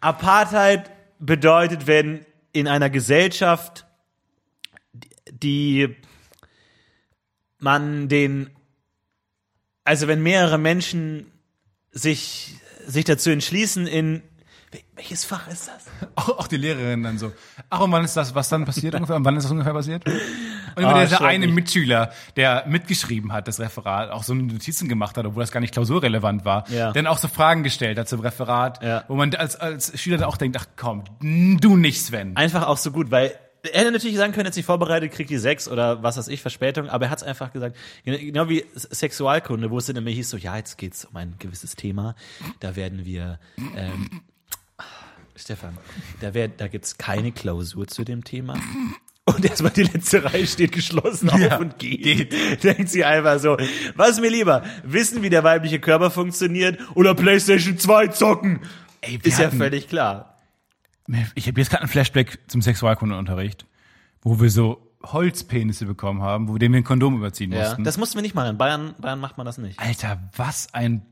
Apartheid 0.00 0.90
bedeutet, 1.18 1.86
wenn 1.86 2.26
in 2.52 2.68
einer 2.68 2.90
Gesellschaft, 2.90 3.86
die 5.30 5.96
man 7.58 8.08
den, 8.08 8.50
also 9.84 10.08
wenn 10.08 10.22
mehrere 10.22 10.58
Menschen 10.58 11.30
sich, 11.92 12.56
sich 12.86 13.04
dazu 13.04 13.30
entschließen, 13.30 13.86
in, 13.86 14.22
welches 14.96 15.24
Fach 15.24 15.48
ist 15.48 15.68
das? 15.68 16.08
Auch, 16.16 16.40
auch 16.40 16.46
die 16.48 16.56
Lehrerin 16.56 17.02
dann 17.02 17.18
so. 17.18 17.32
Ach, 17.70 17.80
und 17.80 17.92
wann 17.92 18.04
ist 18.04 18.16
das, 18.16 18.34
was 18.34 18.48
dann 18.48 18.64
passiert 18.64 18.94
ungefähr? 18.94 19.16
Und 19.16 19.24
wann 19.24 19.36
ist 19.36 19.44
das 19.44 19.52
ungefähr 19.52 19.72
passiert? 19.72 20.04
Und 20.76 20.82
immer 20.82 20.94
Ah, 20.96 21.04
dieser 21.04 21.20
eine 21.22 21.44
schrecklich. 21.44 21.54
Mitschüler, 21.54 22.12
der 22.36 22.64
mitgeschrieben 22.66 23.32
hat, 23.32 23.48
das 23.48 23.60
Referat, 23.60 24.10
auch 24.10 24.22
so 24.22 24.34
Notizen 24.34 24.88
gemacht 24.88 25.16
hat, 25.16 25.26
obwohl 25.26 25.42
das 25.42 25.52
gar 25.52 25.60
nicht 25.60 25.72
klausurrelevant 25.72 26.44
war, 26.44 26.68
Ja. 26.70 26.92
dann 26.92 27.06
auch 27.06 27.18
so 27.18 27.28
Fragen 27.28 27.62
gestellt 27.62 27.98
hat 27.98 28.08
zum 28.08 28.20
Referat, 28.20 28.82
Ja. 28.82 29.04
wo 29.08 29.14
man 29.14 29.34
als, 29.34 29.56
als 29.56 29.98
Schüler 30.00 30.18
dann 30.18 30.28
auch 30.28 30.36
denkt, 30.36 30.56
ach 30.60 30.66
komm, 30.76 31.04
du 31.20 31.76
nicht, 31.76 32.02
Sven. 32.02 32.36
Einfach 32.36 32.66
auch 32.66 32.76
so 32.78 32.90
gut, 32.90 33.10
weil 33.10 33.34
er 33.72 33.80
hätte 33.82 33.92
natürlich 33.92 34.16
sagen 34.16 34.32
können, 34.32 34.46
jetzt 34.46 34.56
nicht 34.56 34.66
vorbereitet, 34.66 35.12
kriegt 35.12 35.30
die 35.30 35.38
sechs 35.38 35.68
oder 35.68 36.02
was 36.02 36.16
weiß 36.16 36.26
ich, 36.26 36.42
Verspätung, 36.42 36.88
aber 36.88 37.04
er 37.06 37.10
hat 37.10 37.18
es 37.18 37.24
einfach 37.24 37.52
gesagt, 37.52 37.76
genau 38.04 38.48
wie 38.48 38.64
Sexualkunde, 38.74 39.70
wo 39.70 39.78
es 39.78 39.86
dann 39.86 39.94
immer 39.94 40.10
hieß 40.10 40.30
so, 40.30 40.36
ja, 40.36 40.56
jetzt 40.56 40.78
geht's 40.78 41.04
um 41.04 41.14
ein 41.16 41.36
gewisses 41.38 41.76
Thema, 41.76 42.16
da 42.58 42.74
werden 42.74 43.04
wir, 43.04 43.38
ähm, 43.76 44.22
Stefan, 45.36 45.78
da, 46.20 46.34
wär, 46.34 46.48
da 46.48 46.66
gibt's 46.68 46.98
keine 46.98 47.30
Klausur 47.32 47.86
zu 47.86 48.04
dem 48.04 48.24
Thema. 48.24 48.54
Und 49.24 49.44
erstmal 49.44 49.70
die 49.70 49.84
letzte 49.84 50.24
Reihe 50.24 50.46
steht 50.46 50.72
geschlossen 50.72 51.30
auf 51.30 51.38
Ja, 51.38 51.58
und 51.58 51.78
geht. 51.78 52.32
Denkt 52.64 52.88
sie 52.88 53.04
einfach 53.04 53.38
so, 53.38 53.56
was 53.94 54.10
ist 54.10 54.20
mir 54.20 54.30
lieber, 54.30 54.64
wissen, 54.82 55.22
wie 55.22 55.30
der 55.30 55.44
weibliche 55.44 55.78
Körper 55.78 56.10
funktioniert 56.10 56.78
oder 56.96 57.14
Playstation 57.14 57.78
2 57.78 58.08
zocken? 58.08 58.60
Ey, 59.00 59.20
Ist 59.22 59.38
ja 59.38 59.46
hatten- 59.46 59.58
völlig 59.58 59.88
klar. 59.88 60.36
Ich 61.36 61.46
habe 61.46 61.60
jetzt 61.60 61.70
gerade 61.70 61.82
ein 61.84 61.88
Flashback 61.88 62.38
zum 62.48 62.62
Sexualkundeunterricht, 62.62 63.66
wo 64.22 64.40
wir 64.40 64.50
so 64.50 64.88
Holzpenisse 65.04 65.84
bekommen 65.86 66.22
haben, 66.22 66.48
wo 66.48 66.54
wir 66.54 66.58
dem 66.58 66.72
wir 66.72 66.80
ein 66.80 66.84
Kondom 66.84 67.16
überziehen 67.16 67.52
Ja, 67.52 67.60
mussten. 67.64 67.84
das 67.84 67.98
mussten 67.98 68.16
wir 68.16 68.22
nicht 68.22 68.34
machen. 68.34 68.50
In 68.50 68.58
Bayern, 68.58 68.94
Bayern 68.98 69.20
macht 69.20 69.36
man 69.36 69.46
das 69.46 69.58
nicht. 69.58 69.78
Alter, 69.78 70.20
was 70.36 70.72
ein 70.74 71.02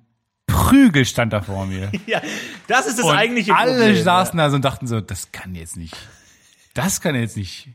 Prügel 0.46 1.04
stand 1.04 1.32
da 1.32 1.42
vor 1.42 1.66
mir. 1.66 1.90
Ja, 2.06 2.20
das 2.66 2.86
ist 2.86 2.98
das 2.98 3.06
Und 3.06 3.14
eigentliche 3.16 3.54
alle 3.54 3.72
Problem. 3.78 4.02
saßen 4.02 4.36
da 4.38 4.50
so 4.50 4.56
und 4.56 4.64
dachten 4.64 4.86
so, 4.88 5.00
das 5.00 5.30
kann 5.32 5.54
jetzt 5.54 5.76
nicht. 5.76 5.96
Das 6.74 7.00
kann 7.00 7.14
jetzt 7.14 7.36
nicht. 7.36 7.68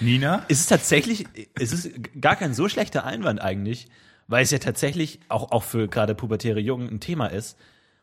Nina? 0.00 0.44
Es 0.48 0.60
ist 0.60 0.68
tatsächlich, 0.68 1.26
es 1.54 1.72
ist 1.72 1.90
gar 2.20 2.36
kein 2.36 2.54
so 2.54 2.68
schlechter 2.68 3.04
Einwand 3.04 3.40
eigentlich, 3.40 3.88
weil 4.26 4.42
es 4.42 4.50
ja 4.50 4.58
tatsächlich 4.58 5.20
auch, 5.28 5.52
auch 5.52 5.62
für 5.62 5.88
gerade 5.88 6.14
pubertäre 6.14 6.60
Jungen 6.60 6.88
ein 6.88 7.00
Thema 7.00 7.26
ist. 7.26 7.58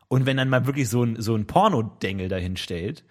Und 0.08 0.26
wenn 0.26 0.36
dann 0.36 0.48
mal 0.48 0.66
wirklich 0.66 0.88
so 0.88 1.04
ein, 1.04 1.20
so 1.20 1.34
ein 1.34 1.46
Pornodengel 1.46 2.28
dahin 2.28 2.56
stellt, 2.56 3.04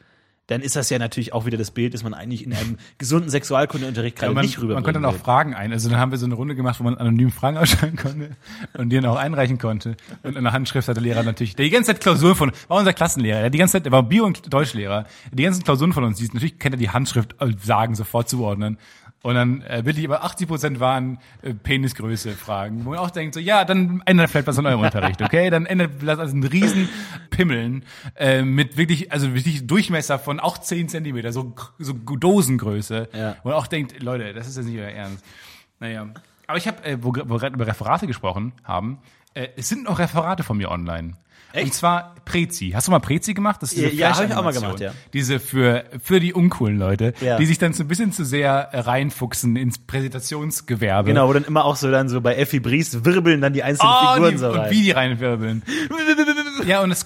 dann 0.50 0.62
ist 0.62 0.76
das 0.76 0.90
ja 0.90 0.98
natürlich 0.98 1.32
auch 1.32 1.46
wieder 1.46 1.58
das 1.58 1.70
Bild, 1.70 1.94
das 1.94 2.04
man 2.04 2.16
eigentlich 2.16 2.44
in 2.44 2.54
einem 2.54 2.78
gesunden 2.98 3.30
Sexualkundeunterricht 3.30 4.18
gerade 4.18 4.34
man, 4.34 4.44
nicht 4.44 4.58
rüberbringen 4.58 4.78
man 4.78 4.84
konnte 4.84 5.00
dann 5.00 5.16
auch. 5.16 5.24
Fragen 5.24 5.54
ein. 5.54 5.72
Also 5.72 5.90
dann 5.90 6.00
haben 6.00 6.12
wir 6.12 6.18
so 6.18 6.26
eine 6.26 6.34
Runde 6.34 6.56
gemacht, 6.56 6.80
wo 6.80 6.84
man 6.84 6.98
anonym 6.98 7.32
Fragen 7.32 7.58
ausschreiben 7.60 7.96
konnte 7.96 8.32
und 8.76 8.90
die 8.90 8.96
dann 8.96 9.06
auch 9.06 9.18
einreichen 9.18 9.60
konnte. 9.60 9.96
Und 10.24 10.36
in 10.36 10.44
der 10.44 10.52
Handschrift 10.52 10.88
hat 10.88 10.96
der 10.96 11.04
Lehrer 11.04 11.22
natürlich, 11.22 11.56
der 11.56 11.66
die 11.66 11.72
ganze 11.72 11.94
Zeit 11.94 12.02
Klausuren 12.02 12.36
von, 12.36 12.52
war 12.68 12.78
unser 12.78 12.94
Klassenlehrer, 12.94 13.42
der 13.42 13.50
die 13.52 13.60
ganze 13.60 13.74
Zeit, 13.74 13.86
der 13.86 13.92
war 13.92 14.02
Bio- 14.02 14.26
und 14.26 14.52
Deutschlehrer, 14.52 15.06
die 15.32 15.44
ganzen 15.44 15.64
Klausuren 15.64 15.94
von 15.94 16.04
uns, 16.04 16.18
die, 16.18 16.26
natürlich 16.26 16.58
kennt 16.58 16.74
er 16.74 16.80
die 16.80 16.90
Handschrift 16.90 17.36
äh, 17.40 17.54
sagen, 17.62 17.94
sofort 17.94 18.28
zuordnen. 18.28 18.80
Und 19.22 19.36
dann 19.36 19.62
äh, 19.64 19.84
wirklich 19.84 20.06
über 20.06 20.24
80 20.24 20.48
Prozent 20.48 20.80
waren 20.80 21.20
äh, 21.42 21.54
Penisgröße 21.54 22.32
Fragen, 22.32 22.86
wo 22.86 22.92
man 22.92 23.00
auch 23.00 23.10
denkt 23.10 23.34
so, 23.34 23.42
ja, 23.42 23.66
dann 23.66 24.02
ändert 24.06 24.30
vielleicht 24.30 24.48
was 24.48 24.58
an 24.58 24.66
eurem 24.66 24.80
Unterricht, 24.80 25.22
okay? 25.22 25.50
Dann 25.50 25.66
ändert 25.66 25.92
vielleicht 26.00 26.20
also 26.20 26.36
ein 26.38 26.44
riesen 26.44 26.88
Pimmeln 27.30 27.84
äh, 28.16 28.44
mit 28.44 28.78
wirklich, 28.78 29.12
also 29.12 29.34
wirklich 29.36 29.68
Durchmesser 29.68 30.20
von 30.20 30.40
auch 30.40 30.58
10 30.58 30.88
Zentimeter, 30.88 31.34
so, 31.34 31.54
so 31.80 31.94
Dosengröße. 31.94 33.10
Ja. 33.14 33.36
Wo 33.44 33.50
man 33.50 33.58
auch 33.58 33.68
denkt, 33.68 34.02
Leute, 34.02 34.34
das 34.34 34.48
ist 34.48 34.56
jetzt 34.56 34.68
nicht 34.68 34.80
euer 34.80 34.88
Ernst. 34.88 35.26
Naja. 35.82 36.08
Aber 36.48 36.58
ich 36.58 36.68
habe, 36.68 36.82
äh, 36.86 36.98
wo, 37.02 37.10
wo 37.10 37.36
wir 37.36 37.40
gerade 37.40 37.56
über 37.56 37.68
Referate 37.68 38.08
gesprochen 38.08 38.54
haben, 38.64 39.00
äh, 39.34 39.50
es 39.58 39.68
sind 39.68 39.84
noch 39.84 40.00
Referate 40.00 40.44
von 40.44 40.58
mir 40.58 40.72
online. 40.72 41.16
Und 41.52 41.60
Echt? 41.62 41.74
zwar 41.74 42.14
Prezi. 42.26 42.72
Hast 42.76 42.88
du 42.88 42.92
mal 42.92 43.00
Prezi 43.00 43.34
gemacht? 43.34 43.62
Das 43.64 43.72
ist 43.74 43.78
diese 43.82 43.90
Ja, 43.96 44.16
hab 44.16 44.24
ich 44.24 44.36
auch 44.36 44.44
mal 44.44 44.54
gemacht, 44.54 44.80
ja. 44.80 44.92
Diese 45.14 45.40
für, 45.40 45.84
für 46.00 46.20
die 46.20 46.32
uncoolen 46.34 46.78
Leute, 46.78 47.14
Ja. 47.22 47.38
die 47.38 47.46
sich 47.48 47.58
dann 47.58 47.74
so 47.74 47.84
ein 47.84 47.88
bisschen 47.88 48.12
zu 48.12 48.24
sehr 48.24 48.70
reinfuchsen 48.72 49.56
ins 49.56 49.80
Präsentationsgewerbe. 49.80 51.08
Genau, 51.10 51.28
wo 51.28 51.34
dann 51.34 51.44
immer 51.46 51.66
auch 51.66 51.76
so 51.76 51.90
dann 51.90 52.08
so 52.08 52.22
bei 52.22 52.36
Effi 52.36 52.60
Briest 52.60 53.04
wirbeln 53.04 53.42
dann 53.42 53.54
die 53.54 53.64
einzelnen 53.64 53.92
Oh, 53.94 54.14
Figuren 54.14 54.32
die, 54.34 54.38
so 54.38 54.50
und 54.50 54.58
rein. 54.60 54.72
wie 54.72 54.84
die 54.84 54.92
reinwirbeln. 54.92 55.64
ja, 56.68 56.82
und 56.82 56.92
es, 56.92 57.06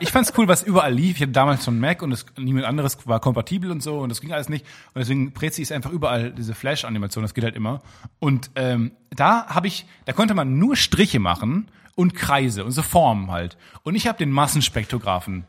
ich 0.00 0.10
fand's 0.10 0.34
cool, 0.36 0.48
was 0.48 0.62
überall 0.62 0.92
lief. 0.92 1.16
Ich 1.16 1.22
hatte 1.22 1.32
damals 1.32 1.64
schon 1.64 1.78
Mac 1.80 2.02
und 2.02 2.12
es, 2.12 2.26
niemand 2.36 2.66
anderes 2.66 2.98
war 3.06 3.20
kompatibel 3.20 3.70
und 3.70 3.82
so 3.82 4.00
und 4.00 4.10
das 4.10 4.20
ging 4.20 4.32
alles 4.32 4.50
nicht. 4.50 4.66
Und 4.94 5.00
deswegen 5.00 5.32
Prezi 5.32 5.62
ist 5.62 5.72
einfach 5.72 5.90
überall 5.90 6.30
diese 6.30 6.54
Flash-Animation, 6.54 7.22
das 7.22 7.32
geht 7.32 7.44
halt 7.44 7.56
immer. 7.56 7.80
Und 8.18 8.50
ähm, 8.56 8.92
da 9.10 9.46
habe 9.46 9.66
ich, 9.66 9.86
da 10.04 10.12
konnte 10.12 10.34
man 10.34 10.58
nur 10.58 10.76
Striche 10.76 11.20
machen 11.20 11.68
und 11.94 12.14
Kreise 12.14 12.64
und 12.64 12.72
so 12.72 12.82
Formen 12.82 13.30
halt. 13.30 13.56
Und 13.82 13.94
ich 13.94 14.06
habe 14.06 14.18
den 14.18 14.30
Massenspektrographen 14.30 15.44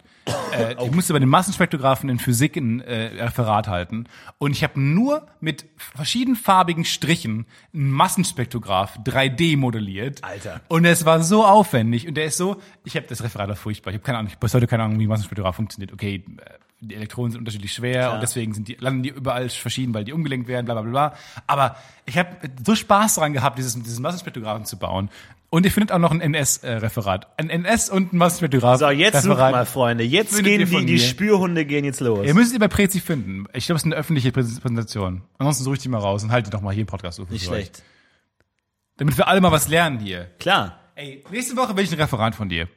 äh, 0.51 0.75
ich 0.85 0.91
musste 0.91 1.13
bei 1.13 1.19
den 1.19 1.29
Massenspektrographen 1.29 2.09
in 2.09 2.19
Physik 2.19 2.55
ein 2.55 2.81
äh, 2.81 3.23
Referat 3.23 3.67
halten 3.67 4.05
und 4.37 4.51
ich 4.51 4.63
habe 4.63 4.79
nur 4.79 5.27
mit 5.39 5.65
verschiedenfarbigen 5.77 6.85
Strichen 6.85 7.45
ein 7.73 7.91
Massenspektrograph 7.91 8.99
3D 8.99 9.57
modelliert. 9.57 10.23
Alter. 10.23 10.61
Und 10.67 10.85
es 10.85 11.05
war 11.05 11.21
so 11.21 11.45
aufwendig 11.45 12.07
und 12.07 12.15
der 12.15 12.25
ist 12.25 12.37
so, 12.37 12.61
ich 12.83 12.95
habe 12.95 13.07
das 13.07 13.23
Referat 13.23 13.49
war 13.49 13.55
furchtbar. 13.55 13.91
Ich 13.91 13.95
habe 13.95 14.05
keine 14.05 14.19
Ahnung, 14.19 14.31
ich 14.31 14.37
bis 14.37 14.53
heute 14.53 14.67
keine 14.67 14.83
Ahnung, 14.83 14.99
wie 14.99 15.05
ein 15.05 15.09
Massenspektrograph 15.09 15.55
funktioniert. 15.55 15.93
Okay, 15.93 16.23
äh, 16.37 16.43
die 16.79 16.95
Elektronen 16.95 17.31
sind 17.31 17.39
unterschiedlich 17.39 17.71
schwer 17.71 18.13
und 18.13 18.21
deswegen 18.21 18.53
sind 18.53 18.67
die, 18.67 18.75
landen 18.75 19.03
die 19.03 19.09
überall 19.09 19.47
verschieden, 19.47 19.93
weil 19.93 20.03
die 20.03 20.11
umgelenkt 20.11 20.49
werden, 20.49 20.65
bla 20.65 20.73
bla 20.73 20.81
bla. 20.81 20.91
bla. 20.91 21.17
Aber 21.47 21.77
ich 22.05 22.17
habe 22.17 22.35
so 22.65 22.75
Spaß 22.75 23.15
daran 23.15 23.31
gehabt, 23.31 23.57
dieses, 23.57 23.73
dieses 23.75 23.99
Massenspektrographen 23.99 24.65
zu 24.65 24.77
bauen. 24.77 25.09
Und 25.53 25.65
ihr 25.67 25.71
findet 25.71 25.91
auch 25.91 25.99
noch 25.99 26.09
ein 26.09 26.19
NS-Referat. 26.19 27.27
Ein 27.37 27.51
NS 27.51 27.91
und 27.91 28.11
ein 28.11 28.17
Massenspektrograph. 28.17 28.79
So, 28.79 28.89
jetzt 28.89 29.21
sucht 29.21 29.37
mal, 29.37 29.67
Freunde. 29.67 30.03
Jetzt 30.03 30.43
gehen 30.43 30.65
die, 30.67 30.85
die. 30.87 30.97
Spürhunde 30.99 31.63
gehen 31.67 31.85
jetzt 31.85 31.99
los. 31.99 32.25
Ihr 32.25 32.33
müsst 32.33 32.57
bei 32.57 32.67
Prezi 32.67 32.99
finden. 32.99 33.45
Ich 33.53 33.67
glaube, 33.67 33.77
es 33.77 33.83
ist 33.83 33.85
eine 33.85 33.93
öffentliche 33.93 34.29
Präs- 34.29 34.59
Präsentation. 34.59 35.21
Ansonsten 35.37 35.63
suche 35.63 35.75
ich 35.75 35.81
die 35.83 35.89
mal 35.89 35.99
raus 35.99 36.23
und 36.23 36.31
halte 36.31 36.49
die 36.49 36.55
doch 36.55 36.61
mal 36.61 36.73
hier 36.73 36.81
im 36.81 36.87
Podcast. 36.87 37.19
auf. 37.19 37.29
Nicht 37.29 37.45
schlecht. 37.45 37.83
Damit 38.97 39.15
wir 39.15 39.27
alle 39.27 39.41
mal 39.41 39.51
was 39.51 39.67
lernen 39.67 39.99
hier. 39.99 40.25
Klar. 40.39 40.79
Ey, 40.95 41.23
nächste 41.29 41.55
Woche 41.55 41.77
will 41.77 41.83
ich 41.83 41.91
ein 41.91 42.01
Referat 42.01 42.33
von 42.33 42.49
dir. 42.49 42.67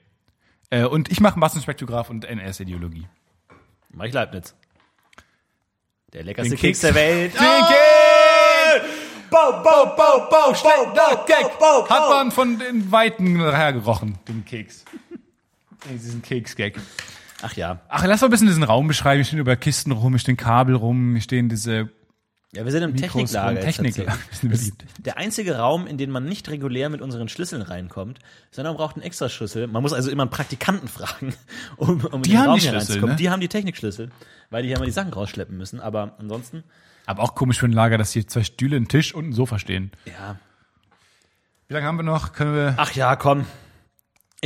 Äh, 0.69 0.85
und 0.85 1.11
ich 1.11 1.21
mache 1.21 1.39
Massenspektrograph 1.39 2.11
und 2.11 2.27
NS-Ideologie. 2.27 3.07
Mach 3.95 4.05
ich 4.05 4.13
Leibniz. 4.13 4.55
Der 6.13 6.25
leckerste 6.25 6.57
Keks 6.57 6.61
Keks. 6.61 6.81
der 6.81 6.95
Welt. 6.95 7.33
Den 7.37 7.41
Ah! 7.41 7.69
Bau, 9.31 9.63
bau, 9.63 9.95
bau, 9.97 10.29
bau, 10.31 10.53
bau, 10.53 10.95
bau, 10.95 11.25
Gag. 11.27 11.59
bau, 11.59 11.83
bau, 11.83 11.89
Hat 11.91 12.09
man 12.11 12.31
von 12.31 12.59
den 12.59 12.91
Weiten 12.93 13.37
hergerochen, 13.41 14.19
den 14.29 14.45
Keks. 14.45 14.85
Diesen 15.91 16.23
Keks-Gag. 16.23 16.79
Ach 17.43 17.53
ja. 17.55 17.81
Ach, 17.89 18.05
lass 18.05 18.21
mal 18.23 18.29
ein 18.29 18.31
bisschen 18.31 18.47
diesen 18.49 18.63
Raum 18.63 18.89
beschreiben. 18.89 19.19
Hier 19.19 19.25
stehen 19.25 19.39
über 19.39 19.57
Kisten 19.57 19.93
rum, 19.93 20.13
hier 20.13 20.19
stehen 20.19 20.37
Kabel 20.37 20.75
rum, 20.75 21.13
hier 21.13 21.21
stehen 21.23 21.49
diese 21.49 21.91
Ja, 22.53 22.65
wir 22.65 22.73
sind 22.73 22.83
im 22.83 22.93
Mikros 22.93 23.31
Techniklager. 23.33 23.61
Techniklager. 23.61 24.19
der 24.99 25.19
einzige 25.19 25.59
Raum, 25.59 25.87
in 25.87 25.99
den 25.99 26.11
man 26.11 26.25
nicht 26.25 26.49
regulär 26.49 26.89
mit 26.89 27.03
unseren 27.03 27.29
Schlüsseln 27.29 27.63
reinkommt, 27.63 28.19
sondern 28.51 28.73
man 28.75 28.79
braucht 28.79 28.97
einen 28.97 29.05
extra 29.05 29.29
Schlüssel. 29.29 29.67
Man 29.67 29.83
muss 29.83 29.93
also 29.93 30.11
immer 30.11 30.23
einen 30.23 30.31
Praktikanten 30.31 30.89
fragen, 30.89 31.35
um, 31.77 32.01
um 32.07 32.15
in 32.15 32.23
Die 32.23 32.31
den 32.31 32.39
haben 32.41 32.47
Raum 32.49 32.57
die 32.57 32.63
hier 32.63 32.71
Schlüssel, 32.71 32.93
reinzukommen. 32.95 33.11
ne? 33.11 33.17
Die 33.17 33.31
haben 33.31 33.41
die 33.41 33.49
Technikschlüssel, 33.49 34.11
weil 34.51 34.63
die 34.63 34.71
ja 34.71 34.77
immer 34.77 34.87
die 34.87 34.93
Sachen 34.93 35.13
rausschleppen 35.13 35.57
müssen. 35.57 35.79
Aber 35.79 36.15
ansonsten, 36.19 36.65
Aber 37.07 37.23
auch 37.23 37.35
komisch 37.35 37.59
für 37.61 37.67
ein 37.67 37.73
Lager, 37.73 37.99
dass 37.99 38.13
hier 38.13 38.27
zwei 38.27 38.43
Stühle, 38.43 38.77
ein 38.77 38.89
Tisch 38.89 39.15
und 39.15 39.29
ein 39.29 39.33
Sofa 39.33 39.59
stehen. 39.59 39.93
ja. 40.05 40.37
Wie 41.69 41.75
lange 41.75 41.87
haben 41.87 41.97
wir 41.97 42.05
noch? 42.05 42.33
Können 42.33 42.55
wir. 42.55 42.75
Ach 42.77 42.93
ja, 42.93 43.17
komm. 43.17 43.45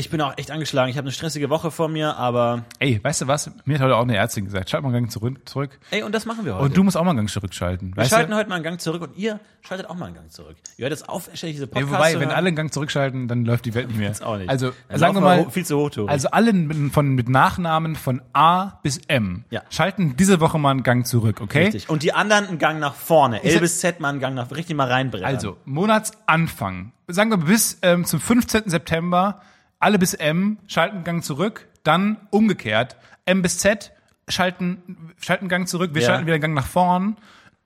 Ich 0.01 0.09
bin 0.09 0.21
auch 0.23 0.33
echt 0.39 0.51
angeschlagen. 0.51 0.91
Ich 0.91 0.97
habe 0.97 1.05
eine 1.05 1.13
stressige 1.13 1.51
Woche 1.51 1.71
vor 1.71 1.89
mir, 1.89 2.17
aber 2.17 2.65
Ey, 2.79 2.99
weißt 3.05 3.21
du 3.21 3.27
was? 3.27 3.51
Mir 3.67 3.75
hat 3.75 3.83
heute 3.85 3.97
auch 3.97 4.03
eine 4.03 4.17
Ärztin 4.17 4.47
gesagt, 4.47 4.71
schalt 4.71 4.83
mal 4.83 4.89
einen 4.89 5.03
Gang 5.05 5.13
zurück. 5.13 5.47
zurück. 5.47 5.79
ey, 5.91 6.03
und 6.03 6.15
das 6.15 6.25
machen 6.25 6.47
wir 6.47 6.55
heute. 6.55 6.65
Und 6.65 6.77
du 6.77 6.83
musst 6.83 6.97
auch 6.97 7.05
mal 7.05 7.11
einen 7.11 7.19
Gang 7.19 7.29
zurückschalten. 7.29 7.95
wir 7.95 8.05
schalten 8.07 8.31
du? 8.31 8.37
heute 8.39 8.49
mal 8.49 8.55
einen 8.55 8.65
Gang 8.65 8.81
zurück 8.81 9.03
und 9.03 9.15
ihr 9.19 9.41
schaltet 9.61 9.91
auch 9.91 9.95
mal 9.97 10.07
einen 10.07 10.15
Gang 10.15 10.33
zurück. 10.33 10.57
Ihr 10.79 10.85
hört 10.85 10.93
jetzt 10.93 11.07
auf, 11.07 11.29
diese 11.35 11.67
Podcasts 11.67 11.93
wobei, 11.95 12.13
zu 12.15 12.21
wenn 12.21 12.31
alle 12.31 12.49
einen 12.49 12.57
Gang 12.57 12.73
zurückschalten, 12.73 13.29
dann 13.29 13.45
läuft 13.45 13.67
die 13.67 13.75
Welt 13.75 13.89
nicht 13.89 13.99
mehr. 13.99 14.15
auch 14.27 14.39
nicht. 14.39 14.49
Also, 14.49 14.73
Dann 14.89 14.99
sagen 14.99 15.15
wir 15.17 15.21
mal, 15.21 15.51
viel 15.51 15.67
zu 15.67 15.77
hoch, 15.79 15.91
Tobi. 15.91 16.11
also 16.11 16.31
alle 16.31 16.55
mit, 16.55 16.95
von, 16.95 17.11
mit 17.11 17.29
Nachnamen 17.29 17.95
von 17.95 18.23
A 18.33 18.79
bis 18.83 18.99
M 19.07 19.45
Ja. 19.51 19.63
schalten 19.69 20.17
diese 20.17 20.41
Woche 20.41 20.59
mal 20.59 20.71
einen 20.71 20.83
Gang 20.83 21.07
zurück, 21.07 21.43
okay? 21.43 21.65
Richtig. 21.65 21.91
Und 21.91 22.03
die 22.03 22.15
anderen 22.15 22.47
einen 22.49 22.59
Gang 22.59 22.81
nach 22.81 22.95
vorne. 22.95 23.45
L 23.45 23.61
bis 23.61 23.81
Z 23.81 24.01
mal 24.01 24.09
einen 24.09 24.21
Gang 24.21 24.35
nach, 24.35 24.51
richtig 24.51 24.75
mal 24.77 24.89
reinbrennen. 24.89 25.27
Also, 25.27 25.59
Monatsanfang. 25.67 26.93
Sagen 27.09 27.31
wir 27.31 27.37
bis 27.39 27.79
ähm, 27.83 28.05
zum 28.05 28.21
15. 28.21 28.63
September, 28.71 29.43
alle 29.81 29.99
bis 29.99 30.15
M 30.15 30.59
schalten 30.69 31.03
Gang 31.05 31.25
zurück, 31.25 31.67
dann 31.83 32.17
umgekehrt. 32.31 32.97
M 33.25 33.43
bis 33.43 33.59
Z 33.59 33.93
schalten, 34.29 35.13
schalten 35.21 35.49
Gang 35.49 35.67
zurück, 35.69 35.91
wir 35.95 36.03
Ja. 36.03 36.09
schalten 36.09 36.27
wieder 36.27 36.39
Gang 36.39 36.55
nach 36.55 36.67
vorn, 36.67 37.17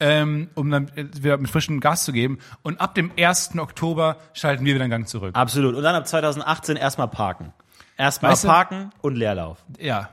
ähm, 0.00 0.48
um 0.54 0.70
dann 0.70 0.90
wieder 0.96 1.36
mit 1.36 1.50
frischem 1.50 1.80
Gas 1.80 2.04
zu 2.04 2.12
geben. 2.12 2.38
Und 2.62 2.80
ab 2.80 2.94
dem 2.94 3.12
1. 3.18 3.58
Oktober 3.60 4.16
schalten 4.32 4.64
wir 4.64 4.74
wieder 4.74 4.84
einen 4.84 4.90
Gang 4.90 5.06
zurück. 5.08 5.34
Absolut. 5.36 5.74
Und 5.74 5.82
dann 5.82 5.94
ab 5.94 6.06
2018 6.08 6.76
erstmal 6.76 7.08
parken. 7.08 7.52
Erstmal 7.96 8.32
Weißt 8.32 8.44
du- 8.44 8.48
parken 8.48 8.90
und 9.02 9.14
Leerlauf. 9.16 9.64
Ja. 9.78 10.10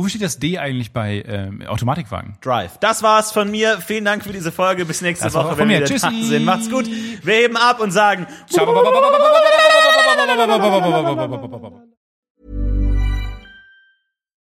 Wofür 0.00 0.08
steht 0.08 0.22
das 0.22 0.38
D 0.38 0.56
eigentlich 0.56 0.92
bei 0.94 1.22
ähm, 1.28 1.60
Automatikwagen? 1.66 2.38
Drive. 2.40 2.78
Das 2.78 3.02
war's 3.02 3.32
von 3.32 3.50
mir. 3.50 3.82
Vielen 3.82 4.06
Dank 4.06 4.24
für 4.24 4.32
diese 4.32 4.50
Folge. 4.50 4.86
Bis 4.86 5.02
nächste 5.02 5.26
Das 5.26 5.34
Woche, 5.34 5.58
wenn 5.58 5.68
wir 5.68 5.78
mir. 5.78 5.84
wieder 5.86 5.98
da 5.98 6.08
Tschüssi. 6.08 6.22
sind. 6.26 6.44
Macht's 6.46 6.70
gut. 6.70 6.86
Wir 6.86 7.34
heben 7.34 7.58
ab 7.58 7.80
und 7.80 7.90
sagen 7.90 8.26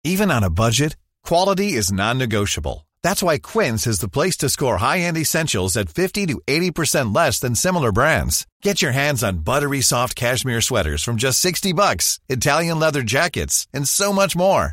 Even 0.03 0.31
on 0.33 0.43
a 0.43 0.51
budget, 0.51 0.97
quality 1.23 1.73
is 1.75 1.93
non-negotiable. 1.93 2.85
That's 3.05 3.23
why 3.23 3.39
Quince 3.39 3.87
is 3.87 4.01
the 4.01 4.09
place 4.09 4.37
to 4.39 4.49
score 4.49 4.79
high-end 4.79 5.17
essentials 5.17 5.77
at 5.77 5.89
50 5.89 6.27
to 6.27 6.41
80% 6.49 7.15
less 7.15 7.39
than 7.39 7.55
similar 7.55 7.93
brands. 7.93 8.45
Get 8.63 8.83
your 8.83 8.93
hands 8.93 9.23
on 9.23 9.45
buttery 9.45 9.83
soft 9.83 10.17
cashmere 10.17 10.61
sweaters 10.61 11.05
from 11.05 11.17
just 11.17 11.39
60 11.41 11.73
bucks, 11.75 12.19
Italian 12.29 12.81
leather 12.81 13.03
jackets, 13.03 13.69
and 13.73 13.89
so 13.89 14.13
much 14.13 14.35
more. 14.35 14.73